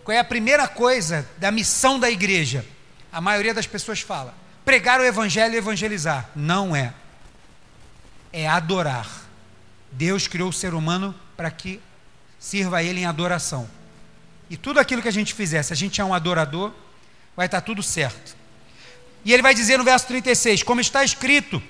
qual 0.04 0.14
é 0.14 0.20
a 0.20 0.24
primeira 0.24 0.68
coisa 0.68 1.28
da 1.38 1.50
missão 1.50 1.98
da 1.98 2.08
igreja? 2.08 2.64
A 3.10 3.20
maioria 3.20 3.52
das 3.52 3.66
pessoas 3.66 4.02
fala: 4.02 4.32
pregar 4.64 5.00
o 5.00 5.04
evangelho 5.04 5.54
e 5.54 5.58
evangelizar. 5.58 6.30
Não 6.36 6.76
é. 6.76 6.94
É 8.32 8.46
adorar. 8.46 9.08
Deus 9.90 10.28
criou 10.28 10.50
o 10.50 10.52
ser 10.52 10.74
humano 10.74 11.12
para 11.36 11.50
que 11.50 11.80
sirva 12.38 12.76
a 12.76 12.84
ele 12.84 13.00
em 13.00 13.04
adoração. 13.04 13.68
E 14.48 14.56
tudo 14.56 14.78
aquilo 14.78 15.02
que 15.02 15.08
a 15.08 15.12
gente 15.12 15.34
fizer, 15.34 15.64
se 15.64 15.72
a 15.72 15.76
gente 15.76 16.00
é 16.00 16.04
um 16.04 16.14
adorador, 16.14 16.72
vai 17.38 17.46
estar 17.46 17.60
tudo 17.60 17.84
certo. 17.84 18.36
E 19.24 19.32
ele 19.32 19.44
vai 19.44 19.54
dizer 19.54 19.78
no 19.78 19.84
verso 19.84 20.08
36: 20.08 20.64
Como 20.64 20.80
está 20.80 21.04
escrito, 21.04 21.62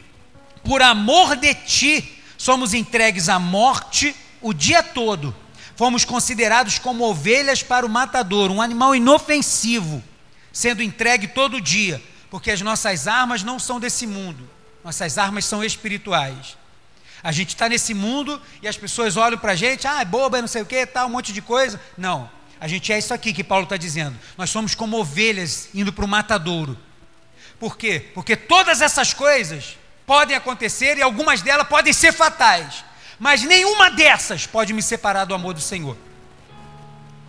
por 0.64 0.80
amor 0.80 1.36
de 1.36 1.54
ti 1.54 2.22
somos 2.38 2.72
entregues 2.72 3.28
à 3.28 3.38
morte 3.38 4.16
o 4.40 4.54
dia 4.54 4.82
todo, 4.82 5.36
fomos 5.76 6.06
considerados 6.06 6.78
como 6.78 7.04
ovelhas 7.04 7.62
para 7.62 7.84
o 7.84 7.88
matador, 7.88 8.50
um 8.50 8.62
animal 8.62 8.96
inofensivo, 8.96 10.02
sendo 10.50 10.82
entregue 10.82 11.28
todo 11.28 11.60
dia, 11.60 12.02
porque 12.30 12.50
as 12.50 12.62
nossas 12.62 13.06
armas 13.06 13.42
não 13.42 13.58
são 13.58 13.78
desse 13.78 14.06
mundo, 14.06 14.48
nossas 14.82 15.18
armas 15.18 15.44
são 15.44 15.62
espirituais. 15.62 16.56
A 17.22 17.30
gente 17.30 17.50
está 17.50 17.68
nesse 17.68 17.92
mundo 17.92 18.40
e 18.62 18.68
as 18.68 18.78
pessoas 18.78 19.18
olham 19.18 19.36
para 19.36 19.52
a 19.52 19.56
gente, 19.56 19.86
ah, 19.86 20.00
é 20.00 20.04
boba, 20.06 20.40
não 20.40 20.48
sei 20.48 20.62
o 20.62 20.66
que, 20.66 20.86
tal, 20.86 21.08
um 21.08 21.10
monte 21.10 21.30
de 21.30 21.42
coisa. 21.42 21.78
Não, 21.98 22.30
a 22.60 22.66
gente 22.66 22.92
é 22.92 22.98
isso 22.98 23.14
aqui 23.14 23.32
que 23.32 23.44
Paulo 23.44 23.64
está 23.64 23.76
dizendo. 23.76 24.18
Nós 24.36 24.50
somos 24.50 24.74
como 24.74 24.98
ovelhas 24.98 25.68
indo 25.74 25.92
para 25.92 26.04
o 26.04 26.08
matadouro. 26.08 26.76
Por 27.58 27.76
quê? 27.76 28.06
Porque 28.14 28.36
todas 28.36 28.80
essas 28.80 29.12
coisas 29.12 29.76
podem 30.06 30.36
acontecer 30.36 30.96
e 30.96 31.02
algumas 31.02 31.42
delas 31.42 31.68
podem 31.68 31.92
ser 31.92 32.12
fatais. 32.12 32.84
Mas 33.18 33.42
nenhuma 33.42 33.90
dessas 33.90 34.46
pode 34.46 34.72
me 34.72 34.82
separar 34.82 35.24
do 35.24 35.34
amor 35.34 35.54
do 35.54 35.60
Senhor. 35.60 35.96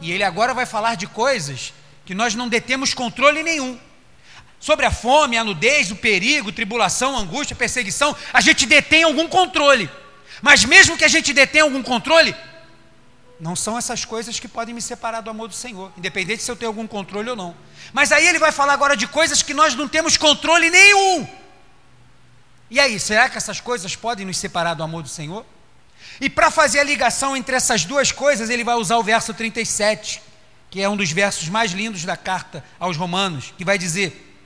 E 0.02 0.12
ele 0.12 0.24
agora 0.24 0.54
vai 0.54 0.66
falar 0.66 0.96
de 0.96 1.08
coisas 1.08 1.74
que 2.06 2.16
nós 2.16 2.36
não 2.36 2.48
detemos 2.48 2.94
controle 2.94 3.44
nenhum. 3.44 3.80
Sobre 4.60 4.86
a 4.86 4.92
fome, 4.92 5.38
a 5.38 5.44
nudez, 5.44 5.92
o 5.92 5.96
perigo, 5.96 6.52
tribulação, 6.52 7.18
angústia, 7.18 7.56
perseguição, 7.56 8.16
a 8.34 8.42
gente 8.42 8.66
detém 8.66 9.04
algum 9.04 9.28
controle. 9.28 9.90
Mas 10.42 10.66
mesmo 10.66 10.98
que 10.98 11.06
a 11.06 11.10
gente 11.10 11.34
detenha 11.34 11.64
algum 11.64 11.84
controle, 11.84 12.36
não 13.40 13.56
são 13.56 13.78
essas 13.78 14.04
coisas 14.04 14.40
que 14.40 14.48
podem 14.48 14.76
me 14.76 14.82
separar 14.82 15.22
do 15.22 15.30
amor 15.30 15.48
do 15.48 15.54
Senhor, 15.54 15.92
independente 15.98 16.44
se 16.44 16.52
eu 16.52 16.56
tenho 16.56 16.70
algum 16.70 16.86
controle 16.86 17.30
ou 17.30 17.36
não. 17.36 17.56
Mas 17.94 18.12
aí 18.12 18.28
ele 18.28 18.38
vai 18.38 18.52
falar 18.52 18.74
agora 18.74 18.98
de 18.98 19.08
coisas 19.08 19.42
que 19.42 19.54
nós 19.54 19.76
não 19.76 19.88
temos 19.88 20.18
controle 20.18 20.70
nenhum. 20.70 21.28
E 22.70 22.80
aí, 22.80 23.00
será 23.00 23.30
que 23.30 23.38
essas 23.38 23.62
coisas 23.62 23.96
podem 23.96 24.26
nos 24.26 24.38
separar 24.38 24.74
do 24.74 24.84
amor 24.84 25.02
do 25.02 25.10
Senhor? 25.10 25.46
E 26.22 26.30
para 26.30 26.52
fazer 26.52 26.80
a 26.80 26.84
ligação 26.84 27.36
entre 27.36 27.56
essas 27.56 27.86
duas 27.86 28.12
coisas, 28.12 28.50
ele 28.50 28.64
vai 28.64 28.76
usar 28.76 28.98
o 28.98 29.04
verso 29.04 29.34
37, 29.34 30.22
que 30.70 30.82
é 30.82 30.90
um 30.90 30.98
dos 30.98 31.12
versos 31.12 31.48
mais 31.48 31.72
lindos 31.72 32.04
da 32.04 32.18
carta 32.18 32.64
aos 32.78 32.98
Romanos, 32.98 33.54
que 33.58 33.64
vai 33.64 33.78
dizer: 33.78 34.38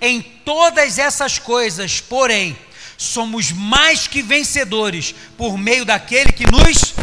Em 0.00 0.22
todas 0.22 0.98
essas 0.98 1.38
coisas, 1.38 2.00
porém, 2.00 2.58
somos 2.96 3.52
mais 3.52 4.06
que 4.06 4.22
vencedores 4.22 5.14
por 5.36 5.58
meio 5.58 5.84
daquele 5.84 6.32
que 6.32 6.50
nos 6.50 6.94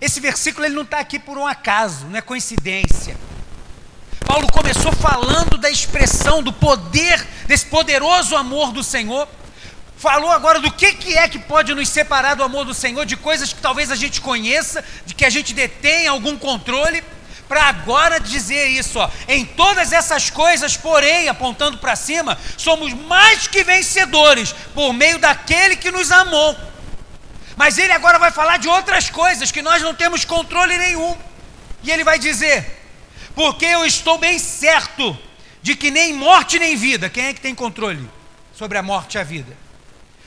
esse 0.00 0.20
versículo 0.20 0.66
ele 0.66 0.74
não 0.74 0.82
está 0.82 0.98
aqui 0.98 1.18
por 1.18 1.38
um 1.38 1.46
acaso, 1.46 2.06
não 2.06 2.18
é 2.18 2.20
coincidência. 2.20 3.16
Paulo 4.26 4.48
começou 4.50 4.92
falando 4.92 5.56
da 5.56 5.70
expressão, 5.70 6.42
do 6.42 6.52
poder, 6.52 7.24
desse 7.46 7.66
poderoso 7.66 8.34
amor 8.36 8.72
do 8.72 8.82
Senhor. 8.82 9.28
Falou 9.96 10.30
agora 10.30 10.60
do 10.60 10.70
que, 10.70 10.92
que 10.92 11.16
é 11.16 11.28
que 11.28 11.38
pode 11.38 11.72
nos 11.74 11.88
separar 11.88 12.34
do 12.34 12.42
amor 12.42 12.64
do 12.64 12.74
Senhor, 12.74 13.06
de 13.06 13.16
coisas 13.16 13.52
que 13.52 13.60
talvez 13.60 13.90
a 13.90 13.96
gente 13.96 14.20
conheça, 14.20 14.84
de 15.06 15.14
que 15.14 15.24
a 15.24 15.30
gente 15.30 15.54
detém 15.54 16.06
algum 16.06 16.36
controle, 16.36 17.02
para 17.48 17.62
agora 17.62 18.18
dizer 18.18 18.66
isso, 18.66 18.98
ó, 18.98 19.08
em 19.28 19.44
todas 19.44 19.92
essas 19.92 20.28
coisas, 20.30 20.76
porém, 20.76 21.28
apontando 21.28 21.78
para 21.78 21.94
cima, 21.94 22.36
somos 22.56 22.92
mais 22.92 23.46
que 23.46 23.62
vencedores 23.62 24.52
por 24.74 24.92
meio 24.92 25.18
daquele 25.18 25.76
que 25.76 25.90
nos 25.90 26.10
amou. 26.10 26.56
Mas 27.56 27.78
ele 27.78 27.92
agora 27.92 28.18
vai 28.18 28.30
falar 28.30 28.58
de 28.58 28.68
outras 28.68 29.08
coisas 29.08 29.50
que 29.50 29.62
nós 29.62 29.82
não 29.82 29.94
temos 29.94 30.24
controle 30.24 30.76
nenhum. 30.76 31.16
E 31.82 31.90
ele 31.90 32.04
vai 32.04 32.18
dizer: 32.18 32.84
Porque 33.34 33.64
eu 33.64 33.84
estou 33.84 34.18
bem 34.18 34.38
certo 34.38 35.18
de 35.62 35.74
que 35.74 35.90
nem 35.90 36.12
morte 36.12 36.58
nem 36.58 36.76
vida, 36.76 37.08
quem 37.08 37.24
é 37.24 37.34
que 37.34 37.40
tem 37.40 37.54
controle 37.54 38.08
sobre 38.54 38.76
a 38.76 38.82
morte 38.82 39.14
e 39.14 39.18
a 39.18 39.24
vida? 39.24 39.56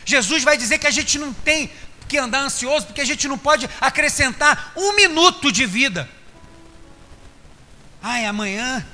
Jesus 0.03 0.43
vai 0.43 0.57
dizer 0.57 0.79
que 0.79 0.87
a 0.87 0.91
gente 0.91 1.19
não 1.19 1.31
tem 1.31 1.71
que 2.07 2.17
andar 2.17 2.39
ansioso, 2.39 2.87
porque 2.87 3.01
a 3.01 3.05
gente 3.05 3.27
não 3.27 3.37
pode 3.37 3.69
acrescentar 3.79 4.73
um 4.75 4.95
minuto 4.95 5.51
de 5.51 5.67
vida. 5.67 6.09
Ai, 8.01 8.25
amanhã 8.25 8.85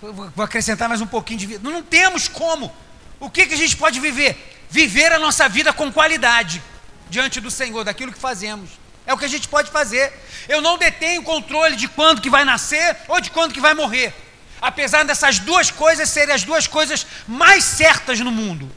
vou 0.00 0.44
acrescentar 0.44 0.88
mais 0.88 1.00
um 1.00 1.06
pouquinho 1.06 1.38
de 1.38 1.46
vida. 1.46 1.70
Não, 1.70 1.82
temos 1.82 2.26
como. 2.26 2.74
O 3.20 3.30
que, 3.30 3.46
que 3.46 3.54
a 3.54 3.56
gente 3.56 3.76
pode 3.76 4.00
viver? 4.00 4.66
Viver 4.68 5.12
a 5.12 5.18
nossa 5.18 5.48
vida 5.48 5.72
com 5.72 5.92
qualidade 5.92 6.60
diante 7.08 7.40
do 7.40 7.50
Senhor, 7.50 7.84
daquilo 7.84 8.12
que 8.12 8.18
fazemos. 8.18 8.70
É 9.06 9.12
o 9.12 9.18
que 9.18 9.24
a 9.24 9.28
gente 9.28 9.48
pode 9.48 9.70
fazer. 9.70 10.12
Eu 10.48 10.60
não 10.60 10.78
detenho 10.78 11.22
controle 11.22 11.76
de 11.76 11.88
quando 11.88 12.20
que 12.20 12.30
vai 12.30 12.44
nascer 12.44 12.96
ou 13.08 13.20
de 13.20 13.30
quando 13.30 13.52
que 13.52 13.60
vai 13.60 13.74
morrer. 13.74 14.14
Apesar 14.60 15.04
dessas 15.04 15.38
duas 15.38 15.70
coisas 15.70 16.08
serem 16.08 16.34
as 16.34 16.42
duas 16.42 16.66
coisas 16.66 17.06
mais 17.28 17.64
certas 17.64 18.20
no 18.20 18.30
mundo. 18.30 18.70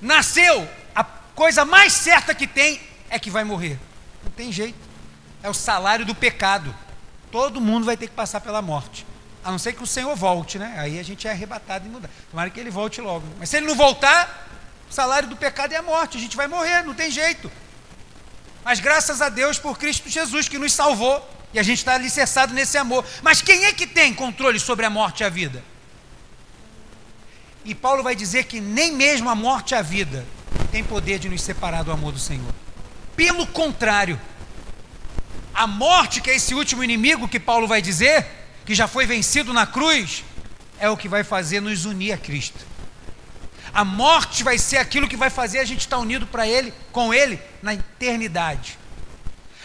Nasceu, 0.00 0.68
a 0.94 1.04
coisa 1.04 1.64
mais 1.64 1.92
certa 1.92 2.34
que 2.34 2.46
tem 2.46 2.80
é 3.08 3.18
que 3.18 3.30
vai 3.30 3.44
morrer. 3.44 3.78
Não 4.22 4.30
tem 4.30 4.52
jeito. 4.52 4.78
É 5.42 5.48
o 5.48 5.54
salário 5.54 6.04
do 6.04 6.14
pecado. 6.14 6.74
Todo 7.30 7.60
mundo 7.60 7.86
vai 7.86 7.96
ter 7.96 8.08
que 8.08 8.14
passar 8.14 8.40
pela 8.40 8.60
morte. 8.60 9.06
A 9.42 9.50
não 9.50 9.58
ser 9.58 9.72
que 9.72 9.82
o 9.82 9.86
Senhor 9.86 10.14
volte, 10.14 10.58
né? 10.58 10.74
Aí 10.76 10.98
a 10.98 11.02
gente 11.02 11.26
é 11.26 11.30
arrebatado 11.30 11.86
e 11.86 11.88
mudar. 11.88 12.10
Tomara 12.30 12.50
que 12.50 12.60
ele 12.60 12.70
volte 12.70 13.00
logo. 13.00 13.26
Mas 13.38 13.48
se 13.48 13.56
ele 13.56 13.66
não 13.66 13.74
voltar, 13.74 14.49
o 14.90 14.92
salário 14.92 15.28
do 15.28 15.36
pecado 15.36 15.72
é 15.72 15.76
a 15.76 15.82
morte, 15.82 16.18
a 16.18 16.20
gente 16.20 16.36
vai 16.36 16.48
morrer, 16.48 16.82
não 16.82 16.94
tem 16.94 17.10
jeito. 17.10 17.50
Mas 18.64 18.80
graças 18.80 19.22
a 19.22 19.28
Deus 19.28 19.56
por 19.56 19.78
Cristo 19.78 20.08
Jesus 20.08 20.48
que 20.48 20.58
nos 20.58 20.72
salvou 20.72 21.26
e 21.54 21.60
a 21.60 21.62
gente 21.62 21.78
está 21.78 21.94
alicerçado 21.94 22.52
nesse 22.52 22.76
amor. 22.76 23.04
Mas 23.22 23.40
quem 23.40 23.66
é 23.66 23.72
que 23.72 23.86
tem 23.86 24.12
controle 24.12 24.58
sobre 24.58 24.84
a 24.84 24.90
morte 24.90 25.20
e 25.20 25.24
a 25.24 25.28
vida? 25.28 25.62
E 27.64 27.72
Paulo 27.72 28.02
vai 28.02 28.16
dizer 28.16 28.44
que 28.44 28.60
nem 28.60 28.92
mesmo 28.92 29.30
a 29.30 29.34
morte 29.34 29.72
e 29.72 29.74
a 29.76 29.82
vida 29.82 30.26
tem 30.72 30.82
poder 30.82 31.20
de 31.20 31.28
nos 31.28 31.42
separar 31.42 31.84
do 31.84 31.92
amor 31.92 32.12
do 32.12 32.18
Senhor. 32.18 32.52
Pelo 33.14 33.46
contrário, 33.46 34.20
a 35.54 35.66
morte, 35.66 36.20
que 36.20 36.30
é 36.30 36.36
esse 36.36 36.54
último 36.54 36.82
inimigo 36.82 37.28
que 37.28 37.38
Paulo 37.38 37.68
vai 37.68 37.80
dizer, 37.80 38.26
que 38.66 38.74
já 38.74 38.88
foi 38.88 39.06
vencido 39.06 39.52
na 39.52 39.66
cruz, 39.66 40.24
é 40.80 40.88
o 40.88 40.96
que 40.96 41.08
vai 41.08 41.22
fazer 41.22 41.60
nos 41.60 41.84
unir 41.84 42.12
a 42.12 42.18
Cristo. 42.18 42.69
A 43.72 43.84
morte 43.84 44.42
vai 44.42 44.58
ser 44.58 44.78
aquilo 44.78 45.08
que 45.08 45.16
vai 45.16 45.30
fazer 45.30 45.60
a 45.60 45.64
gente 45.64 45.80
estar 45.80 45.98
unido 45.98 46.26
para 46.26 46.46
Ele, 46.46 46.72
com 46.92 47.14
Ele, 47.14 47.40
na 47.62 47.74
eternidade. 47.74 48.78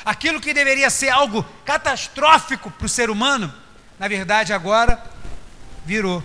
Aquilo 0.03 0.39
que 0.39 0.53
deveria 0.53 0.89
ser 0.89 1.09
algo 1.09 1.43
catastrófico 1.65 2.69
para 2.69 2.85
o 2.85 2.89
ser 2.89 3.09
humano, 3.09 3.51
na 3.97 4.07
verdade 4.07 4.53
agora 4.53 5.03
virou. 5.85 6.23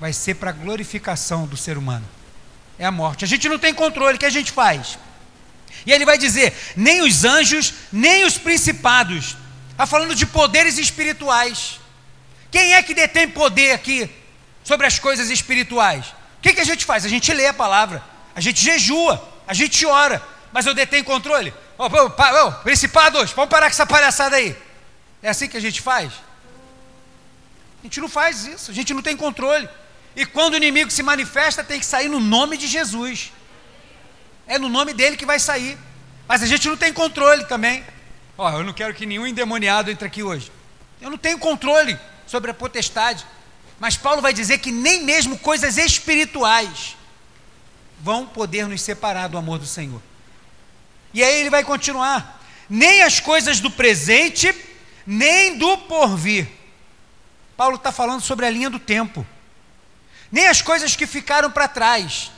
Vai 0.00 0.12
ser 0.12 0.34
para 0.34 0.50
a 0.50 0.52
glorificação 0.52 1.46
do 1.46 1.56
ser 1.56 1.78
humano. 1.78 2.04
É 2.78 2.84
a 2.84 2.90
morte. 2.90 3.24
A 3.24 3.28
gente 3.28 3.48
não 3.48 3.58
tem 3.58 3.72
controle, 3.72 4.16
o 4.16 4.18
que 4.18 4.26
a 4.26 4.30
gente 4.30 4.50
faz? 4.50 4.98
E 5.86 5.92
ele 5.92 6.04
vai 6.04 6.18
dizer: 6.18 6.52
nem 6.76 7.02
os 7.02 7.24
anjos, 7.24 7.74
nem 7.92 8.24
os 8.24 8.36
principados. 8.36 9.36
Está 9.70 9.86
falando 9.86 10.14
de 10.14 10.26
poderes 10.26 10.78
espirituais. 10.78 11.80
Quem 12.50 12.74
é 12.74 12.82
que 12.82 12.94
detém 12.94 13.28
poder 13.28 13.72
aqui 13.72 14.10
sobre 14.62 14.86
as 14.86 14.98
coisas 14.98 15.30
espirituais? 15.30 16.06
Que, 16.44 16.52
que 16.52 16.60
a 16.60 16.64
gente 16.64 16.84
faz? 16.84 17.06
A 17.06 17.08
gente 17.08 17.32
lê 17.32 17.46
a 17.46 17.54
palavra, 17.54 18.04
a 18.36 18.40
gente 18.40 18.62
jejua, 18.62 19.32
a 19.46 19.54
gente 19.54 19.86
ora, 19.86 20.22
mas 20.52 20.66
eu 20.66 20.74
detenho 20.74 21.02
controle. 21.02 21.54
Ô, 21.78 21.84
oh, 21.84 21.86
oh, 21.86 22.46
oh, 22.46 22.52
principados, 22.62 23.32
vamos 23.32 23.48
parar 23.48 23.64
com 23.64 23.72
essa 23.72 23.86
palhaçada 23.86 24.36
aí. 24.36 24.54
É 25.22 25.30
assim 25.30 25.48
que 25.48 25.56
a 25.56 25.60
gente 25.60 25.80
faz? 25.80 26.12
A 27.80 27.84
gente 27.84 27.98
não 27.98 28.10
faz 28.10 28.44
isso, 28.44 28.70
a 28.70 28.74
gente 28.74 28.92
não 28.92 29.00
tem 29.00 29.16
controle. 29.16 29.66
E 30.14 30.26
quando 30.26 30.52
o 30.52 30.56
inimigo 30.58 30.90
se 30.90 31.02
manifesta, 31.02 31.64
tem 31.64 31.80
que 31.80 31.86
sair 31.86 32.10
no 32.10 32.20
nome 32.20 32.58
de 32.58 32.66
Jesus. 32.66 33.32
É 34.46 34.58
no 34.58 34.68
nome 34.68 34.92
dele 34.92 35.16
que 35.16 35.24
vai 35.24 35.38
sair. 35.38 35.78
Mas 36.28 36.42
a 36.42 36.46
gente 36.46 36.68
não 36.68 36.76
tem 36.76 36.92
controle 36.92 37.46
também. 37.46 37.82
Ó, 38.36 38.50
eu 38.50 38.64
não 38.64 38.74
quero 38.74 38.92
que 38.92 39.06
nenhum 39.06 39.26
endemoniado 39.26 39.90
entre 39.90 40.06
aqui 40.06 40.22
hoje. 40.22 40.52
Eu 41.00 41.08
não 41.08 41.16
tenho 41.16 41.38
controle 41.38 41.98
sobre 42.26 42.50
a 42.50 42.54
potestade. 42.54 43.24
Mas 43.78 43.96
Paulo 43.96 44.22
vai 44.22 44.32
dizer 44.32 44.58
que 44.58 44.70
nem 44.70 45.02
mesmo 45.04 45.38
coisas 45.38 45.76
espirituais 45.76 46.96
vão 48.00 48.26
poder 48.26 48.66
nos 48.66 48.82
separar 48.82 49.28
do 49.28 49.38
amor 49.38 49.58
do 49.58 49.66
Senhor. 49.66 50.00
E 51.12 51.22
aí 51.22 51.40
ele 51.40 51.50
vai 51.50 51.64
continuar: 51.64 52.42
nem 52.68 53.02
as 53.02 53.20
coisas 53.20 53.60
do 53.60 53.70
presente, 53.70 54.54
nem 55.06 55.58
do 55.58 55.78
porvir. 55.78 56.48
Paulo 57.56 57.76
está 57.76 57.92
falando 57.92 58.20
sobre 58.20 58.46
a 58.46 58.50
linha 58.50 58.68
do 58.68 58.78
tempo. 58.78 59.26
Nem 60.30 60.48
as 60.48 60.60
coisas 60.60 60.96
que 60.96 61.06
ficaram 61.06 61.50
para 61.50 61.68
trás, 61.68 62.32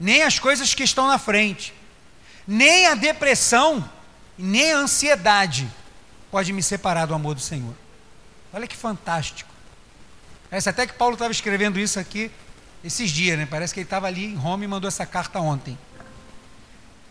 nem 0.00 0.22
as 0.22 0.38
coisas 0.38 0.74
que 0.74 0.82
estão 0.82 1.06
na 1.06 1.18
frente, 1.18 1.72
nem 2.46 2.86
a 2.86 2.94
depressão, 2.94 3.88
nem 4.36 4.72
a 4.72 4.78
ansiedade 4.78 5.70
pode 6.30 6.52
me 6.52 6.62
separar 6.62 7.06
do 7.06 7.14
amor 7.14 7.34
do 7.34 7.40
Senhor. 7.40 7.74
Olha 8.52 8.66
que 8.66 8.76
fantástico. 8.76 9.57
Parece 10.50 10.68
até 10.68 10.86
que 10.86 10.94
Paulo 10.94 11.14
estava 11.14 11.32
escrevendo 11.32 11.78
isso 11.78 11.98
aqui 12.00 12.30
esses 12.82 13.10
dias, 13.10 13.38
né? 13.38 13.46
Parece 13.46 13.74
que 13.74 13.80
ele 13.80 13.86
estava 13.86 14.06
ali 14.06 14.24
em 14.24 14.34
Roma 14.34 14.64
e 14.64 14.68
mandou 14.68 14.88
essa 14.88 15.04
carta 15.04 15.40
ontem. 15.40 15.76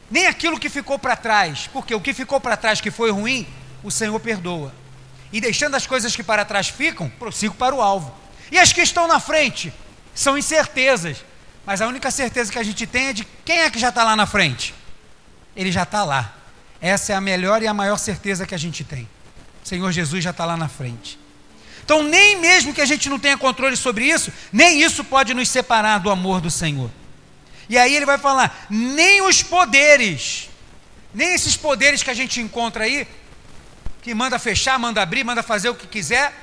Nem 0.09 0.25
aquilo 0.25 0.59
que 0.59 0.69
ficou 0.69 0.97
para 0.97 1.15
trás, 1.15 1.69
porque 1.71 1.93
o 1.93 1.99
que 1.99 2.13
ficou 2.13 2.39
para 2.39 2.55
trás 2.55 2.79
que 2.79 2.89
foi 2.89 3.11
ruim, 3.11 3.45
o 3.83 3.91
Senhor 3.91 4.17
perdoa. 4.19 4.73
E 5.31 5.41
deixando 5.41 5.75
as 5.75 5.85
coisas 5.85 6.15
que 6.15 6.23
para 6.23 6.45
trás 6.45 6.69
ficam, 6.69 7.09
prossigo 7.09 7.53
para 7.55 7.75
o 7.75 7.81
alvo. 7.81 8.15
E 8.51 8.57
as 8.57 8.71
que 8.71 8.81
estão 8.81 9.07
na 9.07 9.19
frente 9.19 9.73
são 10.15 10.37
incertezas, 10.37 11.23
mas 11.65 11.81
a 11.81 11.87
única 11.87 12.09
certeza 12.09 12.51
que 12.51 12.57
a 12.57 12.63
gente 12.63 12.87
tem 12.87 13.07
é 13.07 13.13
de 13.13 13.27
quem 13.43 13.59
é 13.59 13.69
que 13.69 13.77
já 13.77 13.89
está 13.89 14.03
lá 14.03 14.15
na 14.15 14.25
frente. 14.25 14.73
Ele 15.55 15.71
já 15.71 15.83
está 15.83 16.05
lá. 16.05 16.33
Essa 16.79 17.11
é 17.11 17.15
a 17.15 17.21
melhor 17.21 17.61
e 17.61 17.67
a 17.67 17.73
maior 17.73 17.97
certeza 17.97 18.45
que 18.45 18.55
a 18.55 18.57
gente 18.57 18.83
tem. 18.83 19.09
O 19.63 19.67
Senhor 19.67 19.91
Jesus 19.91 20.23
já 20.23 20.29
está 20.29 20.45
lá 20.45 20.55
na 20.55 20.69
frente. 20.69 21.19
Então, 21.87 22.03
nem 22.03 22.35
mesmo 22.35 22.73
que 22.73 22.81
a 22.81 22.85
gente 22.85 23.07
não 23.07 23.17
tenha 23.17 23.37
controle 23.37 23.77
sobre 23.77 24.03
isso, 24.03 24.29
nem 24.51 24.83
isso 24.83 25.05
pode 25.05 25.33
nos 25.33 25.47
separar 25.47 25.99
do 25.99 26.09
amor 26.09 26.41
do 26.41 26.51
Senhor. 26.51 26.91
E 27.69 27.77
aí 27.77 27.95
ele 27.95 28.05
vai 28.05 28.17
falar: 28.17 28.67
nem 28.69 29.21
os 29.21 29.41
poderes, 29.41 30.49
nem 31.13 31.33
esses 31.33 31.55
poderes 31.55 32.03
que 32.03 32.09
a 32.09 32.13
gente 32.13 32.41
encontra 32.41 32.83
aí, 32.83 33.07
que 34.01 34.13
manda 34.13 34.37
fechar, 34.37 34.77
manda 34.77 35.01
abrir, 35.01 35.23
manda 35.23 35.41
fazer 35.41 35.69
o 35.69 35.75
que 35.75 35.87
quiser, 35.87 36.33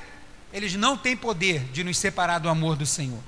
eles 0.51 0.73
não 0.73 0.97
têm 0.97 1.15
poder 1.15 1.59
de 1.71 1.83
nos 1.83 1.99
separar 1.99 2.39
do 2.39 2.49
amor 2.49 2.75
do 2.75 2.85
Senhor. 2.87 3.21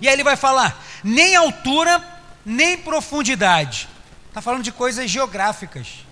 E 0.00 0.08
aí 0.08 0.14
ele 0.14 0.24
vai 0.24 0.34
falar: 0.34 0.82
nem 1.04 1.36
altura, 1.36 2.02
nem 2.42 2.78
profundidade. 2.78 3.86
Está 4.28 4.40
falando 4.40 4.62
de 4.62 4.72
coisas 4.72 5.10
geográficas. 5.10 6.06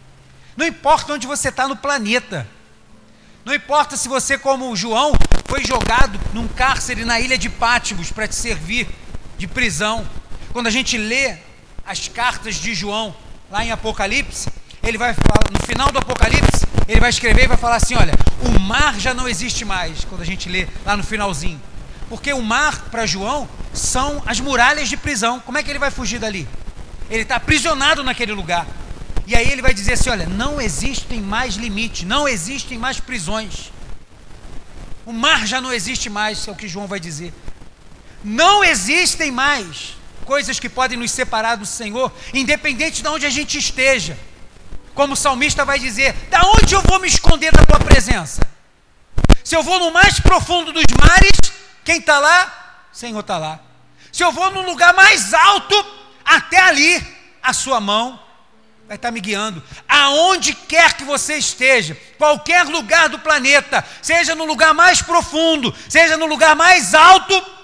Não 0.55 0.67
importa 0.67 1.15
onde 1.15 1.27
você 1.27 1.49
está 1.49 1.67
no 1.67 1.75
planeta. 1.75 2.47
Não 3.47 3.55
importa 3.55 3.97
se 3.97 4.09
você, 4.09 4.37
como 4.37 4.75
João, 4.75 5.13
foi 5.45 5.65
jogado 5.65 6.19
num 6.35 6.49
cárcere 6.49 7.05
na 7.05 7.21
ilha 7.21 7.39
de 7.39 7.49
Pátimos 7.49 8.11
para 8.11 8.27
te 8.27 8.35
servir 8.35 8.89
de 9.39 9.47
prisão. 9.47 10.05
Quando 10.53 10.67
a 10.67 10.71
gente 10.71 10.99
lê 10.99 11.37
as 11.87 12.09
cartas 12.09 12.57
de 12.57 12.75
João 12.75 13.15
lá 13.49 13.65
em 13.65 13.71
Apocalipse, 13.71 14.49
ele 14.83 14.99
vai 14.99 15.15
falar, 15.15 15.49
no 15.53 15.65
final 15.65 15.93
do 15.93 15.99
Apocalipse, 16.01 16.67
ele 16.89 16.99
vai 16.99 17.09
escrever 17.09 17.45
e 17.45 17.47
vai 17.47 17.57
falar 17.57 17.77
assim: 17.77 17.95
olha, 17.95 18.15
o 18.45 18.59
mar 18.59 18.99
já 18.99 19.15
não 19.15 19.29
existe 19.29 19.65
mais, 19.65 20.05
quando 20.05 20.23
a 20.23 20.27
gente 20.27 20.49
lê 20.49 20.67
lá 20.85 20.97
no 20.97 21.05
finalzinho. 21.05 21.63
Porque 22.09 22.33
o 22.33 22.43
mar, 22.43 22.87
para 22.91 23.07
João, 23.07 23.49
são 23.73 24.21
as 24.27 24.41
muralhas 24.41 24.89
de 24.89 24.97
prisão. 24.97 25.39
Como 25.39 25.57
é 25.57 25.63
que 25.63 25.71
ele 25.71 25.79
vai 25.79 25.93
fugir 25.93 26.19
dali? 26.19 26.49
Ele 27.09 27.23
está 27.23 27.37
aprisionado 27.37 28.03
naquele 28.03 28.33
lugar. 28.33 28.67
E 29.27 29.35
aí 29.35 29.51
ele 29.51 29.61
vai 29.61 29.75
dizer 29.75 29.95
assim: 29.95 30.11
olha, 30.11 30.27
não 30.27 30.61
existem 30.61 31.21
mais 31.21 31.57
limites, 31.57 32.07
não 32.07 32.29
existem 32.29 32.79
mais 32.79 33.01
prisões. 33.01 33.73
O 35.05 35.13
mar 35.13 35.47
já 35.47 35.61
não 35.61 35.73
existe 35.73 36.09
mais, 36.09 36.47
é 36.47 36.51
o 36.51 36.55
que 36.55 36.69
João 36.69 36.87
vai 36.87 37.01
dizer. 37.01 37.35
Não 38.23 38.63
existem 38.63 39.31
mais 39.31 39.97
coisas 40.25 40.59
que 40.59 40.69
podem 40.69 40.99
nos 40.99 41.11
separar 41.11 41.57
do 41.57 41.67
Senhor, 41.67 42.13
independente 42.33 43.03
de 43.03 43.09
onde 43.09 43.27
a 43.27 43.31
gente 43.31 43.59
esteja. 43.59 44.19
Como 44.95 45.15
o 45.15 45.17
salmista 45.17 45.65
vai 45.65 45.79
dizer: 45.79 46.13
da 46.31 46.43
onde 46.43 46.75
eu 46.75 46.83
vou 46.83 47.01
me 47.01 47.09
esconder 47.09 47.53
da 47.53 47.65
tua 47.65 47.81
presença? 47.81 48.47
Se 49.43 49.57
eu 49.57 49.63
vou 49.63 49.79
no 49.79 49.93
mais 49.93 50.21
profundo 50.21 50.73
dos 50.73 50.85
mares, 50.99 51.39
quem 51.85 51.99
está 51.99 52.19
lá? 52.19 52.89
O 52.93 52.97
Senhor 52.97 53.21
está 53.21 53.39
lá. 53.39 53.61
Se 54.13 54.25
eu 54.25 54.33
vou 54.33 54.51
num 54.51 54.65
lugar 54.65 54.95
mais 54.95 55.35
alto, 55.35 55.75
até 56.25 56.61
ali, 56.61 57.05
a 57.43 57.53
sua 57.53 57.81
mão 57.81 58.26
vai 58.87 58.97
estar 58.97 59.09
tá 59.09 59.13
me 59.13 59.21
guiando. 59.21 59.63
Aonde 59.89 60.55
quer 60.55 60.97
que 60.97 61.05
você 61.05 61.37
esteja, 61.37 61.97
qualquer 62.19 62.65
lugar 62.65 63.09
do 63.09 63.19
planeta, 63.19 63.85
seja 64.01 64.35
no 64.35 64.45
lugar 64.45 64.73
mais 64.75 65.03
profundo, 65.03 65.75
seja 65.89 66.17
no 66.17 66.27
lugar 66.27 66.55
mais 66.55 66.95
alto, 66.95 67.57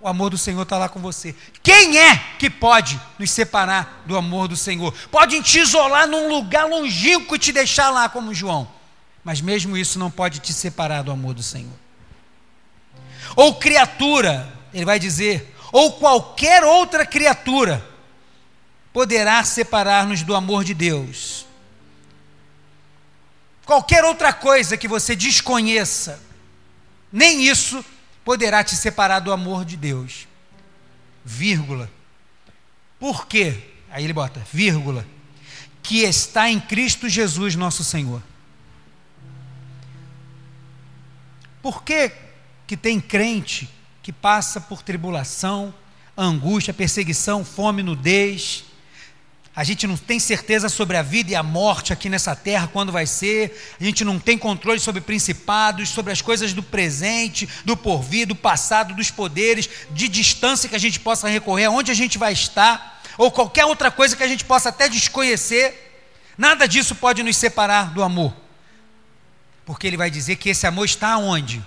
o 0.00 0.08
amor 0.08 0.30
do 0.30 0.38
Senhor 0.38 0.62
está 0.62 0.78
lá 0.78 0.88
com 0.88 1.00
você. 1.00 1.34
Quem 1.62 1.98
é 1.98 2.16
que 2.38 2.48
pode 2.48 3.00
nos 3.18 3.30
separar 3.30 4.02
do 4.06 4.16
amor 4.16 4.46
do 4.46 4.56
Senhor? 4.56 4.94
Pode 5.10 5.42
te 5.42 5.58
isolar 5.58 6.06
num 6.06 6.28
lugar 6.28 6.68
longínquo 6.68 7.34
e 7.34 7.38
te 7.38 7.50
deixar 7.50 7.90
lá 7.90 8.08
como 8.08 8.34
João. 8.34 8.68
Mas 9.24 9.40
mesmo 9.40 9.76
isso 9.76 9.98
não 9.98 10.10
pode 10.10 10.38
te 10.38 10.52
separar 10.52 11.02
do 11.02 11.10
amor 11.10 11.34
do 11.34 11.42
Senhor. 11.42 11.72
Ou 13.34 13.56
criatura 13.56 14.56
ele 14.72 14.84
vai 14.84 14.98
dizer, 14.98 15.54
ou 15.72 15.92
qualquer 15.92 16.62
outra 16.62 17.06
criatura 17.06 17.84
poderá 18.96 19.44
separar-nos 19.44 20.22
do 20.22 20.34
amor 20.34 20.64
de 20.64 20.72
Deus. 20.72 21.44
Qualquer 23.66 24.02
outra 24.02 24.32
coisa 24.32 24.74
que 24.74 24.88
você 24.88 25.14
desconheça, 25.14 26.18
nem 27.12 27.46
isso 27.46 27.84
poderá 28.24 28.64
te 28.64 28.74
separar 28.74 29.18
do 29.20 29.30
amor 29.30 29.66
de 29.66 29.76
Deus. 29.76 30.26
Vírgula. 31.22 31.90
Por 32.98 33.26
quê? 33.26 33.64
Aí 33.90 34.02
ele 34.02 34.14
bota, 34.14 34.42
vírgula, 34.50 35.06
que 35.82 35.98
está 35.98 36.48
em 36.48 36.58
Cristo 36.58 37.06
Jesus, 37.06 37.54
nosso 37.54 37.84
Senhor. 37.84 38.22
Por 41.60 41.82
que, 41.82 42.10
que 42.66 42.78
tem 42.78 42.98
crente 42.98 43.68
que 44.02 44.10
passa 44.10 44.58
por 44.58 44.80
tribulação, 44.80 45.74
angústia, 46.16 46.72
perseguição, 46.72 47.44
fome, 47.44 47.82
nudez. 47.82 48.64
A 49.56 49.64
gente 49.64 49.86
não 49.86 49.96
tem 49.96 50.20
certeza 50.20 50.68
sobre 50.68 50.98
a 50.98 51.02
vida 51.02 51.30
e 51.30 51.34
a 51.34 51.42
morte 51.42 51.90
aqui 51.90 52.10
nessa 52.10 52.36
terra, 52.36 52.68
quando 52.70 52.92
vai 52.92 53.06
ser. 53.06 53.74
A 53.80 53.84
gente 53.84 54.04
não 54.04 54.18
tem 54.18 54.36
controle 54.36 54.78
sobre 54.78 55.00
principados, 55.00 55.88
sobre 55.88 56.12
as 56.12 56.20
coisas 56.20 56.52
do 56.52 56.62
presente, 56.62 57.48
do 57.64 57.74
porvir, 57.74 58.26
do 58.26 58.36
passado, 58.36 58.92
dos 58.92 59.10
poderes, 59.10 59.66
de 59.92 60.08
distância 60.08 60.68
que 60.68 60.76
a 60.76 60.78
gente 60.78 61.00
possa 61.00 61.26
recorrer, 61.26 61.68
onde 61.68 61.90
a 61.90 61.94
gente 61.94 62.18
vai 62.18 62.34
estar, 62.34 63.02
ou 63.16 63.30
qualquer 63.30 63.64
outra 63.64 63.90
coisa 63.90 64.14
que 64.14 64.22
a 64.22 64.28
gente 64.28 64.44
possa 64.44 64.68
até 64.68 64.90
desconhecer. 64.90 66.04
Nada 66.36 66.68
disso 66.68 66.94
pode 66.94 67.22
nos 67.22 67.38
separar 67.38 67.94
do 67.94 68.02
amor. 68.02 68.36
Porque 69.64 69.86
ele 69.86 69.96
vai 69.96 70.10
dizer 70.10 70.36
que 70.36 70.50
esse 70.50 70.66
amor 70.66 70.84
está 70.84 71.16
onde? 71.16 71.64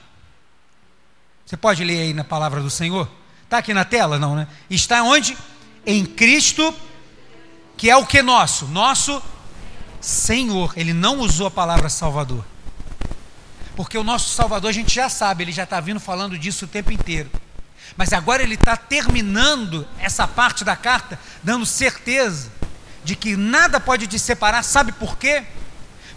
Você 1.43 1.57
pode 1.57 1.83
ler 1.83 2.01
aí 2.01 2.13
na 2.13 2.23
palavra 2.23 2.61
do 2.61 2.69
Senhor? 2.69 3.09
Está 3.45 3.57
aqui 3.57 3.73
na 3.73 3.83
tela? 3.83 4.19
Não, 4.19 4.35
né? 4.35 4.47
Está 4.69 5.01
onde? 5.01 5.35
Em 5.83 6.05
Cristo, 6.05 6.71
que 7.79 7.89
é 7.89 7.95
o 7.95 8.05
que 8.05 8.21
nosso? 8.21 8.67
Nosso 8.67 9.23
Senhor. 10.01 10.73
Ele 10.75 10.91
não 10.91 11.19
usou 11.19 11.47
a 11.47 11.51
palavra 11.51 11.87
Salvador. 11.87 12.43
Porque 13.73 13.97
o 13.97 14.03
nosso 14.03 14.31
Salvador 14.31 14.69
a 14.69 14.73
gente 14.73 14.93
já 14.93 15.07
sabe, 15.07 15.45
ele 15.45 15.53
já 15.53 15.63
está 15.63 15.79
vindo 15.79 15.97
falando 15.97 16.37
disso 16.37 16.65
o 16.65 16.67
tempo 16.67 16.91
inteiro. 16.91 17.31
Mas 17.95 18.11
agora 18.11 18.43
ele 18.43 18.55
está 18.55 18.75
terminando 18.75 19.87
essa 19.97 20.27
parte 20.27 20.65
da 20.65 20.75
carta, 20.75 21.17
dando 21.41 21.65
certeza 21.65 22.51
de 23.05 23.15
que 23.15 23.37
nada 23.37 23.79
pode 23.79 24.07
te 24.07 24.19
separar. 24.19 24.61
Sabe 24.61 24.91
por 24.91 25.17
quê? 25.17 25.45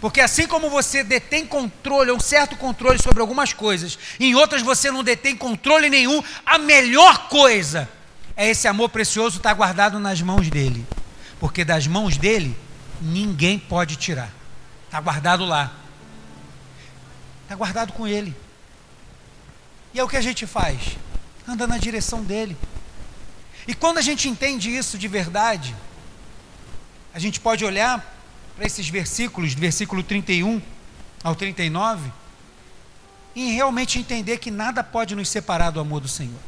Porque 0.01 0.19
assim 0.19 0.45
como 0.45 0.69
você 0.69 1.01
detém 1.01 1.47
controle, 1.47 2.11
um 2.11 2.19
certo 2.19 2.57
controle 2.57 3.01
sobre 3.01 3.21
algumas 3.21 3.53
coisas, 3.53 3.97
em 4.19 4.35
outras 4.35 4.61
você 4.61 4.91
não 4.91 5.01
detém 5.01 5.33
controle 5.33 5.89
nenhum, 5.89 6.21
a 6.45 6.57
melhor 6.57 7.29
coisa 7.29 7.89
é 8.35 8.49
esse 8.49 8.67
amor 8.67 8.89
precioso 8.89 9.37
estar 9.37 9.53
guardado 9.53 9.97
nas 9.97 10.21
mãos 10.21 10.49
dele. 10.49 10.85
Porque 11.43 11.65
das 11.65 11.85
mãos 11.87 12.15
dele, 12.15 12.57
ninguém 13.01 13.59
pode 13.59 13.97
tirar. 13.97 14.31
Está 14.85 15.01
guardado 15.01 15.43
lá. 15.43 15.73
Está 17.41 17.53
guardado 17.53 17.91
com 17.91 18.07
ele. 18.07 18.33
E 19.93 19.99
é 19.99 20.03
o 20.05 20.07
que 20.07 20.15
a 20.15 20.21
gente 20.21 20.47
faz? 20.47 20.95
Anda 21.45 21.67
na 21.67 21.77
direção 21.77 22.23
dele. 22.23 22.55
E 23.67 23.73
quando 23.73 23.97
a 23.97 24.01
gente 24.01 24.29
entende 24.29 24.73
isso 24.73 24.97
de 24.97 25.05
verdade, 25.09 25.75
a 27.13 27.19
gente 27.19 27.41
pode 27.41 27.65
olhar 27.65 27.99
para 28.55 28.65
esses 28.65 28.87
versículos, 28.87 29.53
do 29.53 29.59
versículo 29.59 30.01
31 30.01 30.61
ao 31.21 31.35
39, 31.35 32.09
e 33.35 33.51
realmente 33.51 33.99
entender 33.99 34.37
que 34.37 34.49
nada 34.49 34.81
pode 34.81 35.13
nos 35.13 35.27
separar 35.27 35.71
do 35.71 35.81
amor 35.81 35.99
do 35.99 36.07
Senhor. 36.07 36.39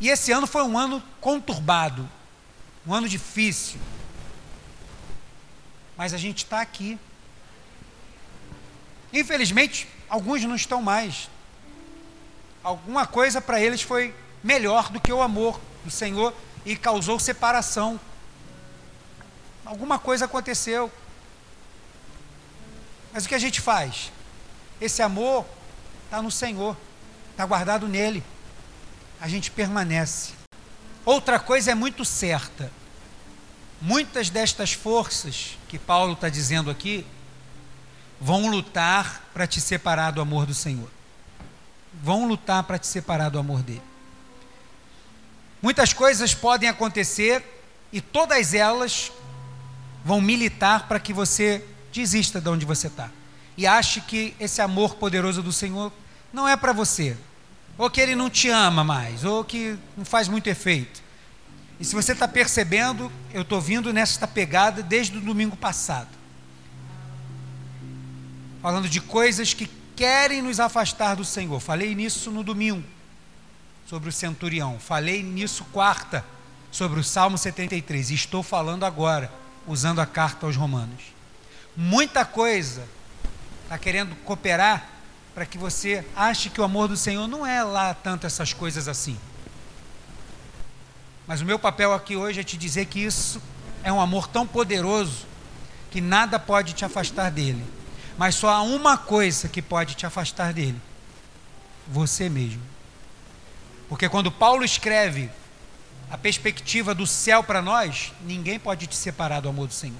E 0.00 0.08
esse 0.08 0.32
ano 0.32 0.48
foi 0.48 0.64
um 0.64 0.76
ano 0.76 1.00
conturbado, 1.20 2.10
um 2.86 2.94
ano 2.94 3.08
difícil. 3.08 3.80
Mas 5.96 6.14
a 6.14 6.18
gente 6.18 6.44
está 6.44 6.60
aqui. 6.60 6.98
Infelizmente, 9.12 9.88
alguns 10.08 10.42
não 10.44 10.54
estão 10.54 10.80
mais. 10.80 11.28
Alguma 12.62 13.06
coisa 13.06 13.40
para 13.40 13.60
eles 13.60 13.82
foi 13.82 14.14
melhor 14.42 14.90
do 14.90 15.00
que 15.00 15.12
o 15.12 15.20
amor 15.20 15.60
do 15.84 15.90
Senhor 15.90 16.34
e 16.64 16.76
causou 16.76 17.18
separação 17.18 17.98
alguma 19.70 20.00
coisa 20.00 20.24
aconteceu. 20.24 20.90
Mas 23.12 23.24
o 23.24 23.28
que 23.28 23.36
a 23.36 23.38
gente 23.38 23.60
faz? 23.60 24.10
Esse 24.80 25.00
amor 25.00 25.46
está 26.04 26.20
no 26.20 26.30
Senhor, 26.30 26.76
está 27.30 27.46
guardado 27.46 27.86
nele. 27.86 28.22
A 29.20 29.28
gente 29.28 29.50
permanece. 29.50 30.39
Outra 31.10 31.40
coisa 31.40 31.72
é 31.72 31.74
muito 31.74 32.04
certa. 32.04 32.70
Muitas 33.82 34.30
destas 34.30 34.74
forças 34.74 35.58
que 35.66 35.76
Paulo 35.76 36.12
está 36.12 36.28
dizendo 36.28 36.70
aqui 36.70 37.04
vão 38.20 38.46
lutar 38.46 39.28
para 39.34 39.44
te 39.44 39.60
separar 39.60 40.12
do 40.12 40.20
amor 40.20 40.46
do 40.46 40.54
Senhor. 40.54 40.88
Vão 42.00 42.28
lutar 42.28 42.62
para 42.62 42.78
te 42.78 42.86
separar 42.86 43.28
do 43.28 43.40
amor 43.40 43.60
dele. 43.60 43.82
Muitas 45.60 45.92
coisas 45.92 46.32
podem 46.32 46.68
acontecer 46.68 47.42
e 47.92 48.00
todas 48.00 48.54
elas 48.54 49.10
vão 50.04 50.20
militar 50.20 50.86
para 50.86 51.00
que 51.00 51.12
você 51.12 51.66
desista 51.92 52.40
de 52.40 52.48
onde 52.48 52.64
você 52.64 52.86
está 52.86 53.10
e 53.56 53.66
ache 53.66 54.00
que 54.00 54.32
esse 54.38 54.62
amor 54.62 54.94
poderoso 54.94 55.42
do 55.42 55.52
Senhor 55.52 55.92
não 56.32 56.46
é 56.46 56.56
para 56.56 56.72
você, 56.72 57.16
ou 57.80 57.88
que 57.88 57.98
Ele 57.98 58.14
não 58.14 58.28
te 58.28 58.50
ama 58.50 58.84
mais, 58.84 59.24
ou 59.24 59.42
que 59.42 59.74
não 59.96 60.04
faz 60.04 60.28
muito 60.28 60.46
efeito. 60.48 61.02
E 61.80 61.84
se 61.84 61.94
você 61.94 62.12
está 62.12 62.28
percebendo, 62.28 63.10
eu 63.32 63.40
estou 63.40 63.58
vindo 63.58 63.90
nesta 63.90 64.28
pegada 64.28 64.82
desde 64.82 65.16
o 65.16 65.20
domingo 65.22 65.56
passado, 65.56 66.10
falando 68.60 68.86
de 68.86 69.00
coisas 69.00 69.54
que 69.54 69.66
querem 69.96 70.42
nos 70.42 70.60
afastar 70.60 71.16
do 71.16 71.24
Senhor. 71.24 71.58
Falei 71.58 71.94
nisso 71.94 72.30
no 72.30 72.44
domingo, 72.44 72.84
sobre 73.86 74.10
o 74.10 74.12
centurião. 74.12 74.78
Falei 74.78 75.22
nisso 75.22 75.64
quarta, 75.72 76.22
sobre 76.70 77.00
o 77.00 77.04
Salmo 77.04 77.38
73. 77.38 78.10
E 78.10 78.14
estou 78.14 78.42
falando 78.42 78.84
agora 78.84 79.32
usando 79.66 80.02
a 80.02 80.06
carta 80.06 80.44
aos 80.44 80.54
Romanos. 80.54 81.02
Muita 81.74 82.26
coisa 82.26 82.86
está 83.64 83.78
querendo 83.78 84.14
cooperar 84.16 84.99
para 85.40 85.46
que 85.46 85.56
você 85.56 86.04
ache 86.14 86.50
que 86.50 86.60
o 86.60 86.64
amor 86.64 86.86
do 86.86 86.98
Senhor 86.98 87.26
não 87.26 87.46
é 87.46 87.62
lá 87.62 87.94
tanto 87.94 88.26
essas 88.26 88.52
coisas 88.52 88.86
assim. 88.86 89.18
Mas 91.26 91.40
o 91.40 91.46
meu 91.46 91.58
papel 91.58 91.94
aqui 91.94 92.14
hoje 92.14 92.40
é 92.40 92.44
te 92.44 92.58
dizer 92.58 92.84
que 92.84 93.00
isso 93.00 93.40
é 93.82 93.90
um 93.90 94.02
amor 94.02 94.28
tão 94.28 94.46
poderoso 94.46 95.24
que 95.90 95.98
nada 95.98 96.38
pode 96.38 96.74
te 96.74 96.84
afastar 96.84 97.30
dele. 97.30 97.64
Mas 98.18 98.34
só 98.34 98.50
há 98.50 98.60
uma 98.60 98.98
coisa 98.98 99.48
que 99.48 99.62
pode 99.62 99.94
te 99.94 100.04
afastar 100.04 100.52
dele: 100.52 100.78
você 101.88 102.28
mesmo. 102.28 102.60
Porque 103.88 104.10
quando 104.10 104.30
Paulo 104.30 104.62
escreve 104.62 105.30
a 106.10 106.18
perspectiva 106.18 106.94
do 106.94 107.06
céu 107.06 107.42
para 107.42 107.62
nós, 107.62 108.12
ninguém 108.26 108.58
pode 108.58 108.86
te 108.86 108.94
separar 108.94 109.40
do 109.40 109.48
amor 109.48 109.68
do 109.68 109.72
Senhor. 109.72 109.96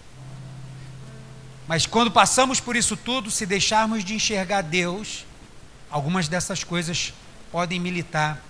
Mas 1.66 1.86
quando 1.86 2.11
passamos 2.11 2.61
por 2.61 2.76
isso 2.76 2.95
tudo, 2.95 3.30
se 3.30 3.47
deixarmos 3.47 4.05
de 4.05 4.12
enxergar 4.12 4.61
Deus, 4.61 5.24
algumas 5.91 6.28
dessas 6.28 6.64
coisas 6.64 7.12
podem 7.51 7.80
militar 7.80 8.41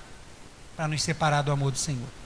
para 0.76 0.88
nos 0.88 1.02
separar 1.02 1.42
do 1.42 1.52
amor 1.52 1.72
do 1.72 1.78
Senhor. 1.78 2.19